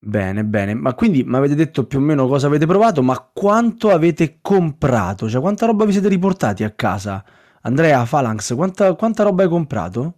Bene, 0.01 0.45
bene. 0.45 0.75
Ma 0.75 0.95
quindi 0.95 1.25
mi 1.25 1.37
avete 1.37 1.55
detto 1.57 1.87
più 1.87 1.99
o 1.99 2.03
meno 2.03 2.29
cosa 2.29 2.47
avete 2.47 2.67
provato, 2.67 3.03
ma 3.03 3.19
quanto 3.19 3.91
avete 3.91 4.39
comprato? 4.41 5.29
Cioè, 5.29 5.41
quanta 5.41 5.67
roba 5.67 5.85
vi 5.85 5.93
siete 5.93 6.09
riportati 6.09 6.63
a 6.63 6.71
casa? 6.71 7.25
Andrea, 7.63 8.05
Phalanx, 8.05 8.55
quanta, 8.55 8.95
quanta 8.95 9.25
roba 9.25 9.43
hai 9.43 9.49
comprato? 9.49 10.18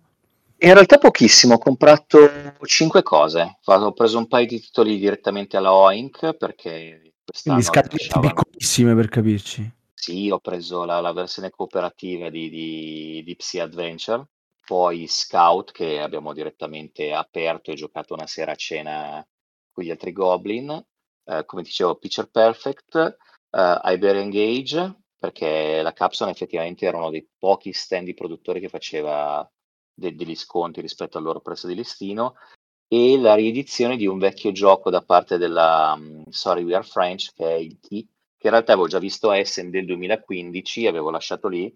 In 0.62 0.74
realtà 0.74 0.98
pochissimo, 0.98 1.54
ho 1.54 1.58
comprato 1.58 2.18
5 2.62 3.02
cose. 3.02 3.58
Ho 3.64 3.92
preso 3.92 4.18
un 4.18 4.28
paio 4.28 4.46
di 4.46 4.60
titoli 4.60 4.98
direttamente 4.98 5.56
alla 5.56 5.72
Oink 5.72 6.34
perché 6.34 7.14
Quindi 7.42 7.62
scatolette 7.62 7.96
lasciavano... 7.96 8.34
piccolissime 8.34 8.94
per 8.94 9.08
capirci. 9.08 9.72
Sì, 9.94 10.28
ho 10.30 10.38
preso 10.38 10.84
la, 10.84 11.00
la 11.00 11.12
versione 11.12 11.50
cooperativa 11.50 12.28
di, 12.28 12.50
di, 12.50 13.22
di 13.24 13.36
Psy 13.36 13.58
Adventure, 13.60 14.26
poi 14.66 15.06
Scout 15.06 15.72
che 15.72 16.00
abbiamo 16.00 16.34
direttamente 16.34 17.12
aperto 17.12 17.70
e 17.70 17.74
giocato 17.74 18.12
una 18.12 18.26
sera 18.26 18.52
a 18.52 18.56
cena 18.56 19.26
con 19.72 19.84
gli 19.84 19.90
altri 19.90 20.12
Goblin, 20.12 20.70
eh, 21.24 21.44
come 21.46 21.62
dicevo 21.62 21.96
Picture 21.96 22.28
Perfect, 22.30 23.16
eh, 23.50 23.80
Iberian 23.84 24.28
Gage, 24.28 24.94
perché 25.18 25.80
la 25.80 25.92
Capsule 25.92 26.30
effettivamente 26.30 26.84
era 26.84 26.98
uno 26.98 27.10
dei 27.10 27.26
pochi 27.38 27.72
stand 27.72 28.04
di 28.04 28.14
produttori 28.14 28.60
che 28.60 28.68
faceva 28.68 29.46
de- 30.00 30.16
degli 30.16 30.34
sconti 30.34 30.80
rispetto 30.80 31.18
al 31.18 31.24
loro 31.24 31.40
prezzo 31.40 31.68
di 31.68 31.74
listino, 31.74 32.34
e 32.88 33.18
la 33.18 33.34
riedizione 33.34 33.96
di 33.96 34.06
un 34.06 34.18
vecchio 34.18 34.50
gioco 34.50 34.90
da 34.90 35.02
parte 35.02 35.38
della 35.38 35.94
um, 35.96 36.28
Sorry 36.28 36.64
We 36.64 36.74
Are 36.74 36.82
French, 36.82 37.32
che 37.34 37.46
è 37.46 37.54
il 37.54 37.78
Key, 37.78 38.02
che 38.36 38.46
in 38.46 38.50
realtà 38.50 38.72
avevo 38.72 38.88
già 38.88 38.98
visto 38.98 39.30
a 39.30 39.36
Essen 39.36 39.70
del 39.70 39.86
2015, 39.86 40.86
avevo 40.88 41.10
lasciato 41.10 41.46
lì, 41.46 41.72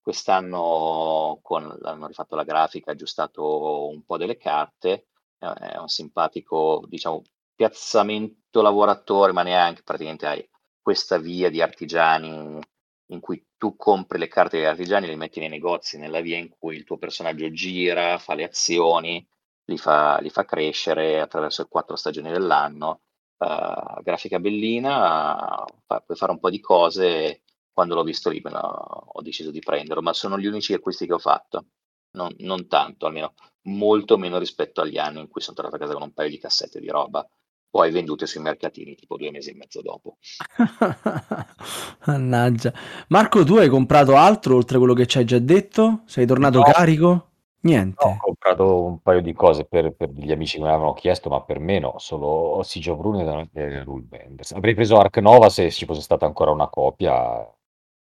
quest'anno 0.00 1.38
con, 1.42 1.78
hanno 1.82 2.06
rifatto 2.06 2.34
la 2.34 2.42
grafica, 2.42 2.92
aggiustato 2.92 3.88
un 3.88 4.04
po' 4.04 4.16
delle 4.16 4.36
carte, 4.36 5.08
è 5.38 5.76
un 5.76 5.88
simpatico, 5.88 6.84
diciamo, 6.88 7.22
piazzamento 7.54 8.62
lavoratore, 8.62 9.32
ma 9.32 9.42
neanche 9.42 9.82
praticamente 9.82 10.26
hai 10.26 10.48
questa 10.80 11.18
via 11.18 11.50
di 11.50 11.60
artigiani 11.60 12.58
in 13.06 13.20
cui 13.20 13.44
tu 13.58 13.76
compri 13.76 14.18
le 14.18 14.28
carte 14.28 14.56
degli 14.58 14.66
artigiani, 14.66 15.06
le 15.06 15.16
metti 15.16 15.40
nei 15.40 15.48
negozi, 15.48 15.98
nella 15.98 16.20
via 16.20 16.36
in 16.36 16.50
cui 16.58 16.76
il 16.76 16.84
tuo 16.84 16.98
personaggio 16.98 17.50
gira, 17.50 18.18
fa 18.18 18.34
le 18.34 18.44
azioni, 18.44 19.26
li 19.64 19.78
fa, 19.78 20.18
li 20.18 20.30
fa 20.30 20.44
crescere 20.44 21.20
attraverso 21.20 21.62
le 21.62 21.68
quattro 21.68 21.96
stagioni 21.96 22.30
dell'anno. 22.30 23.02
Uh, 23.38 24.02
grafica 24.02 24.38
bellina, 24.38 25.62
uh, 25.62 26.02
puoi 26.04 26.16
fare 26.16 26.32
un 26.32 26.38
po' 26.38 26.50
di 26.50 26.60
cose. 26.60 27.42
Quando 27.72 27.94
l'ho 27.94 28.04
visto 28.04 28.30
lì, 28.30 28.40
lo, 28.40 28.58
ho 28.58 29.22
deciso 29.22 29.50
di 29.50 29.60
prenderlo, 29.60 30.02
ma 30.02 30.12
sono 30.12 30.38
gli 30.38 30.46
unici 30.46 30.72
acquisti 30.72 31.06
che 31.06 31.12
ho 31.14 31.18
fatto. 31.18 31.66
Non, 32.12 32.34
non 32.38 32.66
tanto, 32.66 33.06
almeno 33.06 33.34
molto 33.62 34.16
meno 34.16 34.38
rispetto 34.38 34.80
agli 34.80 34.96
anni 34.96 35.20
in 35.20 35.28
cui 35.28 35.40
sono 35.42 35.56
tornato 35.56 35.76
a 35.76 35.78
casa 35.80 35.92
con 35.92 36.02
un 36.02 36.12
paio 36.12 36.30
di 36.30 36.38
cassette 36.38 36.80
di 36.80 36.88
roba 36.88 37.26
poi 37.70 37.90
vendute 37.90 38.26
sui 38.26 38.40
mercatini 38.40 38.94
tipo 38.94 39.16
due 39.16 39.30
mesi 39.30 39.50
e 39.50 39.54
mezzo 39.54 39.82
dopo. 39.82 40.16
Mannaggia. 42.06 42.72
Marco, 43.08 43.44
tu 43.44 43.56
hai 43.56 43.68
comprato 43.68 44.16
altro 44.16 44.56
oltre 44.56 44.76
a 44.76 44.78
quello 44.78 44.94
che 44.94 45.06
ci 45.06 45.18
hai 45.18 45.24
già 45.24 45.38
detto? 45.38 46.02
Sei 46.06 46.26
tornato 46.26 46.58
No. 46.58 46.64
carico? 46.64 47.30
Niente. 47.60 48.04
No, 48.04 48.12
ho 48.12 48.16
comprato 48.18 48.84
un 48.84 49.00
paio 49.02 49.20
di 49.20 49.32
cose 49.32 49.64
per, 49.64 49.92
per 49.92 50.10
gli 50.10 50.30
amici 50.30 50.56
che 50.56 50.62
me 50.62 50.68
l'avevano 50.68 50.92
chiesto, 50.92 51.28
ma 51.28 51.42
per 51.42 51.58
me 51.58 51.78
no, 51.80 51.94
solo 51.98 52.62
Siege 52.62 52.90
of 52.90 53.00
Rune 53.00 53.48
e 53.52 53.82
Rule 53.82 54.02
Benders. 54.04 54.52
Avrei 54.52 54.74
preso 54.74 54.96
Ark 54.98 55.16
Nova 55.18 55.48
se 55.48 55.70
ci 55.72 55.84
fosse 55.84 56.00
stata 56.02 56.26
ancora 56.26 56.52
una 56.52 56.68
copia. 56.68 57.44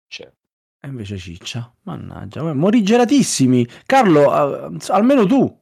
Cioè, 0.08 0.32
E 0.80 0.88
invece 0.88 1.18
ciccia. 1.18 1.70
Mannaggia. 1.82 2.54
Morigeratissimi. 2.54 3.66
Carlo, 3.84 4.70
eh, 4.72 4.76
almeno 4.88 5.26
tu. 5.26 5.60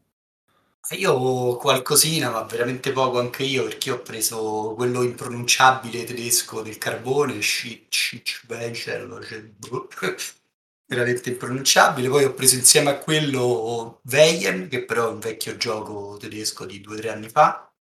Io 0.97 1.57
qualcosina, 1.57 2.31
ma 2.31 2.43
veramente 2.43 2.91
poco 2.93 3.21
anche 3.21 3.45
io, 3.45 3.65
perché 3.65 3.91
ho 3.93 4.01
preso 4.03 4.73
quello 4.75 5.03
impronunciabile 5.03 6.05
tedesco 6.05 6.63
del 6.63 6.79
carbone, 6.79 7.41
Schi- 7.43 7.87
Schitzwechsel, 7.89 9.25
cioè, 9.27 9.41
boh, 9.43 9.89
veramente 10.87 11.31
impronunciabile. 11.31 12.09
Poi 12.09 12.25
ho 12.25 12.35
preso 12.35 12.57
insieme 12.57 12.91
a 12.91 12.99
quello 12.99 14.01
Weyem, 14.05 14.69
che 14.69 14.85
però 14.85 15.09
è 15.09 15.13
un 15.13 15.21
vecchio 15.21 15.57
gioco 15.57 16.17
tedesco 16.19 16.67
di 16.67 16.81
due 16.81 16.97
o 16.97 16.99
tre 16.99 17.11
anni 17.11 17.29
fa. 17.29 17.73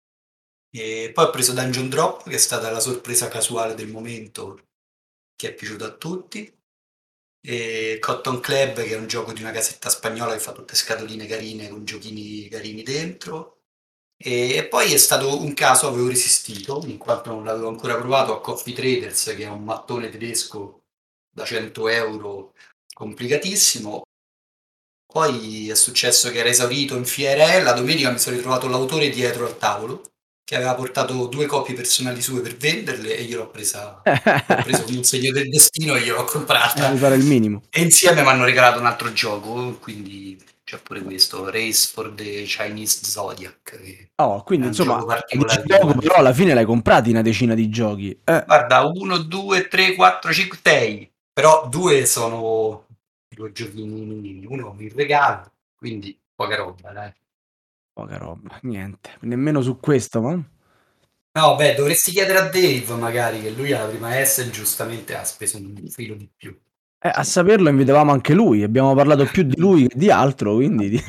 E 0.71 1.11
poi 1.15 1.25
ho 1.25 1.31
preso 1.31 1.53
Dungeon 1.55 1.89
Drop, 1.89 2.29
che 2.29 2.35
è 2.35 2.39
stata 2.39 2.71
la 2.71 2.81
sorpresa 2.81 3.29
casuale 3.29 3.75
del 3.75 3.89
momento, 3.89 4.67
che 5.37 5.49
è 5.51 5.55
piaciuto 5.55 5.85
a 5.85 5.93
tutti. 5.93 6.53
E 7.41 7.99
Cotton 8.01 8.41
Club, 8.41 8.83
che 8.83 8.95
è 8.95 8.97
un 8.97 9.07
gioco 9.07 9.33
di 9.33 9.41
una 9.41 9.53
casetta 9.53 9.89
spagnola 9.89 10.33
che 10.33 10.41
fa 10.41 10.53
tutte 10.53 10.75
scatoline 10.75 11.27
carine 11.27 11.69
con 11.69 11.85
giochini 11.85 12.49
carini 12.49 12.83
dentro. 12.83 13.61
E 14.17 14.67
poi 14.69 14.93
è 14.93 14.97
stato 14.97 15.41
un 15.41 15.55
caso, 15.55 15.87
avevo 15.89 16.09
resistito, 16.09 16.83
in 16.87 16.99
quanto 16.99 17.31
non 17.31 17.45
l'avevo 17.45 17.69
ancora 17.69 17.97
provato, 17.97 18.35
a 18.35 18.41
Coffee 18.41 18.75
Traders, 18.75 19.35
che 19.37 19.45
è 19.45 19.49
un 19.49 19.63
mattone 19.65 20.09
tedesco 20.11 20.83
da 21.31 21.45
100 21.45 21.89
euro, 21.89 22.55
complicatissimo. 22.93 24.03
Poi 25.07 25.71
è 25.71 25.75
successo 25.75 26.31
che 26.31 26.39
era 26.39 26.49
esaurito 26.49 26.97
in 26.97 27.05
fiera 27.05 27.55
e 27.55 27.63
la 27.63 27.73
domenica 27.73 28.11
mi 28.11 28.19
sono 28.19 28.37
ritrovato 28.37 28.69
l'autore 28.69 29.09
dietro 29.09 29.47
al 29.47 29.57
tavolo 29.57 30.03
che 30.49 30.57
aveva 30.57 30.75
portato 30.75 31.27
due 31.27 31.45
copie 31.45 31.75
personali 31.75 32.23
sue 32.23 32.41
per 32.41 32.57
venderle 32.57 33.15
e 33.19 33.23
io 33.25 33.37
l'ho 33.37 33.51
presa 33.51 34.01
l'ho 34.03 34.63
preso 34.63 34.85
come 34.85 34.97
un 34.97 35.05
segno 35.05 35.31
del 35.31 35.51
destino 35.51 35.95
e 35.95 36.01
gliel'ho 36.01 36.25
comprata 36.25 36.91
Eh, 36.91 37.15
il 37.17 37.25
minimo. 37.25 37.65
e 37.69 37.83
insieme 37.83 38.23
mi 38.23 38.29
hanno 38.29 38.47
regalato 38.47 38.79
un 38.81 38.87
altro 38.87 39.13
gioco 39.13 39.77
quindi 39.79 40.43
c'è 40.65 40.79
pure 40.79 41.03
questo 41.03 41.51
Race 41.51 41.91
for 41.93 42.13
the 42.15 42.45
Chinese 42.45 43.05
Zodiac 43.05 43.79
Oh, 44.17 44.43
quindi 44.43 44.69
insomma, 44.69 45.05
gioco 45.67 45.99
però 45.99 46.15
alla 46.15 46.33
fine 46.33 46.55
l'hai 46.55 46.65
comprati 46.65 47.11
una 47.11 47.21
decina 47.23 47.53
di 47.53 47.69
giochi. 47.69 48.19
Eh, 48.25 48.45
guarda 48.47 48.85
1, 48.87 49.19
2, 49.19 49.69
3, 49.69 49.95
4, 49.95 50.33
5, 50.33 50.59
6 50.63 51.13
però 51.31 51.69
due 51.69 52.07
sono 52.07 52.87
due 53.29 53.53
giochini 53.53 54.47
uno 54.47 54.73
mi 54.73 54.89
regalo 54.89 55.53
quindi 55.77 56.19
poca 56.35 56.57
roba 56.57 56.91
dai 56.91 57.13
poca 57.99 58.17
roba, 58.17 58.57
niente. 58.63 59.17
Nemmeno 59.23 59.61
su 59.61 59.81
questo, 59.81 60.21
ma... 60.21 60.41
No, 61.33 61.55
beh, 61.57 61.75
dovresti 61.75 62.13
chiedere 62.13 62.39
a 62.39 62.49
Dave 62.49 62.95
magari 62.97 63.41
che 63.41 63.51
lui 63.51 63.73
alla 63.73 63.89
prima 63.89 64.25
S 64.25 64.49
giustamente 64.51 65.17
ha 65.17 65.25
speso 65.25 65.57
un 65.57 65.75
filo 65.89 66.15
di 66.15 66.29
più. 66.35 66.57
Eh, 67.01 67.11
a 67.13 67.25
saperlo 67.25 67.69
invitavamo 67.69 68.13
anche 68.13 68.35
lui, 68.35 68.63
abbiamo 68.63 68.95
parlato 68.95 69.25
più 69.25 69.43
di 69.43 69.57
lui 69.57 69.89
che 69.89 69.99
di 69.99 70.11
altro, 70.11 70.55
quindi... 70.55 70.97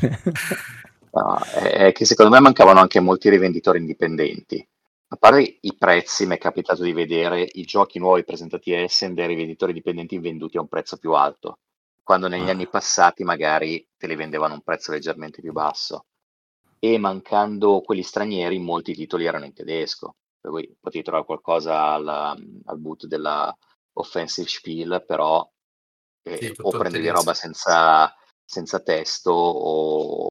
No, 1.12 1.40
è 1.40 1.92
che 1.92 2.06
secondo 2.06 2.32
me 2.32 2.40
mancavano 2.40 2.80
anche 2.80 3.00
molti 3.00 3.30
rivenditori 3.30 3.80
indipendenti. 3.80 4.66
A 5.08 5.16
parte 5.16 5.58
i 5.60 5.76
prezzi, 5.76 6.28
mi 6.28 6.36
è 6.36 6.38
capitato 6.38 6.84
di 6.84 6.94
vedere 6.94 7.50
i 7.54 7.64
giochi 7.64 7.98
nuovi 7.98 8.24
presentati 8.24 8.72
a 8.76 8.82
Essen 8.82 9.16
dai 9.16 9.26
rivenditori 9.26 9.72
indipendenti 9.72 10.20
venduti 10.20 10.58
a 10.58 10.62
un 10.62 10.68
prezzo 10.68 10.98
più 10.98 11.14
alto, 11.14 11.58
quando 12.04 12.28
negli 12.28 12.48
anni 12.52 12.68
Ah, 12.68 12.70
passati 12.70 13.24
magari 13.24 13.84
te 13.98 14.06
li 14.06 14.16
vendevano 14.16 14.54
a 14.54 14.58
un 14.58 14.62
prezzo 14.62 14.92
leggermente 14.92 15.42
più 15.42 15.52
basso. 15.52 16.06
E 16.80 16.98
mancando 16.98 17.82
quelli 17.82 18.04
stranieri, 18.04 18.58
molti 18.60 18.94
titoli 18.94 19.26
erano 19.26 19.46
in 19.46 19.54
tedesco, 19.54 20.16
per 20.40 20.52
cui 20.52 20.76
potevi 20.80 21.04
trovare 21.04 21.26
qualcosa 21.26 21.92
al, 21.94 22.08
al 22.08 22.78
boot 22.80 23.06
della 23.06 23.56
Offensive 23.94 24.48
Spiel, 24.48 25.04
però 25.06 25.48
Sì, 26.24 26.46
eh, 26.46 26.50
o 26.50 26.54
tutto 26.54 26.76
in 26.76 26.80
prendevi 26.80 27.10
roba 27.10 27.34
senza, 27.34 28.14
senza 28.46 28.80
testo 28.80 29.32
o, 29.32 30.28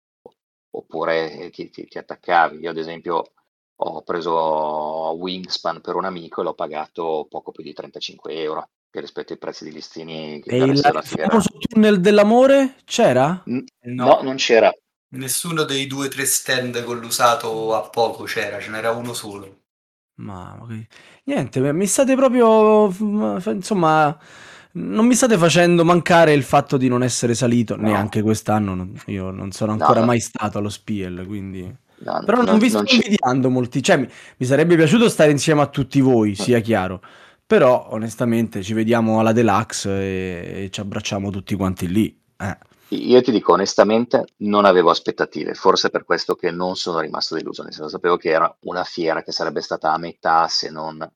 oppure 0.70 1.51
ti, 1.51 1.70
ti- 1.70 1.86
ti 1.86 1.99
attaccavi. 1.99 2.59
Io 2.61 2.70
ad 2.70 2.78
esempio 2.78 3.32
ho 3.80 4.03
preso 4.03 5.14
Wingspan 5.18 5.80
per 5.80 5.94
un 5.94 6.05
amico 6.05 6.40
e 6.40 6.44
l'ho 6.44 6.55
pagato 6.55 7.26
poco 7.28 7.53
più 7.53 7.62
di 7.62 7.72
35 7.72 8.32
euro, 8.34 8.68
che 8.90 9.01
rispetto 9.01 9.32
ai 9.32 9.38
prezzi 9.38 9.64
di 9.64 9.72
listini 9.72 10.40
che 10.40 10.57
E 10.57 10.59
il, 10.59 10.80
famoso 10.80 11.51
tunnel 11.59 12.01
dell'amore 12.01 12.76
c'era? 12.84 13.40
N- 13.46 13.64
no, 13.82 14.05
No, 14.05 14.22
non 14.22 14.36
c'era. 14.36 14.72
Nessuno 15.11 15.65
dei 15.65 15.87
due 15.87 16.07
o 16.07 16.09
tre 16.09 16.25
stand 16.25 16.83
con 16.85 16.99
l'usato 16.99 17.75
a 17.75 17.89
poco 17.91 18.25
c'era, 18.25 18.61
ce 18.61 18.71
n'era 18.71 18.91
uno 18.93 19.13
solo. 19.13 19.65
Ma 20.17 20.59
niente, 21.25 21.73
mi 21.73 21.87
state 21.87 22.17
proprio, 22.17 22.89
insomma, 23.53 24.19
non 24.73 25.07
mi 25.07 25.15
state 25.15 25.39
facendo 25.39 25.85
mancare 25.85 26.33
il 26.33 26.43
fatto 26.43 26.77
di 26.77 26.89
non 26.89 27.05
essere 27.05 27.35
salito, 27.35 27.77
No, 27.77 27.89
neanche 27.89 28.21
quest'anno, 28.23 28.75
non- 28.75 29.01
io 29.07 29.31
non 29.31 29.53
sono 29.53 29.71
no, 29.71 29.75
ancora 29.75 30.01
no, 30.01 30.07
mai 30.07 30.19
stato 30.19 30.59
allo 30.59 30.71
Spiel, 30.71 31.25
quindi... 31.25 31.73
no, 31.99 32.21
Però 32.25 32.43
non 32.43 32.47
non, 32.47 32.59
vi 32.59 32.69
sto 32.69 32.83
invidiando 32.85 33.49
molti, 33.49 33.81
cioè 33.81 33.97
mi, 33.97 34.09
mi 34.39 34.47
sarebbe 34.47 34.75
piaciuto 34.77 35.09
stare 35.09 35.31
insieme 35.31 35.61
a 35.63 35.67
tutti 35.69 36.01
voi, 36.01 36.35
sia 36.35 36.59
chiaro, 36.61 37.01
però 37.47 37.89
onestamente 37.93 38.63
ci 38.65 38.73
vediamo 38.75 39.21
alla 39.21 39.33
Deluxe 39.33 39.89
e, 39.91 40.65
e 40.65 40.71
ci 40.71 40.81
abbracciamo 40.81 41.31
tutti 41.31 41.55
quanti 41.55 41.87
lì. 41.89 42.21
Eh. 42.37 42.59
Io 42.91 43.20
ti 43.20 43.30
dico 43.30 43.53
onestamente, 43.53 44.24
non 44.39 44.64
avevo 44.64 44.91
aspettative, 44.91 45.53
forse 45.55 45.91
per 45.91 46.05
questo 46.05 46.34
che 46.34 46.51
non 46.51 46.74
sono 46.74 47.01
rimasto 47.01 47.34
deluso, 47.34 47.62
nel 47.62 47.72
senso 47.72 47.91
sapevo 47.91 48.16
che 48.16 48.30
era 48.30 48.55
una 48.61 48.84
fiera 48.84 49.22
che 49.22 49.32
sarebbe 49.32 49.61
stata 49.61 49.93
a 49.93 49.99
metà, 49.99 50.49
se 50.49 50.70
non 50.70 51.07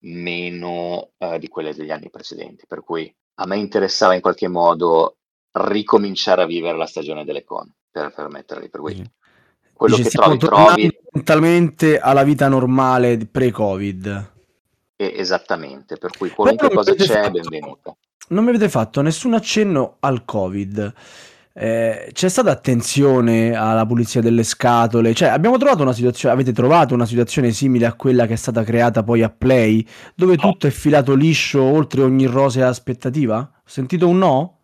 meno, 0.00 1.12
eh, 1.16 1.38
di 1.38 1.48
quelle 1.48 1.74
degli 1.74 1.90
anni 1.90 2.10
precedenti, 2.10 2.66
per 2.66 2.82
cui 2.82 3.12
a 3.36 3.46
me 3.46 3.56
interessava 3.56 4.14
in 4.14 4.20
qualche 4.20 4.48
modo 4.48 5.16
ricominciare 5.52 6.42
a 6.42 6.46
vivere 6.46 6.76
la 6.76 6.86
stagione 6.86 7.24
delle 7.24 7.44
con, 7.44 7.72
per, 7.90 8.12
per 8.12 8.28
metterli, 8.28 8.68
per 8.68 8.80
cui 8.80 9.12
quello 9.72 9.96
Dice, 9.96 10.10
che 10.10 10.16
trovi, 10.16 10.38
trovi, 10.38 10.98
mentalmente 11.10 11.98
alla 11.98 12.22
vita 12.22 12.48
normale 12.48 13.16
pre-Covid. 13.18 14.32
esattamente, 14.96 15.96
per 15.96 16.16
cui 16.16 16.30
qualunque 16.30 16.70
cosa 16.70 16.94
c'è 16.94 17.30
benvenuta. 17.30 17.96
Non 18.28 18.44
mi 18.44 18.50
avete 18.50 18.68
fatto 18.68 19.00
nessun 19.02 19.34
accenno 19.34 19.96
al 20.00 20.24
Covid. 20.24 20.94
Eh, 21.56 22.10
c'è 22.12 22.28
stata 22.28 22.50
attenzione 22.50 23.54
alla 23.54 23.86
pulizia 23.86 24.20
delle 24.20 24.42
scatole? 24.42 25.14
Cioè, 25.14 25.28
abbiamo 25.28 25.56
trovato 25.56 25.82
una 25.82 25.92
situazione, 25.92 26.34
avete 26.34 26.52
trovato 26.52 26.94
una 26.94 27.06
situazione 27.06 27.52
simile 27.52 27.86
a 27.86 27.94
quella 27.94 28.26
che 28.26 28.32
è 28.32 28.36
stata 28.36 28.64
creata 28.64 29.02
poi 29.04 29.22
a 29.22 29.30
Play, 29.30 29.86
dove 30.14 30.36
No, 30.36 30.42
tutto 30.42 30.66
è 30.66 30.70
filato 30.70 31.14
liscio 31.14 31.62
oltre 31.62 32.02
ogni 32.02 32.26
rosea 32.26 32.68
aspettativa? 32.68 33.38
Ho 33.38 33.62
sentito 33.64 34.08
un 34.08 34.18
no? 34.18 34.58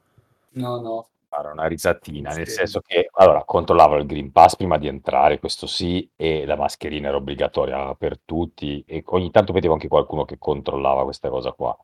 No, 0.53 0.81
no, 0.81 1.09
Fare 1.29 1.49
una 1.53 1.67
risatina, 1.67 2.33
nel 2.35 2.47
confermo. 2.47 2.57
senso 2.57 2.81
che 2.81 3.09
allora 3.13 3.45
controllavano 3.45 4.01
il 4.01 4.07
Green 4.07 4.33
Pass 4.33 4.57
prima 4.57 4.79
di 4.79 4.89
entrare, 4.89 5.39
questo 5.39 5.67
sì, 5.67 6.09
e 6.17 6.45
la 6.45 6.57
mascherina 6.57 7.09
era 7.09 7.17
obbligatoria 7.19 7.95
per 7.95 8.19
tutti, 8.25 8.83
e 8.87 9.03
ogni 9.07 9.31
tanto 9.31 9.53
vedevo 9.53 9.75
anche 9.75 9.89
qualcuno 9.89 10.25
che 10.25 10.39
controllava 10.39 11.05
questa 11.05 11.29
cosa 11.31 11.53
qua. 11.53 11.77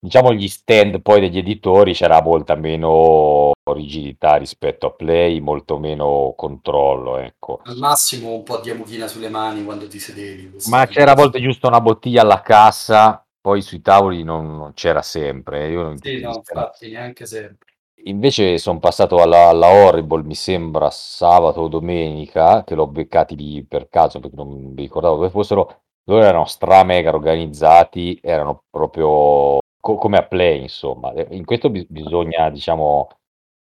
Diciamo 0.00 0.32
gli 0.32 0.46
stand 0.46 1.00
poi 1.02 1.18
degli 1.18 1.38
editori 1.38 1.92
c'era 1.92 2.22
molta 2.22 2.54
meno 2.54 3.50
rigidità 3.74 4.36
rispetto 4.36 4.86
a 4.86 4.90
Play, 4.92 5.40
molto 5.40 5.76
meno 5.80 6.34
controllo, 6.36 7.16
ecco. 7.18 7.58
Al 7.64 7.78
massimo 7.78 8.32
un 8.32 8.44
po' 8.44 8.58
di 8.58 8.70
amuchina 8.70 9.08
sulle 9.08 9.28
mani 9.28 9.64
quando 9.64 9.88
ti 9.88 9.98
sedevi, 9.98 10.52
Ma 10.70 10.86
c'era 10.86 11.12
a 11.12 11.14
volte 11.16 11.40
giusto 11.40 11.66
una 11.66 11.80
bottiglia 11.80 12.22
alla 12.22 12.42
cassa, 12.42 13.26
poi 13.40 13.60
sui 13.60 13.80
tavoli 13.80 14.22
non, 14.22 14.56
non 14.56 14.72
c'era 14.72 15.02
sempre. 15.02 15.68
Io 15.68 15.90
in 15.90 15.96
Sì, 16.00 16.20
no, 16.20 16.32
infatti, 16.36 16.90
neanche 16.92 17.26
sempre. 17.26 17.66
Invece 18.04 18.56
sono 18.58 18.78
passato 18.78 19.16
alla, 19.16 19.48
alla 19.48 19.66
Horrible, 19.66 20.22
mi 20.22 20.36
sembra 20.36 20.90
sabato 20.90 21.62
o 21.62 21.68
domenica, 21.68 22.62
che 22.62 22.76
l'ho 22.76 22.86
beccati 22.86 23.34
lì 23.34 23.64
per 23.64 23.88
caso 23.88 24.20
perché 24.20 24.36
non 24.36 24.48
mi 24.48 24.74
ricordavo 24.76 25.16
dove 25.16 25.30
fossero. 25.30 25.80
Loro 26.04 26.22
erano 26.22 26.44
stra 26.46 26.84
mega 26.84 27.10
organizzati, 27.10 28.18
erano 28.22 28.62
proprio 28.70 29.58
co- 29.88 29.96
come 29.96 30.18
a 30.18 30.26
Play, 30.26 30.60
insomma. 30.60 31.12
E 31.14 31.26
In 31.30 31.46
questo 31.46 31.70
bis- 31.70 31.86
bisogna, 31.88 32.50
diciamo, 32.50 33.08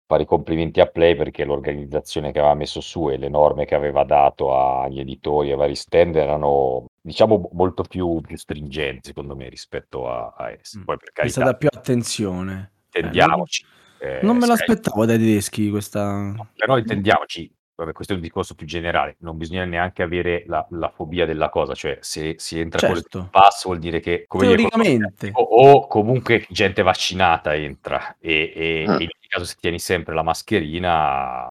fare 0.06 0.24
i 0.24 0.26
complimenti 0.26 0.80
a 0.80 0.86
Play 0.86 1.16
perché 1.16 1.44
l'organizzazione 1.44 2.30
che 2.30 2.40
aveva 2.40 2.54
messo 2.54 2.80
su 2.82 3.08
e 3.08 3.16
le 3.16 3.30
norme 3.30 3.64
che 3.64 3.74
aveva 3.74 4.04
dato 4.04 4.54
agli 4.54 5.00
editori 5.00 5.50
e 5.50 5.54
vari 5.54 5.74
stand 5.74 6.16
erano, 6.16 6.84
diciamo, 7.00 7.48
molto 7.52 7.84
più, 7.84 8.20
più 8.20 8.36
stringenti, 8.36 9.08
secondo 9.08 9.34
me, 9.34 9.48
rispetto 9.48 10.08
a, 10.10 10.34
a 10.36 10.50
esse. 10.50 10.80
Mm. 10.80 10.82
Poi, 10.82 10.96
per 10.98 11.08
È 11.08 11.12
carità, 11.12 11.40
stata 11.40 11.56
più 11.56 11.68
attenzione. 11.72 12.72
Eh, 12.92 13.00
non, 13.00 13.10
intendiamoci. 13.10 13.64
eh, 14.00 14.20
non 14.22 14.36
me 14.36 14.46
l'aspettavo 14.46 15.06
dai 15.06 15.16
tedeschi 15.16 15.70
questa... 15.70 16.32
No, 16.32 16.50
però 16.54 16.76
intendiamoci, 16.76 17.50
vabbè, 17.80 17.92
questo 17.92 18.12
è 18.12 18.16
un 18.16 18.22
discorso 18.22 18.54
più 18.54 18.66
generale, 18.66 19.16
non 19.20 19.36
bisogna 19.36 19.64
neanche 19.64 20.02
avere 20.02 20.44
la, 20.46 20.66
la 20.70 20.88
fobia 20.90 21.26
della 21.26 21.48
cosa, 21.50 21.74
cioè 21.74 21.98
se 22.00 22.34
si 22.38 22.58
entra 22.58 22.80
con 22.86 22.96
il 22.96 23.02
Certo, 23.02 23.28
pass 23.30 23.64
vuol 23.64 23.78
dire 23.78 24.00
che, 24.00 24.24
come 24.26 24.46
dire, 24.46 24.56
teoricamente. 24.56 25.26
attivo, 25.26 25.40
o 25.40 25.86
comunque 25.86 26.46
gente 26.50 26.82
vaccinata 26.82 27.54
entra 27.54 28.16
e, 28.20 28.52
e- 28.54 28.84
Mm. 28.86 28.92
e 28.92 29.02
in 29.02 29.08
ogni 29.10 29.28
caso 29.28 29.44
se 29.44 29.56
tieni 29.60 29.78
sempre 29.78 30.14
la 30.14 30.22
mascherina, 30.22 31.46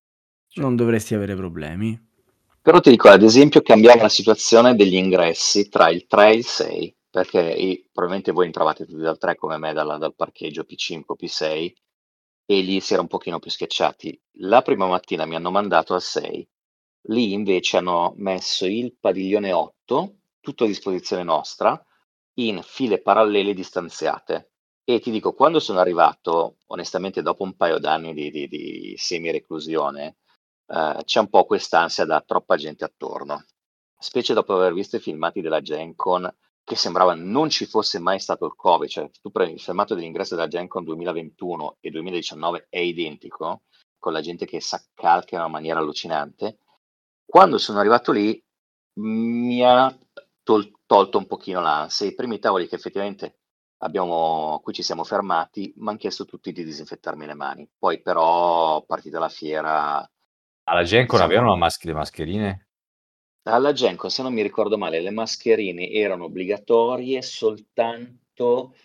cioè, 0.48 0.64
Non 0.64 0.76
dovresti 0.76 1.14
avere 1.16 1.36
problemi. 1.36 2.00
Però 2.62 2.80
ti 2.82 2.90
dico, 2.92 3.10
ad 3.10 3.24
esempio, 3.24 3.62
cambiava 3.62 4.04
la 4.04 4.10
situazione 4.10 4.76
degli 4.76 4.96
ingressi 4.96 5.70
tra 5.70 5.90
il 5.90 6.06
3 6.08 6.30
e 6.30 6.36
il 6.36 6.46
6, 6.46 6.96
perché 7.10 7.84
probabilmente 7.92 8.32
voi 8.32 8.46
entravate 8.46 8.86
tutti 8.86 9.02
dal 9.02 9.18
3 9.18 9.36
come 9.36 9.58
me, 9.58 9.74
dalla- 9.74 9.98
dal 9.98 10.14
parcheggio 10.16 10.64
P5 10.64 11.04
o 11.08 11.16
P6, 11.16 11.74
e 12.52 12.62
lì 12.62 12.80
si 12.80 12.94
era 12.94 13.04
un 13.04 13.08
pochino 13.08 13.38
più 13.38 13.52
schiacciati. 13.52 14.20
La 14.40 14.64
prima 14.64 14.88
mattina 14.88 15.26
mi 15.26 15.36
hanno 15.36 15.52
mandato 15.52 15.94
al 15.94 16.02
6 16.02 16.50
Lì 17.04 17.32
invece 17.32 17.78
hanno 17.78 18.14
messo 18.18 18.66
il 18.66 18.98
padiglione 19.00 19.54
8, 19.54 20.16
tutto 20.40 20.64
a 20.64 20.68
disposizione 20.68 21.22
nostra, 21.24 21.80
in 22.40 22.62
file 22.64 23.02
parallele 23.02 23.54
distanziate. 23.54 24.52
E 24.84 25.00
ti 25.00 25.12
dico, 25.12 25.34
quando 25.34 25.60
sono 25.60 25.80
arrivato, 25.80 26.58
onestamente 26.68 27.22
dopo 27.22 27.44
un 27.44 27.56
paio 27.56 27.78
d'anni 27.78 28.14
di, 28.16 28.32
di, 28.32 28.48
di 28.48 28.94
semi-reclusione, 28.98 30.18
eh, 30.68 30.98
c'è 31.04 31.20
un 31.20 31.30
po' 31.30 31.46
quest'ansia 31.46 32.06
da 32.06 32.22
troppa 32.22 32.58
gente 32.58 32.84
attorno. 32.84 33.46
Specie 33.98 34.34
dopo 34.34 34.56
aver 34.56 34.74
visto 34.74 34.96
i 34.96 35.00
filmati 35.00 35.42
della 35.42 35.62
Gen 35.62 35.96
Con, 35.96 36.28
che 36.70 36.76
sembrava 36.76 37.16
non 37.16 37.50
ci 37.50 37.66
fosse 37.66 37.98
mai 37.98 38.20
stato 38.20 38.46
il 38.46 38.54
Covid, 38.56 38.88
cioè 38.88 39.10
tu 39.20 39.32
prendi 39.32 39.56
il 39.56 39.60
filmato 39.60 39.96
dell'ingresso 39.96 40.36
della 40.36 40.48
Gen 40.48 40.68
Con 40.68 40.84
2021 40.84 41.78
e 41.80 41.90
2019 41.90 42.68
è 42.70 42.78
identico, 42.78 43.64
con 43.98 44.14
la 44.14 44.22
gente 44.22 44.46
che 44.46 44.62
s'accalca 44.62 45.34
in 45.34 45.42
una 45.42 45.50
maniera 45.50 45.80
allucinante. 45.80 46.60
Quando 47.26 47.58
sono 47.58 47.80
arrivato 47.80 48.12
lì 48.12 48.40
mi 49.00 49.64
ha 49.64 49.92
tol- 50.44 50.72
tolto 50.86 51.18
un 51.18 51.26
pochino 51.26 51.60
l'ansia. 51.60 52.06
I 52.06 52.14
primi 52.14 52.38
tavoli 52.38 52.68
che 52.68 52.76
effettivamente 52.76 53.40
abbiamo, 53.78 54.60
qui 54.62 54.74
ci 54.74 54.84
siamo 54.84 55.04
fermati, 55.04 55.74
mi 55.78 55.90
hanno 55.90 55.98
chiesto 55.98 56.26
tutti 56.26 56.52
di 56.52 56.64
disinfettarmi 56.64 57.26
le 57.26 57.34
mani. 57.34 57.68
Poi 57.80 58.00
però, 58.00 58.84
partita 58.86 59.18
la 59.18 59.30
fiera... 59.30 60.08
Alla 60.66 60.84
Gen 60.84 61.08
Con 61.08 61.22
avevano 61.22 61.54
le 61.54 61.94
mascherine? 61.94 62.69
Alla 63.44 63.74
Gen 63.74 63.96
Con, 63.96 64.10
se 64.12 64.22
non 64.22 64.34
mi 64.34 64.42
ricordo 64.42 64.78
male, 64.78 65.02
le 65.02 65.12
mascherine 65.12 65.90
erano 65.92 66.26
obbligatorie 66.26 67.22
soltanto 67.22 68.76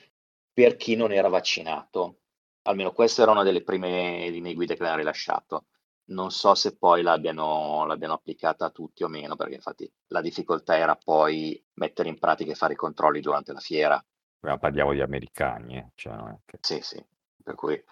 per 0.53 0.77
chi 0.77 0.97
non 0.97 1.13
era 1.13 1.29
vaccinato. 1.29 2.21
Almeno 2.63 2.93
questa 2.93 3.23
era 3.23 3.31
una 3.33 3.43
delle 3.43 3.63
prime 3.63 4.29
linee 4.31 4.55
guida 4.55 4.75
che 4.75 4.81
avevano 4.81 5.01
rilasciato. 5.03 5.67
Non 6.07 6.31
so 6.31 6.55
se 6.55 6.77
poi 6.77 7.03
l'abbiano, 7.03 7.85
l'abbiano 7.87 8.15
applicata 8.15 8.67
a 8.67 8.71
tutti 8.71 9.03
o 9.05 9.09
meno, 9.09 9.37
perché 9.37 9.55
infatti 9.55 9.91
la 10.09 10.21
difficoltà 10.21 10.77
era 10.77 10.97
poi 10.97 11.63
mettere 11.75 12.09
in 12.09 12.19
pratica 12.19 12.53
e 12.53 12.55
fare 12.55 12.75
i 12.75 12.77
controlli 12.77 13.21
durante 13.21 13.53
la 13.53 13.61
fiera. 13.61 14.03
Ma 14.41 14.59
parliamo 14.59 14.93
di 14.93 15.01
americani, 15.01 15.77
eh, 15.79 15.91
cioè 15.95 16.17
che- 16.45 16.59
Sì, 16.61 16.81
sì, 16.83 17.03
per 17.43 17.55
cui 17.55 17.83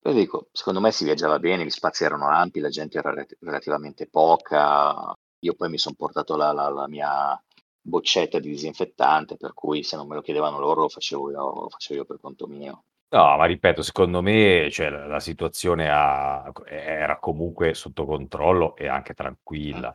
dico, 0.00 0.48
secondo 0.52 0.80
me 0.80 0.90
si 0.92 1.04
viaggiava 1.04 1.38
bene, 1.38 1.64
gli 1.64 1.70
spazi 1.70 2.04
erano 2.04 2.28
ampi, 2.28 2.60
la 2.60 2.68
gente 2.70 2.98
era 2.98 3.12
re- 3.12 3.26
relativamente 3.40 4.08
poca. 4.08 5.14
Io 5.40 5.54
poi 5.54 5.68
mi 5.70 5.78
sono 5.78 5.94
portato 5.96 6.36
la, 6.36 6.52
la- 6.52 6.68
la 6.70 6.88
mia 6.88 7.40
boccetta 7.80 8.38
di 8.38 8.50
disinfettante, 8.50 9.36
per 9.36 9.54
cui 9.54 9.82
se 9.82 9.96
non 9.96 10.06
me 10.06 10.14
lo 10.16 10.20
chiedevano 10.22 10.58
loro 10.58 10.82
lo 10.82 10.88
facevo 10.88 11.30
io, 11.30 11.54
lo 11.62 11.68
facevo 11.70 12.00
io 12.00 12.06
per 12.06 12.18
conto 12.20 12.46
mio. 12.46 12.84
No, 13.10 13.36
ma 13.38 13.46
ripeto, 13.46 13.80
secondo 13.82 14.20
me, 14.20 14.68
cioè, 14.70 14.90
la 14.90 15.06
la 15.06 15.20
situazione 15.20 15.88
ha 15.90 16.52
era 16.66 17.18
comunque 17.18 17.72
sotto 17.72 18.04
controllo 18.04 18.76
e 18.76 18.86
anche 18.86 19.14
tranquilla. 19.14 19.94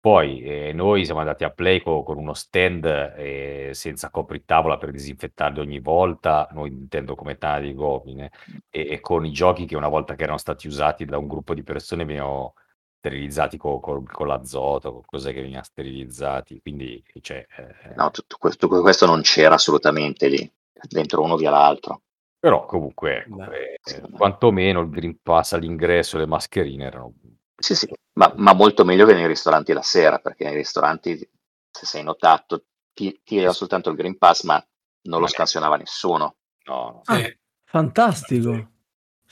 Poi, 0.00 0.42
ehm, 0.42 0.74
noi 0.76 1.04
siamo 1.04 1.20
andati 1.20 1.44
a 1.44 1.50
Play 1.50 1.80
co 1.82 2.02
con 2.02 2.16
uno 2.18 2.32
stand, 2.34 2.84
ehm, 2.86 3.72
senza 3.72 4.08
copritavola 4.10 4.78
per 4.78 4.90
disinfettarli 4.92 5.60
ogni 5.60 5.80
volta, 5.80 6.48
noi 6.52 6.70
intendo 6.70 7.14
come 7.14 7.36
tana 7.36 7.60
di 7.60 7.74
Gobline, 7.74 8.30
e 8.70 8.86
e 8.92 9.00
con 9.00 9.26
i 9.26 9.30
giochi 9.32 9.66
che 9.66 9.76
una 9.76 9.88
volta 9.88 10.14
che 10.14 10.22
erano 10.22 10.38
stati 10.38 10.66
usati 10.66 11.04
da 11.04 11.18
un 11.18 11.26
gruppo 11.28 11.52
di 11.54 11.62
persone 11.62 12.04
venivano 12.06 12.54
sterilizzati 13.04 13.58
co 13.58 13.80
col 13.80 14.10
con 14.10 14.26
l'azoto, 14.26 14.92
con 14.92 15.02
cos'è 15.04 15.34
che 15.34 15.42
veniva 15.42 15.62
sterilizzati, 15.62 16.60
quindi 16.60 17.02
cioè, 17.20 17.46
ehm 17.58 17.94
No, 17.96 18.10
tutto 18.10 18.36
questo, 18.38 18.66
tutto 18.66 18.80
questo 18.80 19.04
non 19.04 19.20
c'era 19.20 19.54
assolutamente 19.54 20.28
lì, 20.28 20.50
dentro 20.88 21.22
uno 21.22 21.36
via 21.36 21.50
l'altro. 21.50 22.00
Però 22.40 22.64
comunque 22.64 23.18
ecco, 23.18 23.36
Beh, 23.36 23.78
ehm, 23.84 24.10
quantomeno 24.16 24.80
il 24.80 24.88
Green 24.88 25.18
Pass 25.22 25.52
all'ingresso 25.52 26.16
e 26.16 26.20
le 26.20 26.26
mascherine 26.26 26.84
erano 26.84 27.12
Sì, 27.56 27.74
sì, 27.74 27.88
ma, 28.14 28.32
ma 28.36 28.54
molto 28.54 28.84
meglio 28.84 29.06
che 29.06 29.14
nei 29.14 29.26
ristoranti 29.26 29.72
la 29.74 29.82
sera, 29.82 30.18
perché 30.18 30.44
nei 30.44 30.56
ristoranti, 30.56 31.16
se 31.70 31.86
sei 31.86 32.02
notato, 32.02 32.64
ti, 32.92 33.20
ti 33.22 33.36
era 33.38 33.52
soltanto 33.52 33.90
il 33.90 33.96
Green 33.96 34.16
Pass, 34.16 34.44
ma 34.44 34.54
non 35.02 35.18
lo 35.20 35.26
Ma- 35.26 35.28
scansionava 35.28 35.76
nessuno. 35.76 36.36
no, 36.66 36.74
no. 36.90 37.02
Ah, 37.04 37.16
Sì. 37.16 37.38
fantastico. 37.64 38.72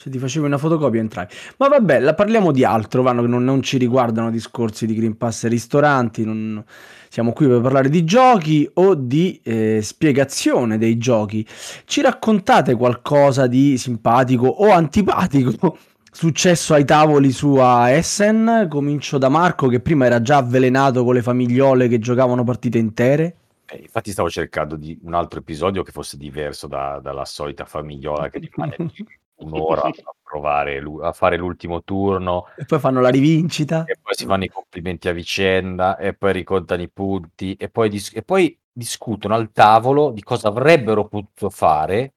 Se 0.03 0.09
ti 0.09 0.19
facevi 0.19 0.45
una 0.45 0.57
fotocopia 0.57 0.99
entrai. 0.99 1.25
Ma 1.59 1.69
vabbè, 1.69 2.01
la 2.01 2.13
parliamo 2.13 2.51
di 2.51 2.65
altro, 2.65 3.03
vanno 3.03 3.21
che 3.21 3.29
non, 3.29 3.45
non 3.45 3.61
ci 3.61 3.77
riguardano 3.77 4.31
discorsi 4.31 4.85
di 4.85 4.95
Green 4.95 5.15
Pass 5.15 5.45
e 5.45 5.47
ristoranti. 5.47 6.25
non- 6.25 6.61
Siamo 7.07 7.31
qui 7.31 7.47
per 7.47 7.61
parlare 7.61 7.87
di 7.87 8.03
giochi 8.03 8.69
o 8.73 8.95
di 8.95 9.39
eh, 9.41 9.79
spiegazione 9.81 10.77
dei 10.77 10.97
giochi. 10.97 11.47
Ci 11.85 12.01
raccontate 12.01 12.75
qualcosa 12.75 13.47
di 13.47 13.77
simpatico 13.77 14.45
o 14.47 14.71
antipatico 14.71 15.77
successo 16.11 16.73
ai 16.73 16.83
tavoli 16.83 17.31
su 17.31 17.55
a 17.55 17.89
Essen? 17.91 18.67
Comincio 18.69 19.17
da 19.17 19.29
Marco 19.29 19.67
che 19.69 19.79
prima 19.79 20.05
era 20.05 20.21
già 20.21 20.35
avvelenato 20.35 21.05
con 21.05 21.13
le 21.13 21.21
famigliole 21.21 21.87
che 21.87 21.99
giocavano 21.99 22.43
partite 22.43 22.77
intere. 22.77 23.37
Eh, 23.67 23.77
infatti 23.77 24.11
stavo 24.11 24.29
cercando 24.29 24.75
di 24.75 24.99
un 25.03 25.13
altro 25.13 25.39
episodio 25.39 25.81
che 25.81 25.93
fosse 25.93 26.17
diverso 26.17 26.67
da- 26.67 26.99
dalla 27.01 27.23
solita 27.23 27.63
famigliola 27.63 28.27
che 28.27 28.39
rimane 28.39 28.75
lì 28.93 29.05
un'ora 29.43 29.83
a 29.85 29.93
provare, 30.21 30.81
a 31.01 31.11
fare 31.11 31.37
l'ultimo 31.37 31.83
turno 31.83 32.45
E 32.55 32.65
poi 32.65 32.79
fanno 32.79 33.01
la 33.01 33.09
rivincita. 33.09 33.83
e 33.85 33.97
poi 34.01 34.15
si 34.15 34.25
fanno 34.25 34.43
i 34.45 34.49
complimenti 34.49 35.07
a 35.09 35.11
vicenda 35.13 35.97
e 35.97 36.13
poi 36.13 36.33
ricontano 36.33 36.81
i 36.81 36.89
punti 36.89 37.55
e 37.55 37.69
poi, 37.69 37.89
dis- 37.89 38.11
e 38.15 38.23
poi 38.23 38.57
discutono 38.71 39.35
al 39.35 39.51
tavolo 39.51 40.11
di 40.11 40.23
cosa 40.23 40.47
avrebbero 40.47 41.07
potuto 41.07 41.49
fare 41.49 42.13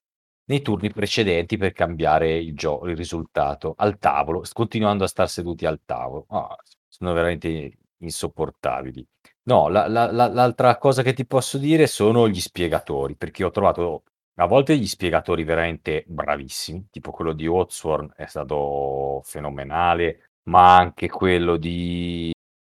nei 0.49 0.63
turni 0.63 0.93
precedenti 0.93 1.57
per 1.57 1.73
cambiare 1.73 2.37
il, 2.39 2.55
gio- 2.55 2.87
il 2.87 2.97
risultato 2.97 3.75
al 3.77 3.99
tavolo, 3.99 4.43
continuando 4.53 5.05
a 5.05 5.09
star 5.09 5.29
seduti 5.29 5.67
al 5.67 5.81
tavolo. 5.85 6.27
Ah, 6.29 6.57
sono 6.87 7.13
veramente 7.13 7.79
insopportabili. 7.99 9.05
No, 9.45 9.69
la- 9.69 9.89
la- 9.89 10.11
la- 10.11 10.29
l'altra 10.29 10.77
cosa 10.79 11.03
che 11.03 11.13
ti 11.15 11.27
posso 11.27 11.59
dire 11.59 11.87
sono 11.89 12.29
gli 12.29 12.41
spiegatori, 12.41 13.17
perché 13.17 13.43
ho 13.45 13.51
trovato 13.51 14.03
a 14.39 14.47
volte 14.47 14.77
gli 14.77 14.87
spiegatori 14.87 15.45
veramente 15.45 16.05
bravissimi, 16.07 16.89
tipo 16.91 17.11
quello 17.11 17.33
di 17.33 17.47
Oxford 17.47 18.13
è 18.15 18.27
stato 18.27 19.21
fenomenale, 19.25 20.31
ma 20.45 20.77
anche 20.77 21.09
quello 21.09 21.57
di... 21.57 22.31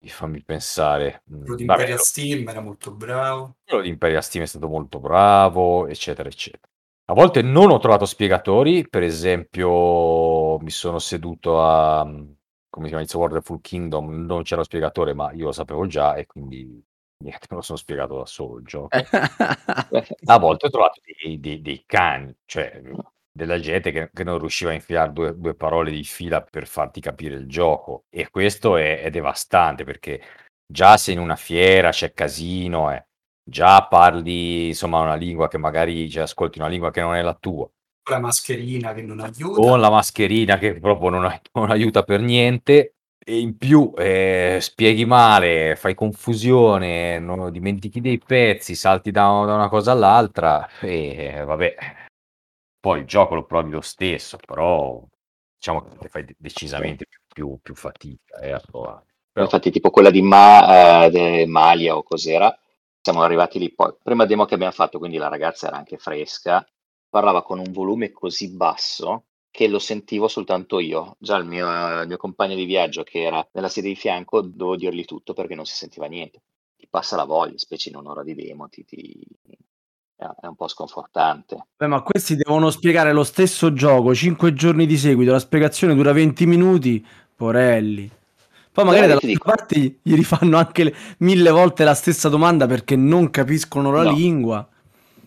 fammi 0.08 0.44
pensare. 0.44 1.24
mm, 1.32 1.46
Quello 1.46 1.56
di 1.56 1.64
vabbè, 1.66 1.82
Imperial 1.82 2.00
Steam 2.00 2.48
era 2.50 2.62
molto 2.62 2.92
bravo. 2.94 3.58
quello 3.64 3.84
di 3.84 3.90
Imperial 3.90 4.24
Steam 4.24 4.44
è 4.44 4.48
stato 4.48 4.68
molto 4.68 5.00
bravo, 5.00 5.88
eccetera, 5.88 6.30
eccetera. 6.30 6.68
A 7.10 7.14
volte 7.14 7.42
non 7.42 7.72
ho 7.72 7.80
trovato 7.80 8.06
spiegatori, 8.06 8.88
per 8.90 9.04
esempio 9.04 10.58
mi 10.60 10.70
sono 10.70 11.00
seduto 11.00 11.62
a, 11.64 12.04
come 12.06 12.86
si 12.86 12.88
chiama, 12.90 13.02
It's 13.04 13.14
a 13.14 13.18
Wonderful 13.18 13.62
Kingdom, 13.62 14.26
non 14.26 14.44
c'era 14.44 14.64
spiegatore, 14.64 15.14
ma 15.14 15.32
io 15.32 15.46
lo 15.46 15.52
sapevo 15.54 15.88
già 15.88 16.16
e 16.16 16.26
quindi 16.26 16.84
niente, 17.24 17.48
me 17.50 17.56
lo 17.58 17.62
sono 17.62 17.78
spiegato 17.78 18.18
da 18.18 18.26
solo 18.26 18.58
il 18.58 18.66
gioco. 18.66 18.90
A 20.26 20.38
volte 20.38 20.68
ho 20.68 20.70
trovato 20.70 21.02
dei, 21.04 21.40
dei- 21.40 21.62
dei 21.62 21.84
cani, 21.86 22.34
cioè 22.46 22.82
della 23.32 23.60
gente 23.60 23.92
che, 23.92 24.10
che 24.12 24.24
non 24.24 24.40
riusciva 24.40 24.72
a 24.72 24.74
infilare 24.74 25.14
due, 25.14 25.38
due 25.38 25.54
parole 25.54 25.92
di 25.92 26.04
fila 26.04 26.42
per 26.42 26.68
farti 26.68 27.00
capire 27.00 27.36
il 27.36 27.48
gioco. 27.48 28.06
E 28.10 28.30
questo 28.30 28.78
è, 28.78 29.02
è 29.02 29.10
devastante 29.10 29.84
perché 29.84 30.22
già 30.66 30.98
se 30.98 31.12
in 31.12 31.20
una 31.20 31.36
fiera 31.36 31.92
c'è 31.92 32.14
casino, 32.14 32.92
eh, 32.92 33.06
già 33.44 33.86
parli 33.88 34.68
insomma 34.68 35.00
una 35.00 35.16
lingua 35.16 35.48
che 35.48 35.58
magari 35.58 36.10
cioè, 36.10 36.24
ascolti 36.24 36.58
una 36.58 36.68
lingua 36.68 36.92
che 36.92 37.02
non 37.02 37.16
è 37.16 37.22
la 37.22 37.36
tua, 37.36 37.70
la 38.10 38.20
mascherina 38.20 38.94
che 38.94 39.02
non 39.04 39.20
aiuta. 39.20 39.62
con 39.62 39.80
la 39.80 39.90
mascherina 39.90 40.58
che 40.58 40.80
proprio 40.80 41.10
non, 41.10 41.26
ai- 41.26 41.40
non 41.54 41.70
aiuta 41.70 42.04
per 42.04 42.22
niente. 42.22 42.96
E 43.30 43.40
in 43.40 43.58
più 43.58 43.94
eh, 43.98 44.58
spieghi 44.62 45.04
male, 45.04 45.76
fai 45.76 45.94
confusione, 45.96 47.20
non- 47.20 47.52
dimentichi 47.52 48.00
dei 48.00 48.20
pezzi, 48.20 48.74
salti 48.74 49.12
da, 49.12 49.24
da 49.46 49.54
una 49.56 49.68
cosa 49.68 49.92
all'altra 49.92 50.70
e 50.80 51.44
vabbè, 51.46 51.76
poi 52.80 53.00
il 53.02 53.06
gioco 53.06 53.36
lo 53.36 53.44
provi 53.46 53.72
lo 53.72 53.82
stesso, 53.82 54.38
però 54.38 55.04
diciamo 55.58 55.84
che 56.00 56.08
fai 56.08 56.24
de- 56.24 56.36
decisamente 56.38 57.06
più, 57.06 57.20
più- 57.28 57.60
più 57.62 57.76
fatica 57.76 58.40
eh, 58.40 58.52
a 58.52 58.60
provare. 58.60 59.06
Però, 59.34 59.44
Infatti, 59.46 59.72
tipo 59.72 59.90
quella 59.90 60.10
di 60.10 60.22
Ma, 60.22 61.06
eh, 61.06 61.46
Malia 61.48 61.98
o 61.98 62.04
cos'era, 62.04 62.58
siamo 63.02 63.22
arrivati 63.24 63.60
lì 63.60 63.74
poi. 63.74 63.94
Prima 64.02 64.26
demo 64.26 64.46
che 64.46 64.54
abbiamo 64.54 64.72
fatto, 64.72 65.00
quindi 65.00 65.18
la 65.18 65.28
ragazza 65.28 65.68
era 65.68 65.78
anche 65.78 65.98
fresca, 65.98 66.66
parlava 67.10 67.44
con 67.44 67.60
un 67.60 67.72
volume 67.72 68.12
così 68.12 68.50
basso 68.56 69.26
che 69.58 69.68
lo 69.68 69.80
sentivo 69.80 70.28
soltanto 70.28 70.78
io. 70.80 71.16
Già 71.18 71.36
il 71.38 71.46
mio, 71.48 71.68
il 72.02 72.08
mio 72.08 72.18
compagno 72.18 72.54
di 72.54 72.66
viaggio 72.66 73.02
che 73.02 73.24
era 73.24 73.44
nella 73.54 73.70
sedia 73.70 73.90
di 73.90 73.96
fianco, 73.96 74.42
dovevo 74.42 74.76
dirgli 74.76 75.04
tutto 75.04 75.34
perché 75.34 75.56
non 75.56 75.66
si 75.66 75.74
sentiva 75.74 76.06
niente. 76.06 76.44
Ti 76.78 76.86
passa 76.88 77.16
la 77.16 77.24
voglia, 77.24 77.58
specie 77.58 77.90
in 77.90 77.96
un'ora 77.96 78.22
di 78.22 78.36
demo, 78.36 78.70
ti, 78.70 78.86
ti- 78.86 79.20
è 80.16 80.46
un 80.46 80.56
po' 80.56 80.68
sconfortante. 80.68 81.70
Beh, 81.76 81.88
ma 81.88 82.04
questi 82.04 82.36
devono 82.36 82.70
spiegare 82.70 83.12
lo 83.14 83.24
stesso 83.24 83.74
gioco 83.74 84.14
5 84.14 84.54
giorni 84.54 84.86
di 84.86 84.96
seguito, 84.96 85.32
la 85.32 85.40
spiegazione 85.40 85.96
dura 85.96 86.12
20 86.12 86.46
minuti, 86.46 87.04
porelli. 87.36 88.08
Poi 88.72 88.86
magari 88.86 89.18
dico- 89.26 89.44
parte 89.50 89.80
gli 89.80 89.98
gli 90.04 90.14
rifanno 90.14 90.58
anche 90.58 90.84
le- 90.84 90.96
mille 91.20 91.50
volte 91.50 91.84
la 91.84 91.96
stessa 91.96 92.30
domanda 92.30 92.68
perché 92.68 92.96
non 92.96 93.32
capiscono 93.32 93.92
la 93.92 94.04
No. 94.04 94.12
lingua. 94.12 94.70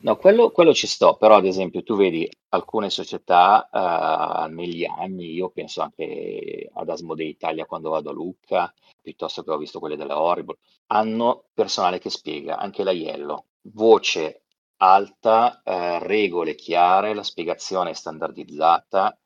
No, 0.03 0.17
quello, 0.17 0.51
quello 0.51 0.73
ci 0.73 0.87
sto, 0.87 1.17
però 1.17 1.37
ad 1.37 1.45
esempio 1.45 1.83
tu 1.83 1.95
vedi 1.95 2.27
alcune 2.51 2.89
società 2.89 3.69
eh, 3.71 4.49
negli 4.51 4.85
anni, 4.87 5.33
io 5.35 5.51
penso 5.51 5.83
anche 5.83 6.71
ad 6.73 6.89
Asmodee 6.89 7.27
Italia 7.27 7.67
quando 7.67 7.91
vado 7.91 8.09
a 8.11 8.13
Lucca, 8.13 8.73
piuttosto 9.03 9.43
che 9.43 9.51
ho 9.51 9.59
visto 9.59 9.79
quelle 9.79 9.97
della 9.97 10.19
Horrible, 10.19 10.57
hanno 10.87 11.45
personale 11.53 11.99
che 11.99 12.09
spiega, 12.09 12.57
anche 12.57 12.83
la 12.83 12.93
Yellow, 12.93 13.45
voce 13.73 14.45
alta, 14.79 15.61
eh, 15.63 15.99
regole 15.99 16.55
chiare, 16.55 17.13
la 17.15 17.23
spiegazione 17.23 17.93
standardizzata, 17.93 19.19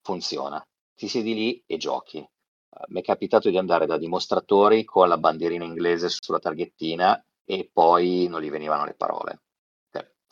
funziona. 0.00 0.64
Ti 0.94 1.08
siedi 1.08 1.34
lì 1.34 1.62
e 1.66 1.76
giochi. 1.76 2.26
Mi 2.88 3.00
è 3.00 3.04
capitato 3.04 3.50
di 3.50 3.58
andare 3.58 3.84
da 3.86 3.98
dimostratori 3.98 4.84
con 4.84 5.08
la 5.08 5.18
bandierina 5.18 5.64
inglese 5.64 6.08
sulla 6.08 6.38
targhettina 6.38 7.22
e 7.44 7.68
poi 7.70 8.26
non 8.28 8.40
gli 8.40 8.50
venivano 8.50 8.84
le 8.86 8.94
parole. 8.94 9.40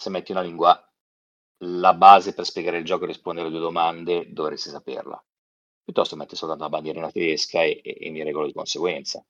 Se 0.01 0.09
metti 0.09 0.32
una 0.32 0.40
lingua, 0.40 0.82
la 1.64 1.92
base 1.92 2.32
per 2.32 2.46
spiegare 2.46 2.78
il 2.78 2.86
gioco 2.86 3.05
e 3.05 3.09
rispondere 3.09 3.48
a 3.48 3.51
due 3.51 3.61
domande 3.61 4.32
dovresti 4.32 4.70
saperla. 4.70 5.22
Piuttosto 5.84 6.16
metti 6.16 6.36
soltanto 6.36 6.62
la 6.62 6.70
bandierina 6.70 7.11
tedesca 7.11 7.62
e, 7.62 7.82
e, 7.84 7.98
e 8.01 8.11
mi 8.11 8.22
regolo 8.22 8.46
di 8.46 8.55
conseguenza. 8.55 9.22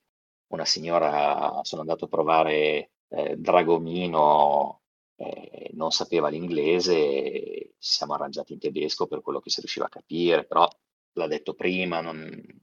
Una 0.52 0.64
signora, 0.64 1.58
sono 1.64 1.80
andato 1.80 2.04
a 2.04 2.08
provare 2.08 2.92
eh, 3.08 3.36
Dragomino, 3.36 4.82
eh, 5.16 5.70
non 5.72 5.90
sapeva 5.90 6.28
l'inglese, 6.28 7.74
ci 7.76 7.90
siamo 7.90 8.14
arrangiati 8.14 8.52
in 8.52 8.60
tedesco 8.60 9.08
per 9.08 9.22
quello 9.22 9.40
che 9.40 9.50
si 9.50 9.58
riusciva 9.58 9.86
a 9.86 9.88
capire, 9.88 10.46
però 10.46 10.68
l'ha 11.14 11.26
detto 11.26 11.54
prima, 11.54 12.00
non... 12.00 12.62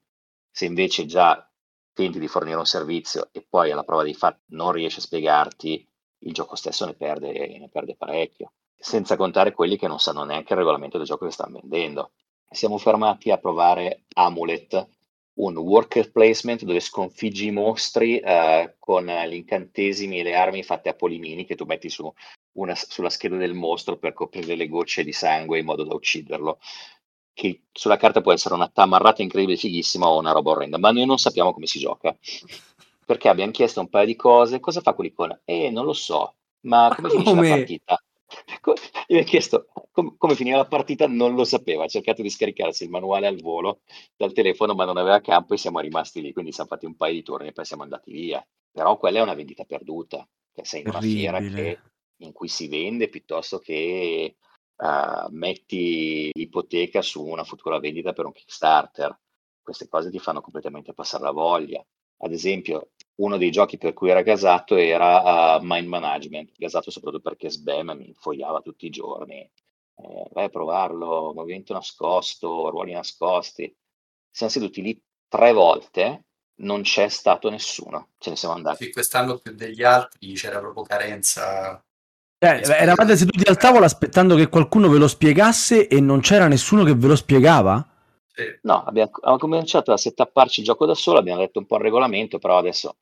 se 0.49 0.63
invece 0.63 1.05
già 1.05 1.45
tenti 1.91 2.19
di 2.19 2.27
fornire 2.29 2.55
un 2.55 2.65
servizio 2.65 3.27
e 3.33 3.45
poi 3.45 3.71
alla 3.71 3.83
prova 3.83 4.03
dei 4.03 4.13
fatti 4.13 4.43
non 4.55 4.71
riesce 4.71 4.99
a 4.99 5.03
spiegarti, 5.03 5.85
il 6.19 6.33
gioco 6.33 6.55
stesso 6.55 6.85
ne 6.85 6.93
perde, 6.93 7.31
ne 7.31 7.69
perde 7.69 7.95
parecchio. 7.95 8.51
Senza 8.75 9.15
contare 9.15 9.53
quelli 9.53 9.77
che 9.77 9.87
non 9.87 9.99
sanno 9.99 10.23
neanche 10.23 10.53
il 10.53 10.59
regolamento 10.59 10.97
del 10.97 11.07
gioco 11.07 11.25
che 11.25 11.31
stanno 11.31 11.59
vendendo. 11.63 12.11
Siamo 12.49 12.77
fermati 12.77 13.31
a 13.31 13.37
provare 13.37 14.03
Amulet, 14.13 14.87
un 15.35 15.57
worker 15.57 16.11
placement 16.11 16.63
dove 16.63 16.79
sconfiggi 16.79 17.47
i 17.47 17.51
mostri 17.51 18.19
eh, 18.19 18.75
con 18.79 19.05
gli 19.05 19.33
incantesimi 19.33 20.19
e 20.19 20.23
le 20.23 20.35
armi 20.35 20.63
fatte 20.63 20.89
a 20.89 20.93
polimini 20.93 21.45
che 21.45 21.55
tu 21.55 21.65
metti 21.65 21.89
su 21.89 22.11
una, 22.53 22.73
sulla 22.75 23.09
scheda 23.09 23.35
del 23.35 23.53
mostro 23.53 23.97
per 23.97 24.13
coprire 24.13 24.55
le 24.55 24.67
gocce 24.67 25.03
di 25.03 25.11
sangue 25.11 25.59
in 25.59 25.65
modo 25.65 25.83
da 25.83 25.93
ucciderlo 25.93 26.59
che 27.37 27.65
sulla 27.71 27.97
carta 27.97 28.21
può 28.21 28.33
essere 28.33 28.55
una 28.55 28.67
tamarrata 28.67 29.21
incredibile, 29.21 29.59
fighissima 29.59 30.07
o 30.07 30.17
una 30.17 30.31
roba 30.31 30.49
orrenda, 30.49 30.79
ma 30.79 30.89
noi 30.89 31.05
non 31.05 31.19
sappiamo 31.19 31.53
come 31.53 31.67
si 31.67 31.77
gioca. 31.77 32.17
Perché 33.07 33.29
abbiamo 33.29 33.53
chiesto 33.53 33.79
un 33.79 33.87
paio 33.87 34.05
di 34.05 34.17
cose, 34.17 34.59
cosa 34.59 34.81
fa 34.81 34.93
quell'icona? 34.93 35.39
Eh, 35.45 35.69
non 35.69 35.85
lo 35.85 35.93
so, 35.93 36.35
ma 36.65 36.93
come 36.93 37.09
finisce 37.09 37.35
la 37.35 37.47
partita? 37.47 38.03
Gli 39.07 39.17
ho 39.17 39.23
chiesto 39.23 39.67
com- 39.93 40.17
come 40.17 40.35
finiva 40.35 40.57
la 40.57 40.67
partita, 40.67 41.07
non 41.07 41.33
lo 41.33 41.45
sapeva, 41.45 41.85
ha 41.85 41.87
cercato 41.87 42.21
di 42.21 42.29
scaricarsi 42.29 42.83
il 42.83 42.89
manuale 42.89 43.27
al 43.27 43.39
volo 43.39 43.79
dal 44.17 44.33
telefono, 44.33 44.73
ma 44.73 44.83
non 44.83 44.97
aveva 44.97 45.21
campo 45.21 45.53
e 45.53 45.57
siamo 45.57 45.79
rimasti 45.79 46.21
lì, 46.21 46.33
quindi 46.33 46.51
siamo 46.51 46.67
fatti 46.67 46.85
un 46.85 46.97
paio 46.97 47.13
di 47.13 47.23
turni 47.23 47.47
e 47.47 47.53
poi 47.53 47.63
siamo 47.63 47.83
andati 47.83 48.11
via. 48.11 48.45
Però 48.69 48.97
quella 48.97 49.19
è 49.19 49.21
una 49.21 49.35
vendita 49.35 49.63
perduta, 49.63 50.27
che 50.53 50.65
sei 50.65 50.81
in 50.81 50.89
una 50.89 50.99
fiera 50.99 51.39
che, 51.39 51.79
in 52.17 52.33
cui 52.33 52.49
si 52.49 52.67
vende 52.67 53.07
piuttosto 53.07 53.59
che 53.59 54.35
uh, 54.75 55.27
metti 55.29 56.29
l'ipoteca 56.33 57.01
su 57.01 57.25
una 57.25 57.45
futura 57.45 57.79
vendita 57.79 58.11
per 58.11 58.25
un 58.25 58.33
Kickstarter. 58.33 59.17
Queste 59.61 59.87
cose 59.87 60.11
ti 60.11 60.19
fanno 60.19 60.41
completamente 60.41 60.93
passare 60.93 61.23
la 61.23 61.31
voglia. 61.31 61.81
Ad 62.19 62.31
esempio, 62.31 62.91
uno 63.15 63.37
dei 63.37 63.51
giochi 63.51 63.77
per 63.77 63.93
cui 63.93 64.09
era 64.09 64.21
gasato 64.21 64.75
era 64.75 65.57
uh, 65.57 65.59
Mind 65.61 65.87
Management, 65.87 66.51
gasato 66.57 66.91
soprattutto 66.91 67.21
perché 67.21 67.49
Sbam 67.49 67.91
mi 67.97 68.07
infogliava 68.07 68.61
tutti 68.61 68.85
i 68.85 68.91
giorni. 68.91 69.39
Eh, 69.99 70.29
vai 70.31 70.45
a 70.45 70.49
provarlo, 70.49 71.33
movimento 71.33 71.73
nascosto, 71.73 72.69
ruoli 72.69 72.93
nascosti. 72.93 73.73
Siamo 74.29 74.51
seduti 74.51 74.81
lì 74.81 75.01
tre 75.27 75.51
volte, 75.53 76.25
non 76.61 76.81
c'è 76.83 77.07
stato 77.09 77.49
nessuno, 77.49 78.09
ce 78.17 78.29
ne 78.29 78.35
siamo 78.35 78.53
andati. 78.53 78.85
Sì, 78.85 78.91
quest'anno 78.91 79.37
più 79.37 79.53
degli 79.53 79.83
altri 79.83 80.33
c'era 80.33 80.59
proprio 80.59 80.83
carenza 80.83 81.81
cioè, 82.39 82.81
eravate 82.81 83.17
seduti 83.17 83.49
al 83.49 83.57
tavolo 83.57 83.85
aspettando 83.85 84.35
che 84.35 84.47
qualcuno 84.47 84.89
ve 84.89 84.99
lo 84.99 85.07
spiegasse 85.07 85.87
e 85.87 85.99
non 85.99 86.19
c'era 86.19 86.47
nessuno 86.47 86.83
che 86.83 86.93
ve 86.93 87.07
lo 87.07 87.15
spiegava? 87.15 87.83
Sì. 88.37 88.43
No, 88.61 88.83
abbiamo, 88.83 89.09
abbiamo 89.15 89.37
cominciato 89.39 89.91
a 89.91 89.97
setapparci 89.97 90.59
il 90.59 90.67
gioco 90.67 90.85
da 90.85 90.93
solo, 90.93 91.17
abbiamo 91.17 91.39
letto 91.39 91.57
un 91.57 91.65
po' 91.65 91.77
il 91.77 91.81
regolamento, 91.81 92.37
però 92.37 92.59
adesso 92.59 92.97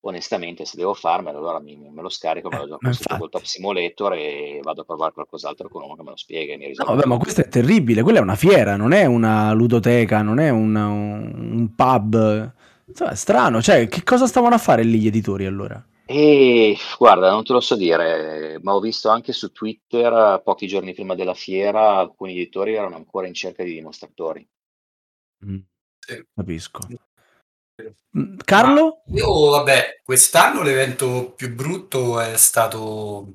onestamente 0.00 0.64
se 0.64 0.76
devo 0.76 0.94
farmelo 0.94 1.38
allora 1.38 1.58
mi, 1.58 1.76
me 1.76 2.02
lo 2.02 2.08
scarico, 2.08 2.48
me 2.48 2.58
lo 2.58 2.68
gioco 2.68 2.88
eh, 2.88 3.18
col 3.18 3.28
Top 3.28 3.42
Simulator 3.42 4.12
e 4.12 4.60
vado 4.62 4.82
a 4.82 4.84
provare 4.84 5.12
qualcos'altro 5.12 5.68
con 5.68 5.82
uno 5.82 5.96
che 5.96 6.04
me 6.04 6.10
lo 6.10 6.16
spiega 6.16 6.52
e 6.52 6.56
mi. 6.56 6.72
No, 6.76 6.84
vabbè, 6.84 7.04
ma 7.04 7.16
questo 7.16 7.40
è 7.40 7.48
terribile, 7.48 8.02
quella 8.02 8.20
è 8.20 8.22
una 8.22 8.36
fiera, 8.36 8.76
non 8.76 8.92
è 8.92 9.06
una 9.06 9.52
ludoteca, 9.52 10.22
non 10.22 10.38
è 10.38 10.50
una, 10.50 10.86
un, 10.86 11.32
un 11.34 11.74
pub. 11.74 12.54
Insomma, 12.86 13.10
è 13.10 13.16
strano, 13.16 13.60
cioè 13.60 13.88
che 13.88 14.04
cosa 14.04 14.28
stavano 14.28 14.54
a 14.54 14.58
fare 14.58 14.84
lì 14.84 15.00
gli 15.00 15.08
editori 15.08 15.46
allora? 15.46 15.84
E 16.04 16.76
guarda, 16.96 17.30
non 17.30 17.42
te 17.42 17.52
lo 17.52 17.58
so 17.58 17.74
dire, 17.74 18.60
ma 18.62 18.72
ho 18.72 18.78
visto 18.78 19.08
anche 19.08 19.32
su 19.32 19.50
Twitter 19.50 20.40
pochi 20.44 20.68
giorni 20.68 20.94
prima 20.94 21.16
della 21.16 21.34
fiera 21.34 21.96
alcuni 21.96 22.34
editori 22.34 22.74
erano 22.74 22.94
ancora 22.94 23.26
in 23.26 23.34
cerca 23.34 23.64
di 23.64 23.74
dimostratori. 23.74 24.48
Mm, 25.44 25.60
Sì. 26.00 26.22
capisco. 26.34 26.80
Mm, 28.16 28.36
Carlo? 28.44 29.02
io, 29.08 29.50
vabbè, 29.50 30.00
quest'anno 30.02 30.62
l'evento 30.62 31.32
più 31.32 31.54
brutto 31.54 32.20
è 32.20 32.36
stato 32.36 33.34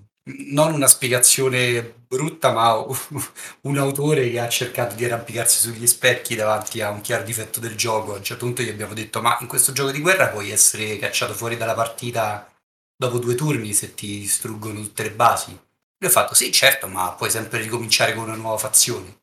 non 0.52 0.74
una 0.74 0.88
spiegazione 0.88 1.82
brutta, 2.08 2.52
ma 2.52 2.74
un 3.62 3.78
autore 3.78 4.30
che 4.30 4.40
ha 4.40 4.50
cercato 4.50 4.96
di 4.96 5.06
arrampicarsi 5.06 5.60
sugli 5.60 5.88
specchi 5.88 6.36
davanti 6.36 6.82
a 6.82 6.90
un 6.90 7.02
chiaro 7.02 7.24
difetto 7.24 7.60
del 7.60 7.76
gioco. 7.76 8.14
A 8.14 8.18
un 8.18 8.24
certo 8.24 8.46
punto 8.46 8.62
gli 8.64 8.70
abbiamo 8.70 8.94
detto: 8.94 9.22
Ma 9.22 9.38
in 9.42 9.48
questo 9.48 9.72
gioco 9.72 9.92
di 9.92 10.02
guerra 10.02 10.28
puoi 10.30 10.52
essere 10.52 10.98
cacciato 10.98 11.34
fuori 11.34 11.58
dalla 11.58 11.74
partita 11.76 12.48
dopo 12.96 13.18
due 13.20 13.36
turni 13.36 13.74
se 13.74 13.94
ti 13.94 14.20
distruggono 14.20 14.82
tutte 14.82 15.04
le 15.04 15.12
basi. 15.12 15.52
Io 15.52 16.08
ho 16.08 16.12
fatto 16.12 16.34
sì, 16.34 16.52
certo, 16.52 16.88
ma 16.88 17.12
puoi 17.14 17.30
sempre 17.30 17.60
ricominciare 17.62 18.14
con 18.14 18.24
una 18.26 18.36
nuova 18.36 18.58
fazione. 18.58 19.20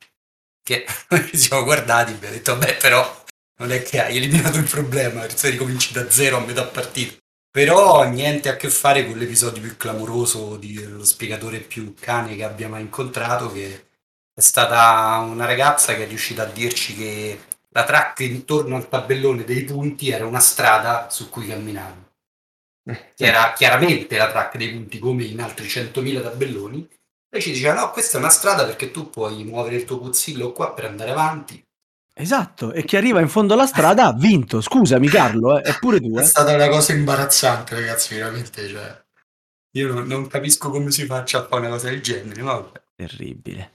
Che 0.69 0.85
ci 1.31 1.39
siamo 1.39 1.65
guardati 1.65 2.13
e 2.13 2.15
abbiamo 2.17 2.35
detto, 2.35 2.57
beh, 2.57 2.75
però 2.75 3.25
non 3.61 3.73
è 3.73 3.83
che 3.83 4.03
hai 4.03 4.19
eliminato 4.19 4.59
il 4.59 4.69
problema, 4.69 5.27
se 5.27 5.49
ricominci 5.49 5.95
da 5.95 6.11
zero 6.11 6.37
a 6.37 6.41
metà 6.41 6.67
partita. 6.67 7.17
Però 7.51 8.05
niente 8.05 8.51
a 8.51 8.57
che 8.57 8.69
fare 8.69 9.07
con 9.07 9.17
l'episodio 9.17 9.63
più 9.63 9.79
clamoroso 9.79 10.59
dello 10.59 11.05
spiegatore 11.05 11.61
più 11.61 11.95
cane 11.99 12.37
che 12.37 12.45
abbia 12.45 12.69
mai 12.69 12.83
incontrato, 12.83 13.51
che 13.51 13.87
è 14.35 14.41
stata 14.41 15.17
una 15.21 15.47
ragazza 15.47 15.95
che 15.95 16.05
è 16.05 16.07
riuscita 16.07 16.43
a 16.43 16.53
dirci 16.53 16.95
che 16.95 17.41
la 17.71 17.85
track 17.85 18.21
intorno 18.21 18.77
al 18.77 18.91
tabellone 18.91 19.45
dei 19.45 19.65
punti 19.65 20.11
era 20.11 20.27
una 20.27 20.41
strada 20.41 21.09
su 21.09 21.31
cui 21.31 21.47
camminare 21.47 22.09
che 23.15 23.27
era 23.27 23.53
chiaramente 23.53 24.17
la 24.17 24.31
track 24.31 24.57
dei 24.57 24.71
punti 24.71 24.99
come 24.99 25.25
in 25.25 25.41
altri 25.41 25.67
100.000 25.67 26.23
tabelloni, 26.23 26.89
e 27.31 27.41
ci 27.41 27.53
diceva 27.53 27.75
no, 27.75 27.91
questa 27.91 28.17
è 28.17 28.21
una 28.21 28.31
strada 28.31 28.65
perché 28.65 28.91
tu 28.91 29.11
puoi 29.11 29.45
muovere 29.45 29.77
il 29.77 29.85
tuo 29.85 29.99
puzzillo 29.99 30.53
qua 30.53 30.73
per 30.73 30.87
andare 30.87 31.11
avanti. 31.11 31.63
Esatto, 32.21 32.73
e 32.73 32.85
chi 32.85 32.97
arriva 32.97 33.21
in 33.21 33.29
fondo 33.29 33.55
alla 33.55 33.67
strada 33.67 34.07
ha 34.07 34.13
vinto. 34.13 34.61
Scusami 34.61 35.07
Carlo, 35.07 35.59
eh, 35.59 35.63
è 35.63 35.79
pure 35.79 36.01
tu. 36.01 36.19
Eh. 36.19 36.23
È 36.23 36.25
stata 36.25 36.53
una 36.53 36.69
cosa 36.69 36.93
imbarazzante, 36.93 37.77
ragazzi, 37.77 38.17
veramente. 38.17 38.67
Cioè, 38.67 39.05
io 39.77 39.93
non, 39.93 40.05
non 40.07 40.27
capisco 40.27 40.71
come 40.71 40.91
si 40.91 41.05
faccia 41.05 41.39
a 41.39 41.47
fare 41.47 41.61
una 41.61 41.71
cosa 41.71 41.91
del 41.91 42.01
genere. 42.01 42.43
Vabbè. 42.43 42.81
Terribile. 42.97 43.71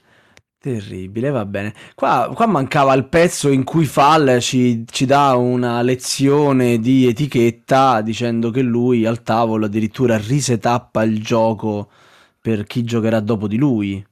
Terribile, 0.58 1.30
va 1.30 1.46
bene. 1.46 1.74
Qua, 1.94 2.30
qua 2.34 2.46
mancava 2.46 2.92
il 2.92 3.06
pezzo 3.06 3.50
in 3.50 3.64
cui 3.64 3.86
Fall 3.86 4.38
ci, 4.40 4.84
ci 4.90 5.06
dà 5.06 5.34
una 5.36 5.80
lezione 5.80 6.78
di 6.78 7.06
etichetta 7.06 8.02
dicendo 8.02 8.50
che 8.50 8.60
lui 8.60 9.06
al 9.06 9.22
tavolo 9.22 9.66
addirittura 9.66 10.18
risetappa 10.18 11.02
il 11.02 11.22
gioco 11.22 11.90
per 12.44 12.64
chi 12.64 12.84
giocherà 12.84 13.20
dopo 13.20 13.48
di 13.48 13.56
lui. 13.56 14.06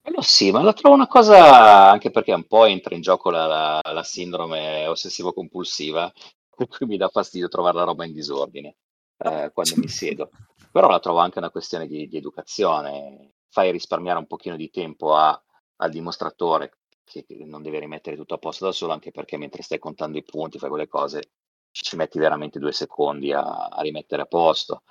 Quello 0.00 0.22
sì, 0.22 0.52
ma 0.52 0.62
la 0.62 0.72
trovo 0.72 0.94
una 0.94 1.08
cosa 1.08 1.90
anche 1.90 2.12
perché 2.12 2.32
un 2.32 2.46
po' 2.46 2.66
entra 2.66 2.94
in 2.94 3.00
gioco 3.00 3.30
la, 3.30 3.46
la, 3.46 3.80
la 3.92 4.02
sindrome 4.04 4.86
ossessivo-compulsiva, 4.86 6.12
per 6.54 6.68
cui 6.68 6.86
mi 6.86 6.96
dà 6.96 7.08
fastidio 7.08 7.48
trovare 7.48 7.78
la 7.78 7.82
roba 7.82 8.04
in 8.04 8.12
disordine 8.12 8.76
eh, 9.18 9.50
quando 9.52 9.74
mi 9.74 9.88
siedo. 9.88 10.30
Però 10.70 10.88
la 10.88 11.00
trovo 11.00 11.18
anche 11.18 11.38
una 11.38 11.50
questione 11.50 11.88
di, 11.88 12.06
di 12.06 12.16
educazione. 12.16 13.32
Fai 13.48 13.72
risparmiare 13.72 14.20
un 14.20 14.28
pochino 14.28 14.54
di 14.54 14.70
tempo 14.70 15.16
a 15.16 15.42
al 15.80 15.90
dimostratore 15.90 16.78
che 17.02 17.24
non 17.44 17.62
deve 17.62 17.80
rimettere 17.80 18.14
tutto 18.14 18.34
a 18.34 18.38
posto 18.38 18.66
da 18.66 18.72
solo, 18.72 18.92
anche 18.92 19.10
perché 19.10 19.36
mentre 19.36 19.62
stai 19.62 19.80
contando 19.80 20.16
i 20.16 20.24
punti, 20.24 20.58
fai 20.58 20.68
quelle 20.68 20.86
cose, 20.86 21.30
ci 21.72 21.96
metti 21.96 22.20
veramente 22.20 22.60
due 22.60 22.72
secondi 22.72 23.32
a, 23.32 23.42
a 23.42 23.80
rimettere 23.80 24.22
a 24.22 24.26
posto. 24.26 24.82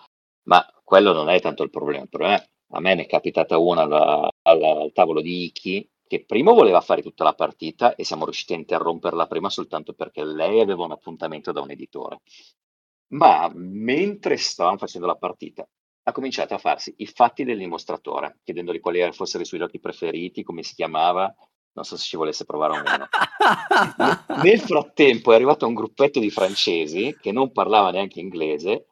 Ma 0.48 0.66
quello 0.84 1.14
non 1.14 1.30
è 1.30 1.40
tanto 1.40 1.64
il 1.64 1.70
problema. 1.70 2.04
Il 2.04 2.10
problema 2.10 2.36
è, 2.36 2.50
a 2.72 2.80
me 2.80 2.96
ne 2.96 3.04
è 3.04 3.08
capitata 3.08 3.58
una 3.58 3.82
alla, 3.82 4.30
alla, 4.42 4.82
al 4.82 4.92
tavolo 4.94 5.22
di 5.22 5.46
Iki 5.46 5.90
che 6.08 6.24
prima 6.26 6.54
voleva 6.54 6.82
fare 6.82 7.02
tutta 7.02 7.24
la 7.24 7.34
partita 7.34 7.96
e 7.96 8.04
siamo 8.04 8.24
riusciti 8.24 8.54
a 8.54 8.58
interromperla 8.58 9.28
prima 9.28 9.50
soltanto 9.50 9.94
perché 9.94 10.24
lei 10.24 10.62
aveva 10.62 10.86
un 10.86 10.92
appuntamento 10.92 11.52
da 11.52 11.62
un 11.62 11.72
editore. 11.72 12.22
Ma 13.10 13.50
mentre 13.54 14.38
stavamo 14.38 14.78
facendo 14.78 15.08
la 15.08 15.16
partita, 15.16 15.68
ha 16.04 16.12
cominciato 16.12 16.54
a 16.54 16.58
farsi 16.58 16.94
i 16.98 17.06
fatti 17.06 17.44
del 17.44 17.58
dimostratore, 17.58 18.40
chiedendogli 18.44 18.80
quali 18.80 19.12
fossero 19.12 19.44
i 19.44 19.46
suoi 19.46 19.60
giochi 19.60 19.80
preferiti, 19.80 20.44
come 20.44 20.64
si 20.64 20.76
chiamava, 20.76 21.34
non 21.74 21.86
so 21.86 21.98
se 21.98 22.06
ci 22.06 22.18
volesse 22.18 22.46
provare 22.46 22.78
o 22.78 22.82
meno. 22.82 23.08
Nel 24.44 24.60
frattempo 24.60 25.32
è 25.32 25.36
arrivato 25.36 25.68
un 25.68 25.74
gruppetto 25.74 26.20
di 26.20 26.30
francesi 26.30 27.16
che 27.22 27.32
non 27.32 27.52
parlava 27.52 27.92
neanche 27.92 28.20
inglese 28.20 28.88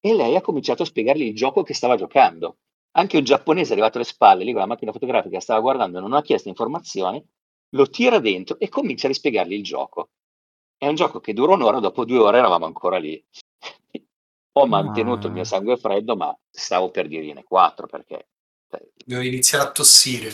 e 0.00 0.14
lei 0.14 0.36
ha 0.36 0.40
cominciato 0.40 0.82
a 0.82 0.86
spiegargli 0.86 1.22
il 1.22 1.34
gioco 1.34 1.62
che 1.62 1.74
stava 1.74 1.96
giocando. 1.96 2.58
Anche 2.98 3.18
un 3.18 3.24
giapponese 3.24 3.70
è 3.70 3.72
arrivato 3.72 3.98
alle 3.98 4.06
spalle 4.06 4.44
lì 4.44 4.52
con 4.52 4.60
la 4.60 4.66
macchina 4.66 4.92
fotografica, 4.92 5.38
stava 5.40 5.60
guardando, 5.60 6.00
non 6.00 6.14
ha 6.14 6.22
chiesto 6.22 6.48
informazioni, 6.48 7.22
lo 7.70 7.88
tira 7.90 8.18
dentro 8.18 8.58
e 8.58 8.68
comincia 8.68 9.06
a 9.06 9.10
rispiegargli 9.10 9.52
il 9.52 9.62
gioco. 9.62 10.10
È 10.78 10.86
un 10.86 10.94
gioco 10.94 11.20
che 11.20 11.34
dura 11.34 11.52
un'ora, 11.52 11.78
dopo 11.78 12.04
due 12.04 12.18
ore 12.18 12.38
eravamo 12.38 12.64
ancora 12.64 12.96
lì. 12.98 13.22
Ho 14.52 14.66
mantenuto 14.66 15.26
il 15.26 15.34
mio 15.34 15.44
sangue 15.44 15.76
freddo, 15.76 16.16
ma 16.16 16.36
stavo 16.50 16.90
per 16.90 17.08
dirne 17.08 17.44
quattro 17.44 17.86
perché... 17.86 18.28
Cioè, 18.70 18.80
Devo 19.04 19.22
iniziare 19.22 19.64
a 19.64 19.72
tossire. 19.72 20.30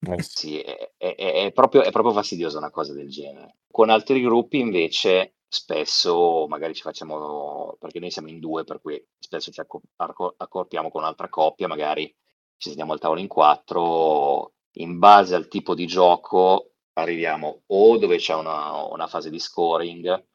Eh 0.00 0.22
sì, 0.22 0.58
è, 0.60 0.92
è, 0.96 1.14
è, 1.14 1.52
proprio, 1.52 1.82
è 1.82 1.90
proprio 1.90 2.14
fastidiosa 2.14 2.56
una 2.56 2.70
cosa 2.70 2.94
del 2.94 3.10
genere. 3.10 3.56
Con 3.70 3.90
altri 3.90 4.22
gruppi 4.22 4.58
invece 4.58 5.34
spesso 5.48 6.46
magari 6.48 6.74
ci 6.74 6.82
facciamo, 6.82 7.76
perché 7.78 7.98
noi 8.00 8.10
siamo 8.10 8.28
in 8.28 8.38
due, 8.38 8.64
per 8.64 8.80
cui 8.80 9.02
spesso 9.18 9.50
ci 9.50 9.60
accorpiamo 9.60 10.90
con 10.90 11.02
un'altra 11.02 11.28
coppia, 11.28 11.68
magari 11.68 12.14
ci 12.56 12.70
sediamo 12.70 12.92
al 12.92 12.98
tavolo 13.00 13.20
in 13.20 13.28
quattro, 13.28 14.54
in 14.72 14.98
base 14.98 15.34
al 15.34 15.48
tipo 15.48 15.74
di 15.74 15.86
gioco 15.86 16.72
arriviamo 16.94 17.62
o 17.66 17.96
dove 17.98 18.16
c'è 18.18 18.34
una, 18.34 18.82
una 18.84 19.06
fase 19.06 19.30
di 19.30 19.38
scoring, 19.38 20.26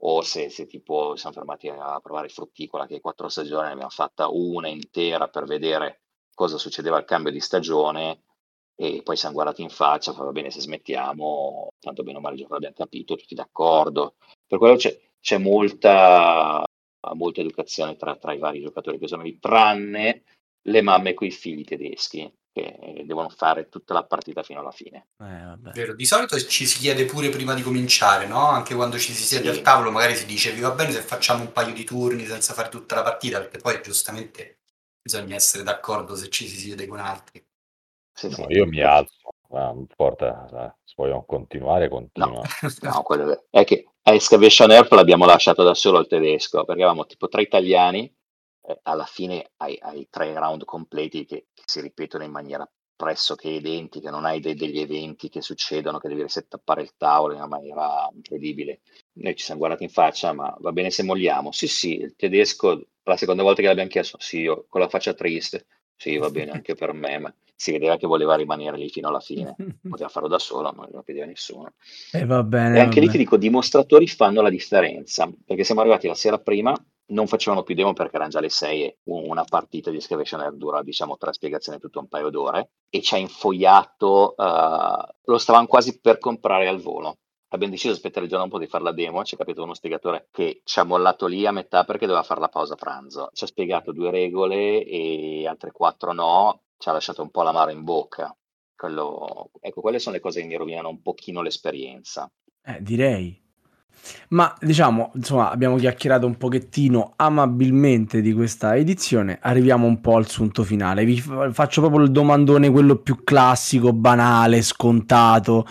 o 0.00 0.20
se, 0.22 0.50
se, 0.50 0.66
tipo 0.66 1.16
siamo 1.16 1.34
fermati 1.34 1.68
a 1.68 2.00
provare 2.00 2.28
frutticola, 2.28 2.86
che 2.86 3.00
quattro 3.00 3.28
stagioni 3.28 3.66
ne 3.66 3.72
abbiamo 3.72 3.90
fatta 3.90 4.28
una 4.28 4.68
intera 4.68 5.28
per 5.28 5.44
vedere 5.44 6.02
cosa 6.34 6.58
succedeva 6.58 6.96
al 6.96 7.04
cambio 7.04 7.32
di 7.32 7.40
stagione, 7.40 8.22
e 8.78 9.00
poi 9.02 9.16
siamo 9.16 9.34
guardati 9.34 9.62
in 9.62 9.70
faccia, 9.70 10.12
fa 10.12 10.22
va 10.24 10.32
bene 10.32 10.50
se 10.50 10.60
smettiamo, 10.60 11.72
tanto 11.80 12.02
bene 12.02 12.18
o 12.18 12.20
male 12.20 12.36
l'abbiamo 12.48 12.74
capito, 12.74 13.16
tutti 13.16 13.34
d'accordo. 13.34 14.16
Per 14.46 14.58
quello 14.58 14.76
c'è, 14.76 14.96
c'è 15.20 15.38
molta, 15.38 16.64
molta 17.14 17.40
educazione 17.40 17.96
tra, 17.96 18.16
tra, 18.16 18.32
i 18.32 18.38
vari 18.38 18.60
giocatori 18.60 18.98
che 18.98 19.08
sono 19.08 19.22
lì, 19.22 19.38
tranne 19.38 20.22
le 20.62 20.82
mamme 20.82 21.14
con 21.14 21.26
i 21.26 21.32
figli 21.32 21.64
tedeschi 21.64 22.32
che 22.56 23.02
devono 23.04 23.28
fare 23.28 23.68
tutta 23.68 23.92
la 23.92 24.04
partita 24.04 24.42
fino 24.42 24.60
alla 24.60 24.70
fine. 24.70 25.08
Eh, 25.18 25.70
Vero, 25.74 25.94
di 25.94 26.06
solito 26.06 26.38
ci 26.38 26.64
si 26.64 26.78
chiede 26.78 27.04
pure 27.04 27.28
prima 27.28 27.52
di 27.52 27.60
cominciare, 27.60 28.26
no? 28.26 28.48
Anche 28.48 28.74
quando 28.74 28.98
ci 28.98 29.12
si 29.12 29.24
siede 29.24 29.52
sì. 29.52 29.58
al 29.58 29.62
tavolo 29.62 29.90
magari 29.90 30.14
si 30.14 30.24
dice 30.24 30.52
vi 30.52 30.60
va 30.60 30.70
bene 30.70 30.90
se 30.90 31.02
facciamo 31.02 31.42
un 31.42 31.52
paio 31.52 31.74
di 31.74 31.84
turni 31.84 32.24
senza 32.24 32.54
fare 32.54 32.70
tutta 32.70 32.94
la 32.94 33.02
partita, 33.02 33.40
perché 33.40 33.58
poi 33.58 33.78
giustamente 33.82 34.60
bisogna 35.02 35.34
essere 35.34 35.64
d'accordo 35.64 36.16
se 36.16 36.30
ci 36.30 36.48
si 36.48 36.56
siede 36.56 36.86
con 36.86 36.98
altri. 36.98 37.44
Sì, 38.14 38.34
no, 38.38 38.46
io 38.48 38.64
mi 38.64 38.80
alzo, 38.80 39.28
ma 39.50 39.66
non 39.66 39.80
importa, 39.80 40.74
se 40.82 40.94
vogliono 40.96 41.26
continuare, 41.26 41.90
continua. 41.90 42.40
No, 42.40 42.70
no 42.80 43.02
quello 43.02 43.44
è 43.50 43.64
che 43.64 43.86
a 44.08 44.14
Excavation 44.14 44.70
Earth 44.70 44.92
l'abbiamo 44.92 45.26
lasciato 45.26 45.64
da 45.64 45.74
solo 45.74 45.98
al 45.98 46.06
tedesco, 46.06 46.64
perché 46.64 46.82
avevamo 46.82 47.06
tipo 47.06 47.26
tre 47.26 47.42
italiani, 47.42 48.12
eh, 48.62 48.78
alla 48.82 49.04
fine 49.04 49.50
hai, 49.56 49.76
hai, 49.80 50.06
tre 50.08 50.32
round 50.32 50.64
completi 50.64 51.24
che, 51.24 51.46
che, 51.52 51.62
si 51.64 51.80
ripetono 51.80 52.22
in 52.22 52.30
maniera 52.30 52.68
pressoché 52.94 53.48
identica, 53.48 54.10
non 54.10 54.24
hai 54.24 54.38
dei, 54.38 54.54
degli 54.54 54.78
eventi 54.78 55.28
che 55.28 55.42
succedono, 55.42 55.98
che 55.98 56.06
devi 56.06 56.22
resettappare 56.22 56.82
il 56.82 56.92
tavolo 56.96 57.32
in 57.32 57.40
una 57.40 57.48
maniera 57.48 58.08
incredibile. 58.14 58.82
Noi 59.14 59.34
ci 59.34 59.44
siamo 59.44 59.58
guardati 59.58 59.82
in 59.82 59.90
faccia, 59.90 60.32
ma 60.32 60.56
va 60.60 60.70
bene 60.70 60.90
se 60.90 61.02
molliamo? 61.02 61.50
Sì, 61.50 61.66
sì, 61.66 61.96
il 61.96 62.14
tedesco, 62.14 62.80
la 63.02 63.16
seconda 63.16 63.42
volta 63.42 63.60
che 63.60 63.66
l'abbiamo 63.66 63.90
chiesto, 63.90 64.18
sì, 64.20 64.38
io 64.38 64.66
con 64.68 64.82
la 64.82 64.88
faccia 64.88 65.14
triste, 65.14 65.66
sì, 65.96 66.16
va 66.16 66.30
bene 66.30 66.52
anche 66.52 66.76
per 66.76 66.92
me, 66.92 67.18
ma 67.18 67.34
si 67.56 67.72
vedeva 67.72 67.96
che 67.96 68.06
voleva 68.06 68.36
rimanere 68.36 68.76
lì 68.76 68.88
fino 68.90 69.08
alla 69.08 69.20
fine. 69.20 69.56
Poteva 69.88 70.08
farlo 70.08 70.28
da 70.28 70.38
solo, 70.38 70.70
ma 70.76 70.82
non 70.82 70.90
lo 70.92 71.02
chiedeva 71.02 71.26
nessuno. 71.26 71.72
E 72.12 72.24
va 72.26 72.42
bene. 72.42 72.76
E 72.76 72.80
anche 72.80 73.00
lì 73.00 73.08
ti 73.08 73.18
dico, 73.18 73.36
dimostratori 73.36 74.06
fanno 74.06 74.42
la 74.42 74.50
differenza, 74.50 75.28
perché 75.44 75.64
siamo 75.64 75.80
arrivati 75.80 76.06
la 76.06 76.14
sera 76.14 76.38
prima, 76.38 76.74
non 77.08 77.26
facevano 77.26 77.62
più 77.62 77.74
demo 77.74 77.92
perché 77.92 78.16
erano 78.16 78.30
già 78.30 78.40
le 78.40 78.50
6 78.50 78.82
e 78.82 78.98
una 79.04 79.44
partita 79.44 79.90
di 79.90 79.96
Excavation 79.96 80.54
dura, 80.56 80.82
diciamo, 80.82 81.16
tre 81.16 81.32
spiegazioni 81.32 81.78
tutto 81.78 82.00
un 82.00 82.08
paio 82.08 82.30
d'ore, 82.30 82.70
e 82.90 83.00
ci 83.00 83.14
ha 83.14 83.18
infogliato, 83.18 84.34
uh, 84.36 85.14
lo 85.24 85.38
stavano 85.38 85.66
quasi 85.66 85.98
per 86.00 86.18
comprare 86.18 86.68
al 86.68 86.80
volo 86.80 87.16
abbiamo 87.56 87.72
deciso 87.72 87.92
di 87.92 87.98
aspettare 87.98 88.24
il 88.24 88.30
giorno 88.30 88.44
un 88.46 88.50
po' 88.50 88.58
di 88.58 88.66
fare 88.66 88.84
la 88.84 88.92
demo, 88.92 89.24
ci 89.24 89.34
è 89.34 89.38
capito 89.38 89.62
uno 89.62 89.74
spiegatore 89.74 90.28
che 90.30 90.62
ci 90.64 90.78
ha 90.78 90.84
mollato 90.84 91.26
lì 91.26 91.46
a 91.46 91.52
metà 91.52 91.84
perché 91.84 92.06
doveva 92.06 92.24
fare 92.24 92.40
la 92.40 92.48
pausa 92.48 92.74
pranzo. 92.74 93.30
Ci 93.32 93.44
ha 93.44 93.46
spiegato 93.46 93.92
due 93.92 94.10
regole 94.10 94.84
e 94.84 95.46
altre 95.46 95.72
quattro 95.72 96.12
no, 96.12 96.62
ci 96.78 96.88
ha 96.88 96.92
lasciato 96.92 97.22
un 97.22 97.30
po' 97.30 97.42
l'amaro 97.42 97.70
in 97.70 97.84
bocca. 97.84 98.34
Quello, 98.74 99.50
ecco, 99.60 99.80
quelle 99.80 99.98
sono 99.98 100.16
le 100.16 100.20
cose 100.20 100.40
che 100.40 100.46
mi 100.46 100.56
rovinano 100.56 100.88
un 100.88 101.00
pochino 101.00 101.40
l'esperienza. 101.42 102.30
Eh, 102.62 102.82
direi. 102.82 103.42
Ma 104.28 104.54
diciamo, 104.60 105.12
insomma, 105.14 105.50
abbiamo 105.50 105.76
chiacchierato 105.76 106.26
un 106.26 106.36
pochettino 106.36 107.14
amabilmente 107.16 108.20
di 108.20 108.32
questa 108.34 108.76
edizione, 108.76 109.38
arriviamo 109.40 109.86
un 109.86 110.00
po' 110.00 110.16
al 110.16 110.28
sunto 110.28 110.62
finale. 110.62 111.04
Vi 111.04 111.18
faccio 111.18 111.80
proprio 111.80 112.04
il 112.04 112.10
domandone, 112.10 112.70
quello 112.70 112.96
più 112.96 113.24
classico, 113.24 113.92
banale, 113.92 114.62
scontato. 114.62 115.66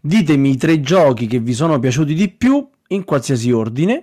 Ditemi 0.00 0.50
i 0.50 0.56
tre 0.56 0.80
giochi 0.80 1.26
che 1.26 1.38
vi 1.38 1.54
sono 1.54 1.78
piaciuti 1.78 2.14
di 2.14 2.28
più 2.28 2.68
in 2.88 3.04
qualsiasi 3.04 3.52
ordine 3.52 4.02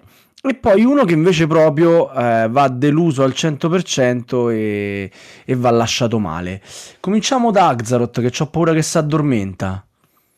e 0.50 0.56
poi 0.56 0.84
uno 0.84 1.04
che 1.06 1.14
invece 1.14 1.48
proprio 1.48 2.12
eh, 2.14 2.48
va 2.50 2.68
deluso 2.68 3.24
al 3.24 3.32
100% 3.32 4.50
e, 4.52 5.12
e 5.46 5.56
va 5.56 5.72
lasciato 5.72 6.20
male. 6.20 6.62
Cominciamo 7.00 7.52
da 7.52 7.70
Axaroth 7.70 8.22
che 8.22 8.44
ho 8.44 8.48
paura 8.48 8.74
che 8.74 8.82
si 8.82 8.98
addormenta. 8.98 9.86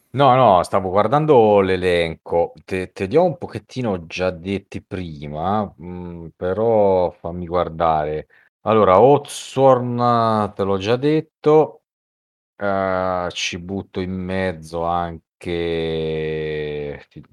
No, 0.09 0.33
no, 0.35 0.63
stavo 0.63 0.89
guardando 0.89 1.59
l'elenco, 1.59 2.53
te, 2.65 2.91
te 2.91 3.05
li 3.05 3.15
ho 3.17 3.23
un 3.23 3.37
pochettino 3.37 4.05
già 4.07 4.31
detti 4.31 4.81
prima, 4.81 5.71
mm, 5.81 6.27
però 6.35 7.11
fammi 7.11 7.45
guardare. 7.45 8.27
Allora, 8.61 8.93
Hawthorne 8.95 10.53
te 10.55 10.63
l'ho 10.63 10.77
già 10.77 10.95
detto, 10.95 11.83
eh, 12.55 13.29
ci 13.31 13.59
butto 13.59 13.99
in 14.01 14.11
mezzo 14.13 14.83
anche, 14.83 15.23
ti, 15.37 16.97
ti 17.09 17.23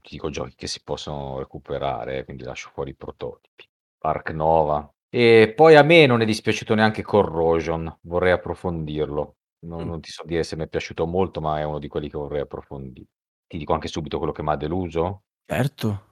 dico 0.00 0.30
giochi 0.30 0.54
che 0.54 0.66
si 0.66 0.80
possono 0.82 1.38
recuperare, 1.38 2.24
quindi 2.24 2.44
lascio 2.44 2.70
fuori 2.72 2.90
i 2.90 2.96
prototipi. 2.96 3.68
Ark 4.00 4.30
Nova. 4.30 4.88
E 5.10 5.52
poi 5.54 5.74
a 5.74 5.82
me 5.82 6.06
non 6.06 6.20
è 6.20 6.24
dispiaciuto 6.24 6.74
neanche 6.74 7.02
Corrosion, 7.02 7.98
vorrei 8.02 8.32
approfondirlo. 8.32 9.36
Non, 9.60 9.86
non 9.86 10.00
ti 10.00 10.10
so 10.10 10.22
dire 10.24 10.44
se 10.44 10.54
mi 10.56 10.64
è 10.64 10.68
piaciuto 10.68 11.06
molto, 11.06 11.40
ma 11.40 11.58
è 11.58 11.64
uno 11.64 11.78
di 11.78 11.88
quelli 11.88 12.08
che 12.08 12.16
vorrei 12.16 12.42
approfondire. 12.42 13.08
Ti 13.46 13.58
dico 13.58 13.72
anche 13.72 13.88
subito 13.88 14.18
quello 14.18 14.32
che 14.32 14.42
mi 14.42 14.50
ha 14.50 14.56
deluso. 14.56 15.22
Certo. 15.44 16.04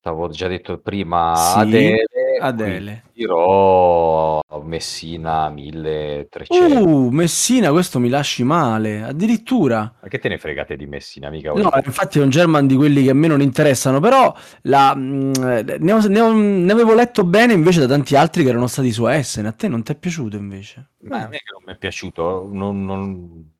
T'avevo 0.00 0.28
già 0.28 0.48
detto 0.48 0.78
prima 0.78 1.34
Sì, 1.36 1.58
Adele, 1.58 2.04
Adele. 2.40 3.04
dirò 3.12 4.40
Messina 4.62 5.48
1300. 5.50 6.88
Uh, 6.88 7.08
Messina, 7.10 7.70
questo 7.70 7.98
mi 7.98 8.08
lasci 8.08 8.42
male, 8.44 9.02
addirittura. 9.02 9.92
Ma 10.02 10.08
che 10.08 10.18
te 10.18 10.28
ne 10.28 10.38
fregate 10.38 10.76
di 10.76 10.86
Messina, 10.86 11.30
mica 11.30 11.52
No, 11.52 11.70
infatti 11.84 12.18
è 12.18 12.22
un 12.22 12.30
German 12.30 12.66
di 12.66 12.76
quelli 12.76 13.02
che 13.04 13.10
a 13.10 13.14
me 13.14 13.26
non 13.26 13.40
interessano, 13.40 14.00
però 14.00 14.34
la, 14.62 14.94
mh, 14.94 15.30
ne, 15.78 15.92
ho- 15.92 16.06
ne 16.08 16.20
ho- 16.20 16.32
ne 16.32 16.72
avevo 16.72 16.94
letto 16.94 17.24
bene 17.24 17.52
invece 17.52 17.80
da 17.80 17.86
tanti 17.86 18.16
altri 18.16 18.42
che 18.42 18.48
erano 18.50 18.66
stati 18.66 18.90
su 18.92 19.06
Essen. 19.06 19.46
A 19.46 19.52
te 19.52 19.68
non 19.68 19.82
ti 19.82 19.92
è 19.92 19.96
piaciuto 19.96 20.36
invece? 20.36 20.90
Ma 21.00 21.24
a 21.24 21.28
me 21.28 21.38
che 21.38 21.52
non 21.52 21.62
mi 21.66 21.72
è 21.72 21.76
piaciuto, 21.78 22.48
non, 22.50 22.84
non 22.84 23.50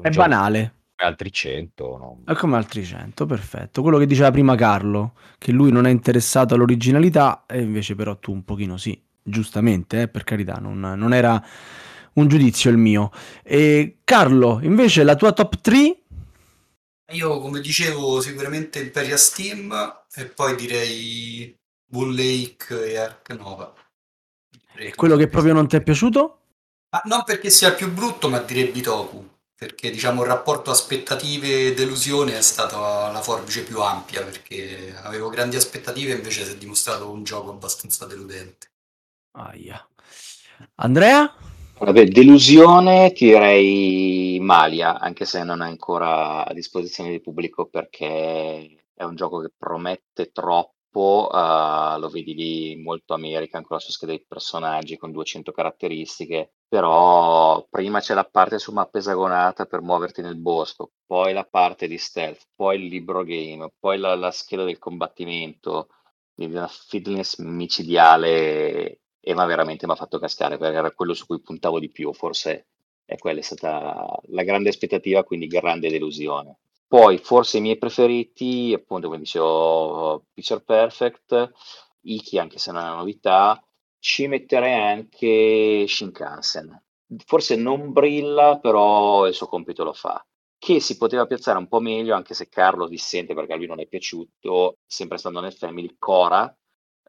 È 0.00 0.08
gioco 0.08 0.28
banale. 0.28 0.74
Come 0.98 1.10
altri 1.10 1.32
100. 1.32 1.96
no. 1.96 2.22
È 2.24 2.34
come 2.34 2.56
altri 2.56 2.84
100, 2.84 3.24
perfetto. 3.24 3.82
Quello 3.82 3.98
che 3.98 4.06
diceva 4.06 4.32
prima 4.32 4.56
Carlo, 4.56 5.14
che 5.38 5.52
lui 5.52 5.70
non 5.70 5.86
è 5.86 5.90
interessato 5.90 6.54
all'originalità, 6.54 7.44
e 7.46 7.62
invece 7.62 7.94
però 7.94 8.18
tu 8.18 8.32
un 8.32 8.44
pochino 8.44 8.76
sì, 8.76 9.00
giustamente, 9.22 10.02
eh, 10.02 10.08
per 10.08 10.24
carità, 10.24 10.54
non, 10.54 10.80
non 10.80 11.14
era 11.14 11.42
un 12.14 12.26
giudizio 12.26 12.70
il 12.70 12.78
mio. 12.78 13.12
E 13.44 13.98
Carlo, 14.02 14.58
invece 14.62 15.04
la 15.04 15.14
tua 15.14 15.32
top 15.32 15.60
3? 15.60 16.02
Io, 17.12 17.40
come 17.40 17.60
dicevo, 17.60 18.20
sicuramente 18.20 18.80
Imperia 18.80 19.16
Steam 19.16 19.72
e 20.12 20.26
poi 20.26 20.56
direi 20.56 21.56
Bull 21.86 22.14
Lake 22.14 22.90
e 22.92 22.98
Ark 22.98 23.30
Nova. 23.30 23.72
E 24.74 24.94
quello 24.94 25.16
che 25.16 25.28
proprio 25.28 25.54
non 25.54 25.68
ti 25.68 25.76
è 25.76 25.82
piaciuto? 25.82 26.40
Ma 26.90 27.02
non 27.04 27.22
perché 27.24 27.50
sia 27.50 27.72
più 27.72 27.90
brutto, 27.90 28.28
ma 28.28 28.38
direi 28.40 28.70
Bitoku, 28.70 29.37
perché 29.58 29.90
diciamo 29.90 30.22
il 30.22 30.28
rapporto 30.28 30.70
aspettative 30.70 31.66
e 31.66 31.74
delusione 31.74 32.38
è 32.38 32.42
stata 32.42 33.10
la 33.10 33.20
forbice 33.20 33.64
più 33.64 33.80
ampia, 33.80 34.22
perché 34.22 34.94
avevo 35.02 35.30
grandi 35.30 35.56
aspettative 35.56 36.12
e 36.12 36.14
invece 36.14 36.44
si 36.44 36.52
è 36.52 36.56
dimostrato 36.56 37.10
un 37.10 37.24
gioco 37.24 37.50
abbastanza 37.50 38.06
deludente. 38.06 38.68
Aia. 39.32 39.84
Andrea? 40.76 41.34
Vabbè, 41.76 42.06
delusione 42.06 43.12
ti 43.12 43.26
direi 43.26 44.38
Malia, 44.40 45.00
anche 45.00 45.24
se 45.24 45.42
non 45.42 45.60
è 45.60 45.66
ancora 45.66 46.46
a 46.46 46.54
disposizione 46.54 47.10
del 47.10 47.20
pubblico 47.20 47.66
perché 47.66 48.84
è 48.94 49.02
un 49.02 49.16
gioco 49.16 49.40
che 49.40 49.50
promette 49.56 50.30
troppo 50.30 51.28
uh, 51.32 51.98
lo 51.98 52.08
vedi 52.10 52.34
lì 52.34 52.76
molto 52.76 53.12
American 53.12 53.62
con 53.64 53.76
la 53.76 53.82
sua 53.82 53.92
scheda 53.92 54.12
di 54.12 54.24
personaggi 54.26 54.96
con 54.96 55.10
200 55.10 55.50
caratteristiche, 55.50 56.52
però 56.68 57.66
prima 57.70 58.00
c'è 58.00 58.14
la 58.14 58.24
parte 58.24 58.58
su 58.58 58.72
mappa 58.72 58.98
esagonata 58.98 59.64
per 59.64 59.80
muoverti 59.80 60.20
nel 60.22 60.36
bosco, 60.36 60.90
poi 61.06 61.32
la 61.32 61.44
parte 61.44 61.88
di 61.88 61.98
stealth, 61.98 62.48
poi 62.54 62.82
il 62.82 62.88
libro 62.88 63.24
game, 63.24 63.72
poi 63.78 63.98
la, 63.98 64.14
la 64.14 64.30
scheda 64.30 64.64
del 64.64 64.78
combattimento, 64.78 65.88
di 66.34 66.44
una 66.44 66.68
fitness 66.68 67.38
micidiale 67.38 69.00
e 69.20 69.34
ma 69.34 69.44
veramente 69.44 69.86
mi 69.86 69.92
ha 69.92 69.96
fatto 69.96 70.18
cascare 70.18 70.56
perché 70.56 70.76
era 70.76 70.92
quello 70.92 71.14
su 71.14 71.26
cui 71.26 71.40
puntavo 71.40 71.78
di 71.80 71.90
più, 71.90 72.12
forse 72.12 72.68
è 73.04 73.16
quella 73.16 73.40
è 73.40 73.42
stata 73.42 74.06
la 74.28 74.42
grande 74.42 74.68
aspettativa, 74.68 75.24
quindi 75.24 75.46
grande 75.46 75.90
delusione. 75.90 76.58
Poi 76.86 77.18
forse 77.18 77.58
i 77.58 77.60
miei 77.60 77.76
preferiti, 77.78 78.72
appunto 78.74 79.08
come 79.08 79.18
dicevo, 79.18 80.24
Picture 80.32 80.60
Perfect, 80.60 81.52
Iki 82.02 82.38
anche 82.38 82.58
se 82.58 82.72
non 82.72 82.82
è 82.82 82.84
una 82.86 82.96
novità, 82.96 83.62
ci 83.98 84.26
metterei 84.26 84.74
anche 84.74 85.86
Shinkansen. 85.86 86.82
Forse 87.24 87.56
non 87.56 87.92
brilla, 87.92 88.58
però 88.58 89.26
il 89.26 89.34
suo 89.34 89.46
compito 89.46 89.84
lo 89.84 89.92
fa. 89.92 90.24
Che 90.58 90.80
si 90.80 90.96
poteva 90.96 91.26
piazzare 91.26 91.58
un 91.58 91.68
po' 91.68 91.80
meglio, 91.80 92.14
anche 92.14 92.34
se 92.34 92.48
Carlo 92.48 92.88
dissente 92.88 93.34
perché 93.34 93.52
a 93.52 93.56
lui 93.56 93.66
non 93.66 93.80
è 93.80 93.86
piaciuto, 93.86 94.78
sempre 94.86 95.18
stando 95.18 95.40
nel 95.40 95.52
Family, 95.52 95.96
Cora 95.98 96.52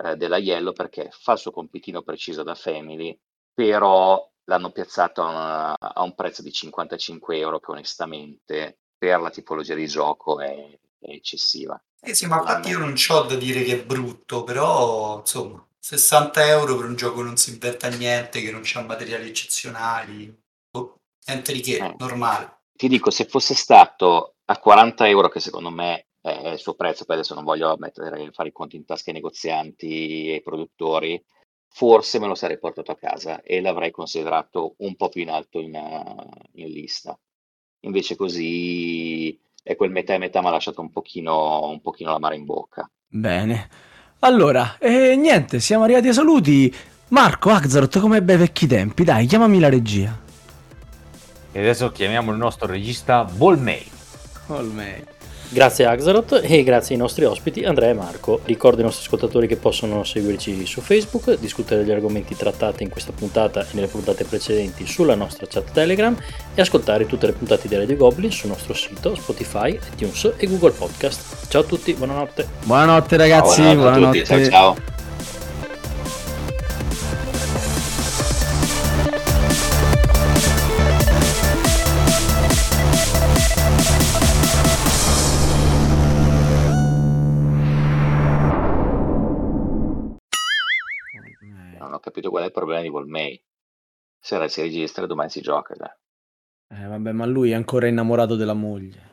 eh, 0.03 0.15
della 0.15 0.37
Yellow 0.37 0.73
perché 0.73 1.09
fa 1.11 1.33
il 1.33 1.39
suo 1.39 1.51
compitino 1.51 2.01
preciso 2.01 2.43
da 2.43 2.55
Family, 2.55 3.17
però 3.53 4.25
l'hanno 4.45 4.71
piazzato 4.71 5.21
a, 5.23 5.73
a 5.73 6.01
un 6.01 6.15
prezzo 6.15 6.41
di 6.41 6.51
55 6.51 7.37
euro 7.37 7.59
che 7.59 7.71
onestamente 7.71 8.79
per 8.97 9.19
la 9.19 9.29
tipologia 9.29 9.75
di 9.75 9.87
gioco 9.87 10.39
è, 10.39 10.79
è 10.99 11.11
eccessiva. 11.11 11.81
Eh 12.01 12.13
sì, 12.13 12.27
ma 12.27 12.39
infatti 12.39 12.69
io 12.69 12.79
non 12.79 12.93
ho 13.09 13.21
da 13.23 13.35
dire 13.35 13.63
che 13.63 13.81
è 13.81 13.85
brutto, 13.85 14.43
però 14.43 15.19
insomma, 15.19 15.65
60 15.79 16.47
euro 16.47 16.75
per 16.75 16.85
un 16.85 16.95
gioco 16.95 17.17
che 17.17 17.23
non 17.23 17.37
si 17.37 17.51
inventa 17.51 17.87
niente, 17.89 18.41
che 18.41 18.51
non 18.51 18.63
ha 18.73 18.81
materiali 18.81 19.29
eccezionali, 19.29 20.37
oh, 20.71 20.99
niente 21.25 21.53
di 21.53 21.61
che, 21.61 21.77
eh. 21.77 21.95
normale. 21.97 22.57
Ti 22.73 22.87
dico, 22.87 23.09
se 23.09 23.25
fosse 23.25 23.55
stato 23.55 24.35
a 24.45 24.57
40 24.57 25.07
euro, 25.07 25.29
che 25.29 25.39
secondo 25.39 25.69
me 25.69 26.07
è 26.21 26.49
il 26.49 26.59
suo 26.59 26.75
prezzo, 26.75 27.05
poi 27.05 27.15
adesso 27.15 27.33
non 27.33 27.43
voglio 27.43 27.75
mettere, 27.77 28.31
fare 28.31 28.49
i 28.49 28.53
conti 28.53 28.75
in 28.75 28.85
tasca 28.85 29.09
ai 29.09 29.15
negozianti 29.15 30.33
e 30.33 30.41
produttori, 30.41 31.21
forse 31.67 32.19
me 32.19 32.27
lo 32.27 32.35
sarei 32.35 32.59
portato 32.59 32.91
a 32.91 32.97
casa 32.97 33.41
e 33.41 33.61
l'avrei 33.61 33.91
considerato 33.91 34.75
un 34.79 34.95
po' 34.95 35.09
più 35.09 35.21
in 35.21 35.29
alto 35.29 35.59
in, 35.59 35.73
in 36.53 36.67
lista. 36.67 37.17
Invece 37.81 38.15
così 38.15 39.39
è 39.63 39.75
quel 39.75 39.91
metà 39.91 40.13
e 40.13 40.17
metà 40.17 40.41
mi 40.41 40.47
ha 40.47 40.51
lasciato 40.51 40.81
un 40.81 40.89
pochino, 40.89 41.69
un 41.69 41.81
pochino 41.81 42.11
l'amaro 42.11 42.35
in 42.35 42.45
bocca. 42.45 42.89
Bene. 43.07 43.69
Allora, 44.21 44.75
e 44.79 45.15
niente, 45.15 45.61
siamo 45.61 45.85
arrivati 45.85 46.09
ai 46.09 46.13
saluti. 46.13 46.75
Marco, 47.09 47.51
Axaroth, 47.51 47.99
come 47.99 48.21
bei 48.21 48.35
vecchi 48.35 48.67
tempi, 48.67 49.05
dai, 49.05 49.25
chiamami 49.25 49.59
la 49.59 49.69
regia. 49.69 50.17
E 51.51 51.59
adesso 51.59 51.91
chiamiamo 51.91 52.31
il 52.31 52.37
nostro 52.37 52.67
regista 52.67 53.23
Volmei. 53.23 53.85
Volmei. 54.47 55.03
Grazie 55.51 55.85
a 55.85 55.91
Axaroth 55.91 56.41
e 56.43 56.61
grazie 56.61 56.93
ai 56.93 57.01
nostri 57.01 57.25
ospiti 57.25 57.63
Andrea 57.63 57.89
e 57.89 57.93
Marco. 57.93 58.41
Ricordo 58.45 58.77
ai 58.77 58.83
nostri 58.83 59.03
ascoltatori 59.05 59.47
che 59.47 59.55
possono 59.55 60.03
seguirci 60.03 60.63
su 60.67 60.79
Facebook, 60.79 61.39
discutere 61.39 61.81
degli 61.81 61.91
argomenti 61.91 62.35
trattati 62.35 62.83
in 62.83 62.89
questa 62.89 63.11
puntata 63.13 63.61
e 63.61 63.65
nelle 63.71 63.87
puntate 63.87 64.25
precedenti 64.25 64.85
sulla 64.85 65.15
nostra 65.15 65.47
chat 65.49 65.71
Telegram 65.71 66.15
e 66.53 66.61
ascoltare 66.61 67.07
tutte 67.07 67.25
le 67.25 67.33
puntate 67.33 67.67
di 67.67 67.75
Radio 67.75 67.97
Goblin 67.97 68.31
sul 68.31 68.49
nostro 68.49 68.75
sito 68.75 69.15
Spotify, 69.15 69.79
iTunes 69.93 70.33
e 70.37 70.45
Google 70.45 70.71
Podcast. 70.71 71.47
Ciao 71.47 71.61
a 71.61 71.65
tutti, 71.65 71.93
buonanotte. 71.95 72.47
Buonanotte 72.65 73.17
ragazzi, 73.17 73.61
buonanotte. 73.61 73.99
buonanotte. 73.99 74.25
Ciao 74.25 74.49
ciao. 74.49 75.07
Capito 92.19 92.29
qual 92.29 92.43
è 92.43 92.47
il 92.47 92.51
problema 92.51 92.81
di 92.81 92.89
Volmei. 92.89 93.41
Sera 94.21 94.47
si 94.47 94.61
registra 94.61 95.03
e 95.03 95.07
domani 95.07 95.29
si 95.29 95.41
gioca. 95.41 95.73
Dai. 95.75 96.81
Eh, 96.81 96.85
vabbè, 96.85 97.11
ma 97.13 97.25
lui 97.25 97.51
è 97.51 97.55
ancora 97.55 97.87
innamorato 97.87 98.35
della 98.35 98.53
moglie. 98.53 99.07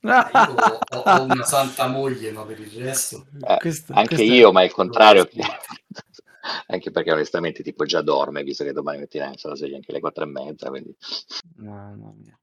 Io 0.00 0.12
ho, 0.12 0.98
ho 0.98 1.22
una 1.22 1.44
santa 1.44 1.86
moglie, 1.86 2.32
ma 2.32 2.44
per 2.44 2.60
il 2.60 2.82
resto... 2.82 3.26
Eh, 3.40 3.56
questo, 3.58 3.92
anche 3.94 4.22
io, 4.22 4.50
è... 4.50 4.52
ma 4.52 4.62
il 4.64 4.72
contrario. 4.72 5.28
anche 6.66 6.90
perché 6.90 7.12
onestamente 7.12 7.62
tipo 7.62 7.84
già 7.84 8.02
dorme, 8.02 8.42
visto 8.42 8.64
che 8.64 8.72
domani 8.72 8.98
mattina 8.98 9.32
sono 9.36 9.54
sveglia 9.54 9.76
anche 9.76 9.90
alle 9.90 10.00
quattro 10.00 10.24
e 10.24 10.26
mezza. 10.26 10.68
Quindi... 10.68 10.94
Mamma 11.56 12.12
mia. 12.16 12.38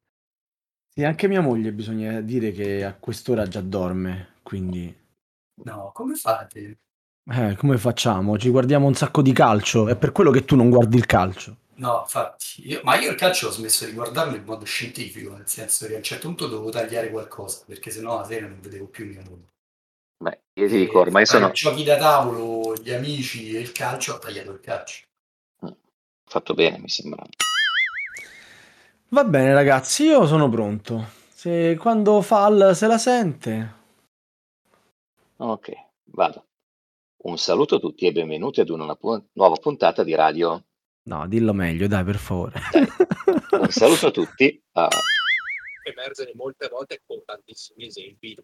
Sì, 0.89 1.03
anche 1.03 1.27
mia 1.27 1.41
moglie 1.41 1.73
bisogna 1.73 2.21
dire 2.21 2.51
che 2.51 2.83
a 2.83 2.95
quest'ora 2.95 3.47
già 3.47 3.61
dorme, 3.61 4.35
quindi... 4.43 5.01
No, 5.63 5.91
come 5.93 6.15
fate? 6.15 6.79
Eh, 7.25 7.55
come 7.55 7.77
facciamo? 7.77 8.37
Ci 8.37 8.49
guardiamo 8.49 8.85
un 8.85 8.95
sacco 8.95 9.21
di 9.21 9.31
calcio, 9.31 9.87
è 9.87 9.95
per 9.95 10.11
quello 10.11 10.29
che 10.29 10.43
tu 10.43 10.55
non 10.55 10.69
guardi 10.69 10.97
il 10.97 11.05
calcio. 11.05 11.57
No, 11.75 12.01
infatti, 12.01 12.67
io, 12.67 12.81
ma 12.83 12.99
io 12.99 13.11
il 13.11 13.15
calcio 13.15 13.47
ho 13.47 13.51
smesso 13.51 13.85
di 13.85 13.93
guardarlo 13.93 14.35
in 14.35 14.43
modo 14.43 14.65
scientifico, 14.65 15.33
nel 15.35 15.47
senso 15.47 15.87
che 15.87 15.93
a 15.93 15.97
un 15.97 16.03
certo 16.03 16.27
punto 16.27 16.47
dovevo 16.47 16.69
tagliare 16.69 17.09
qualcosa, 17.09 17.63
perché 17.65 17.89
sennò 17.91 18.17
la 18.17 18.25
sera 18.25 18.47
non 18.47 18.59
vedevo 18.59 18.87
più 18.87 19.07
mia 19.07 19.21
moglie. 19.27 19.47
Beh, 20.17 20.39
io 20.53 20.67
ti 20.67 20.77
dico, 20.77 20.99
ormai 20.99 21.25
sono... 21.25 21.51
Giochi 21.51 21.83
da 21.83 21.97
tavolo, 21.97 22.75
gli 22.75 22.91
amici 22.91 23.55
e 23.55 23.59
il 23.59 23.71
calcio, 23.71 24.13
ho 24.13 24.19
tagliato 24.19 24.51
il 24.51 24.59
calcio. 24.59 25.03
Mm, 25.65 25.71
fatto 26.25 26.53
bene, 26.53 26.77
mi 26.77 26.89
sembra. 26.89 27.23
Va 29.09 29.23
bene 29.23 29.53
ragazzi, 29.53 30.03
io 30.03 30.27
sono 30.27 30.49
pronto. 30.49 31.09
Se 31.33 31.75
quando 31.77 32.21
Fall 32.21 32.73
se 32.73 32.87
la 32.87 32.97
sente... 32.97 33.81
Ok, 35.37 35.71
vado. 36.05 36.45
Un 37.23 37.37
saluto 37.37 37.75
a 37.75 37.79
tutti 37.79 38.05
e 38.05 38.11
benvenuti 38.11 38.59
ad 38.59 38.67
una 38.67 38.95
pu- 38.95 39.29
nuova 39.33 39.55
puntata 39.55 40.03
di 40.03 40.13
radio. 40.13 40.61
No, 41.03 41.25
dillo 41.25 41.53
meglio, 41.53 41.87
dai, 41.87 42.03
per 42.03 42.17
favore. 42.17 42.59
Dai. 42.69 42.85
Un 43.61 43.69
saluto 43.71 44.07
a 44.07 44.11
tutti. 44.11 44.61
Uh... 44.73 44.87
Emergere 45.83 46.33
molte 46.35 46.67
volte 46.67 47.01
con 47.05 47.23
tantissimi 47.23 47.85
esempi. 47.85 48.37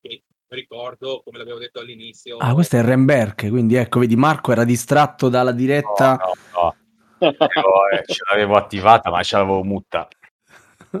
Che 0.00 0.22
ricordo, 0.46 1.22
come 1.24 1.38
l'avevo 1.38 1.58
detto 1.58 1.80
all'inizio. 1.80 2.36
Ah, 2.36 2.54
questo 2.54 2.76
è 2.76 2.82
Remberg, 2.82 3.48
quindi 3.48 3.74
ecco, 3.74 3.98
vedi, 3.98 4.14
Marco 4.14 4.52
era 4.52 4.62
distratto 4.62 5.28
dalla 5.28 5.52
diretta. 5.52 6.14
No, 6.14 6.32
no, 6.54 6.74
no. 7.18 7.26
Io, 7.28 7.98
eh, 7.98 8.04
ce 8.06 8.22
l'avevo 8.30 8.54
attivata, 8.54 9.10
ma 9.10 9.20
ce 9.24 9.36
l'avevo 9.36 9.64
mutta. 9.64 10.06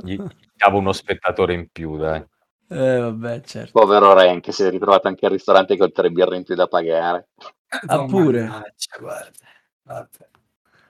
Gli 0.02 0.20
davo 0.56 0.78
uno 0.78 0.92
spettatore 0.92 1.54
in 1.54 1.68
più, 1.70 1.96
dai. 1.98 2.24
Eh, 2.68 2.98
vabbè, 2.98 3.40
certo. 3.42 3.78
Povero 3.78 4.12
Ren 4.12 4.40
che 4.40 4.52
si 4.52 4.64
è 4.64 4.70
ritrovato 4.70 5.08
anche 5.08 5.26
al 5.26 5.32
ristorante 5.32 5.76
con 5.76 5.92
tre 5.92 6.10
birre 6.10 6.36
in 6.36 6.44
più 6.44 6.54
da 6.54 6.66
pagare. 6.66 7.28
Ah, 7.86 8.04
pure. 8.04 8.42
Mannaggia, 8.42 8.96
guarda. 8.98 9.30
Vabbè. 9.82 10.28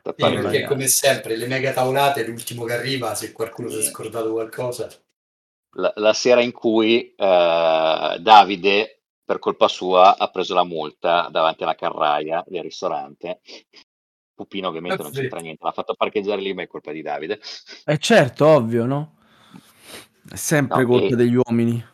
Sì, 0.06 0.12
perché 0.14 0.64
come 0.66 0.86
sempre 0.86 1.36
le 1.36 1.48
mega 1.48 1.72
tavolate 1.72 2.24
l'ultimo 2.24 2.64
che 2.64 2.74
arriva 2.74 3.14
se 3.16 3.32
qualcuno 3.32 3.68
sì. 3.68 3.80
si 3.80 3.88
è 3.88 3.90
scordato 3.90 4.30
qualcosa 4.30 4.88
la, 5.72 5.92
la 5.96 6.12
sera 6.12 6.40
in 6.42 6.52
cui 6.52 7.12
eh, 7.14 8.16
Davide 8.20 9.02
per 9.24 9.40
colpa 9.40 9.66
sua 9.66 10.16
ha 10.16 10.28
preso 10.28 10.54
la 10.54 10.62
multa 10.62 11.28
davanti 11.30 11.64
alla 11.64 11.74
carraia 11.74 12.44
del 12.46 12.62
ristorante 12.62 13.40
Pupino 14.32 14.68
ovviamente 14.68 15.02
non 15.02 15.10
c'entra 15.10 15.40
niente 15.40 15.64
l'ha 15.64 15.72
fatto 15.72 15.94
parcheggiare 15.94 16.40
lì 16.40 16.54
ma 16.54 16.62
è 16.62 16.68
colpa 16.68 16.92
di 16.92 17.02
Davide 17.02 17.40
è 17.84 17.92
eh 17.92 17.98
certo 17.98 18.46
ovvio 18.46 18.86
no? 18.86 19.15
È 20.28 20.36
sempre 20.36 20.82
no, 20.82 20.88
colpa 20.88 21.14
e... 21.14 21.16
degli 21.16 21.34
uomini. 21.34 21.84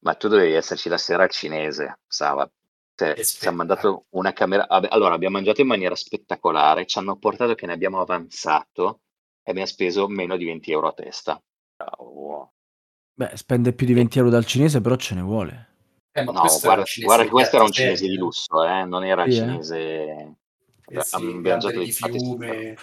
Ma 0.00 0.14
tu 0.14 0.28
dovevi 0.28 0.52
esserci 0.52 0.88
la 0.88 0.98
sera 0.98 1.22
al 1.22 1.30
cinese, 1.30 1.98
Sava. 2.06 2.48
Cioè, 2.94 3.14
ci 3.24 3.46
hanno 3.48 3.56
mandato 3.56 4.04
una 4.10 4.32
camera. 4.32 4.68
Allora, 4.68 5.14
abbiamo 5.14 5.36
mangiato 5.36 5.62
in 5.62 5.66
maniera 5.66 5.96
spettacolare. 5.96 6.86
Ci 6.86 6.98
hanno 6.98 7.16
portato 7.16 7.54
che 7.54 7.66
ne 7.66 7.72
abbiamo 7.72 8.00
avanzato 8.00 9.00
e 9.42 9.50
abbiamo 9.50 9.68
speso 9.68 10.06
meno 10.06 10.36
di 10.36 10.44
20 10.44 10.70
euro 10.70 10.88
a 10.88 10.92
testa. 10.92 11.42
Oh. 11.98 12.52
Beh, 13.14 13.30
spende 13.34 13.72
più 13.72 13.86
di 13.86 13.94
20 13.94 14.18
euro 14.18 14.30
dal 14.30 14.44
cinese, 14.44 14.80
però 14.80 14.96
ce 14.96 15.14
ne 15.14 15.22
vuole. 15.22 15.68
Eh, 16.12 16.22
no, 16.22 16.32
guarda, 16.32 16.84
guarda, 17.02 17.28
questo 17.28 17.56
era 17.56 17.64
un 17.64 17.72
cinese 17.72 18.06
di 18.06 18.16
lusso, 18.16 18.64
eh? 18.64 18.84
non 18.84 19.04
era 19.04 19.24
sì, 19.24 19.30
il 19.30 19.34
cinese. 19.34 20.36
Eh 20.86 21.00
sì, 21.00 21.14
abbiamo 21.16 21.40
mangiato 21.40 21.78
di 21.80 21.90
fiume. 21.90 22.76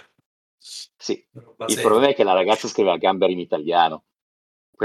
Sì, 0.58 1.26
il 1.32 1.82
problema 1.82 2.10
è 2.10 2.16
che 2.16 2.24
la 2.24 2.34
ragazza 2.34 2.68
scriveva 2.68 2.98
gamberi 2.98 3.34
in 3.34 3.40
italiano 3.40 4.04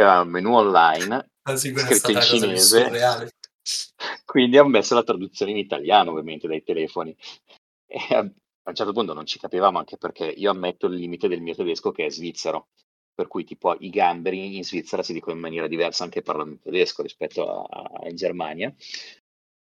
aveva 0.01 0.21
un 0.21 0.29
menu 0.29 0.55
online 0.55 1.31
scritto 1.55 2.11
in 2.11 2.21
cinese. 2.21 3.31
quindi 4.25 4.59
ha 4.59 4.65
messo 4.65 4.95
la 4.95 5.03
traduzione 5.03 5.53
in 5.53 5.59
italiano 5.59 6.11
ovviamente 6.11 6.47
dai 6.47 6.63
telefoni. 6.63 7.17
E 7.87 8.15
a, 8.15 8.21
un 8.21 8.75
certo 8.75 8.93
punto 8.93 9.13
non 9.13 9.27
ci 9.27 9.39
capivamo 9.39 9.79
anche 9.79 9.97
perché 9.97 10.27
io 10.27 10.51
ammetto 10.51 10.87
il 10.87 10.95
limite 10.95 11.29
del 11.29 11.41
mio 11.41 11.55
tedesco 11.55 11.93
che 11.93 12.07
è 12.07 12.11
svizzero. 12.11 12.69
Per 13.15 13.29
cui 13.29 13.45
tipo 13.45 13.75
i 13.79 13.89
gamberi 13.89 14.57
in 14.57 14.63
Svizzera 14.63 15.03
si 15.03 15.15
dicono 15.15 15.35
in 15.35 15.41
maniera 15.41 15.67
diversa 15.69 16.05
anche 16.05 16.21
parlando 16.21 16.59
tedesco 16.63 17.01
rispetto 17.01 17.65
a, 17.65 18.07
in 18.09 18.15
Germania. 18.15 18.75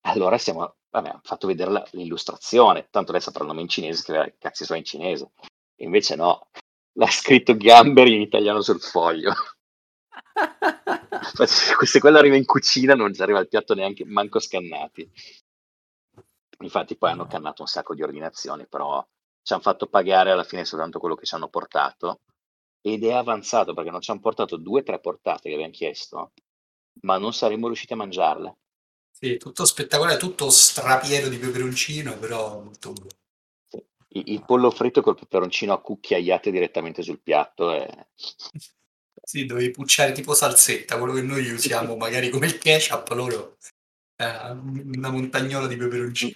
Allora 0.01 0.37
siamo, 0.37 0.75
vabbè, 0.89 1.19
fatto 1.23 1.47
vedere 1.47 1.71
la- 1.71 1.87
l'illustrazione, 1.91 2.89
tanto 2.89 3.13
lei 3.13 3.21
saprà 3.21 3.43
il 3.43 3.49
nome 3.49 3.61
in 3.61 3.69
cinese, 3.69 4.03
che 4.03 4.35
cazzo 4.37 4.65
so 4.65 4.73
in 4.73 4.83
cinese. 4.83 5.31
Invece 5.77 6.17
no, 6.17 6.49
l'ha 6.97 7.07
scritto 7.07 7.55
Gamberi 7.55 8.15
in 8.15 8.21
italiano 8.21 8.61
sul 8.61 8.81
foglio. 8.81 9.31
Se 11.45 11.99
quello 11.99 12.17
arriva 12.17 12.35
in 12.35 12.45
cucina 12.45 12.95
non 12.95 13.13
ci 13.13 13.21
arriva 13.21 13.39
il 13.39 13.47
piatto 13.47 13.73
neanche, 13.73 14.05
manco 14.05 14.39
scannati. 14.39 15.09
Infatti 16.59 16.97
poi 16.97 17.11
hanno 17.11 17.27
cannato 17.27 17.61
un 17.61 17.67
sacco 17.67 17.93
di 17.93 18.01
ordinazioni, 18.01 18.65
però 18.67 19.05
ci 19.41 19.53
hanno 19.53 19.61
fatto 19.61 19.87
pagare 19.87 20.31
alla 20.31 20.43
fine 20.43 20.65
soltanto 20.65 20.99
quello 20.99 21.15
che 21.15 21.25
ci 21.25 21.35
hanno 21.35 21.49
portato 21.49 22.21
ed 22.81 23.03
è 23.03 23.13
avanzato 23.13 23.73
perché 23.73 23.91
non 23.91 24.01
ci 24.01 24.11
hanno 24.11 24.19
portato 24.19 24.57
due 24.57 24.81
o 24.81 24.83
tre 24.83 24.99
portate 24.99 25.49
che 25.49 25.53
abbiamo 25.55 25.71
chiesto, 25.71 26.33
ma 27.01 27.17
non 27.17 27.33
saremmo 27.33 27.67
riusciti 27.67 27.93
a 27.93 27.97
mangiarle. 27.97 28.57
Sì, 29.11 29.37
tutto 29.37 29.65
spettacolare, 29.65 30.17
tutto 30.17 30.49
strapieno 30.49 31.27
di 31.27 31.37
peperoncino, 31.37 32.17
però 32.17 32.61
molto 32.61 32.93
buono. 32.93 33.09
Sì. 33.67 33.83
Il, 34.09 34.31
il 34.33 34.45
pollo 34.45 34.69
fritto 34.69 35.01
col 35.01 35.15
peperoncino 35.17 35.73
a 35.73 35.81
cucchiaiate 35.81 36.51
direttamente 36.51 37.01
sul 37.01 37.21
piatto 37.21 37.71
è... 37.71 37.87
Sì, 39.27 39.45
dovevi 39.45 39.71
pucciare 39.71 40.13
tipo 40.13 40.33
salsetta, 40.33 40.97
quello 40.97 41.11
che 41.11 41.21
noi 41.21 41.51
usiamo 41.51 41.95
magari 41.97 42.29
come 42.29 42.45
il 42.45 42.57
ketchup, 42.57 43.09
loro 43.09 43.57
eh, 44.15 44.51
una 44.51 45.09
montagnola 45.09 45.67
di 45.67 45.75
peperoncino. 45.75 46.31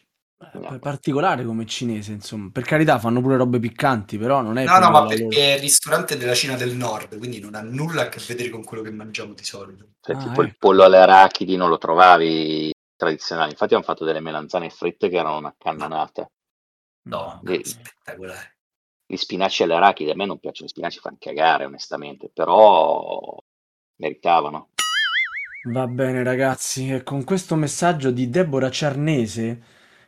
Eh, 0.53 0.79
particolare 0.79 1.45
come 1.45 1.65
cinese, 1.65 2.11
insomma. 2.11 2.49
Per 2.51 2.63
carità, 2.63 2.99
fanno 2.99 3.21
pure 3.21 3.37
robe 3.37 3.59
piccanti, 3.59 4.17
però 4.17 4.41
non 4.41 4.57
è 4.57 4.65
No, 4.65 4.77
no, 4.79 4.91
ma 4.91 5.05
perché 5.05 5.23
loro- 5.23 5.35
è 5.37 5.53
il 5.53 5.61
ristorante 5.61 6.17
della 6.17 6.33
Cina 6.35 6.55
del 6.57 6.75
Nord, 6.75 7.17
quindi 7.17 7.39
non 7.39 7.55
ha 7.55 7.61
nulla 7.61 8.01
a 8.03 8.09
che 8.09 8.19
vedere 8.27 8.49
con 8.49 8.63
quello 8.65 8.83
che 8.83 8.91
mangiamo 8.91 9.33
di 9.33 9.43
solito. 9.45 9.85
Cioè, 10.01 10.17
Ah, 10.17 10.19
tipo 10.19 10.41
il 10.41 10.49
ecco. 10.49 10.57
pollo 10.59 10.83
alle 10.83 10.97
arachidi 10.97 11.55
non 11.55 11.69
lo 11.69 11.77
trovavi 11.77 12.73
tradizionale. 12.97 13.51
Infatti 13.51 13.73
hanno 13.73 13.83
fatto 13.83 14.03
delle 14.03 14.19
melanzane 14.19 14.69
fritte 14.69 15.07
che 15.07 15.15
erano 15.15 15.37
una 15.37 15.55
cannonata. 15.57 16.27
No, 17.03 17.41
Sì. 17.45 17.61
spettacolare. 17.63 18.55
Gli 19.11 19.17
spinaci 19.17 19.63
alle 19.63 19.73
arachidi, 19.73 20.09
a 20.09 20.15
me 20.15 20.25
non 20.25 20.39
piacciono, 20.39 20.67
gli 20.67 20.71
spinaci 20.71 20.99
fanno 20.99 21.17
cagare 21.19 21.65
onestamente, 21.65 22.29
però 22.33 23.37
meritavano. 23.97 24.69
Va 25.65 25.85
bene, 25.85 26.23
ragazzi, 26.23 26.89
e 26.89 27.03
con 27.03 27.25
questo 27.25 27.55
messaggio 27.55 28.09
di 28.09 28.29
Deborah 28.29 28.71
Ciarnese, 28.71 29.61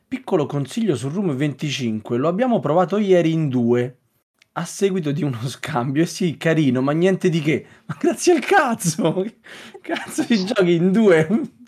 piccolo 0.08 0.46
consiglio 0.46 0.96
su 0.96 1.10
Room 1.10 1.36
25, 1.36 2.16
lo 2.16 2.30
abbiamo 2.30 2.62
provato 2.62 2.98
ieri 2.98 3.34
in 3.34 3.50
due, 3.50 3.98
a 4.54 4.64
seguito 4.64 5.12
di 5.12 5.22
uno 5.22 5.42
scambio, 5.50 6.04
e 6.04 6.06
sì, 6.06 6.38
carino, 6.38 6.82
ma 6.82 6.94
niente 6.94 7.28
di 7.28 7.42
che, 7.42 7.66
ma 7.88 7.98
grazie 8.00 8.36
al 8.36 8.40
cazzo, 8.40 9.26
cazzo 9.82 10.24
di 10.24 10.46
giochi 10.46 10.76
in 10.76 10.94
due, 10.94 11.28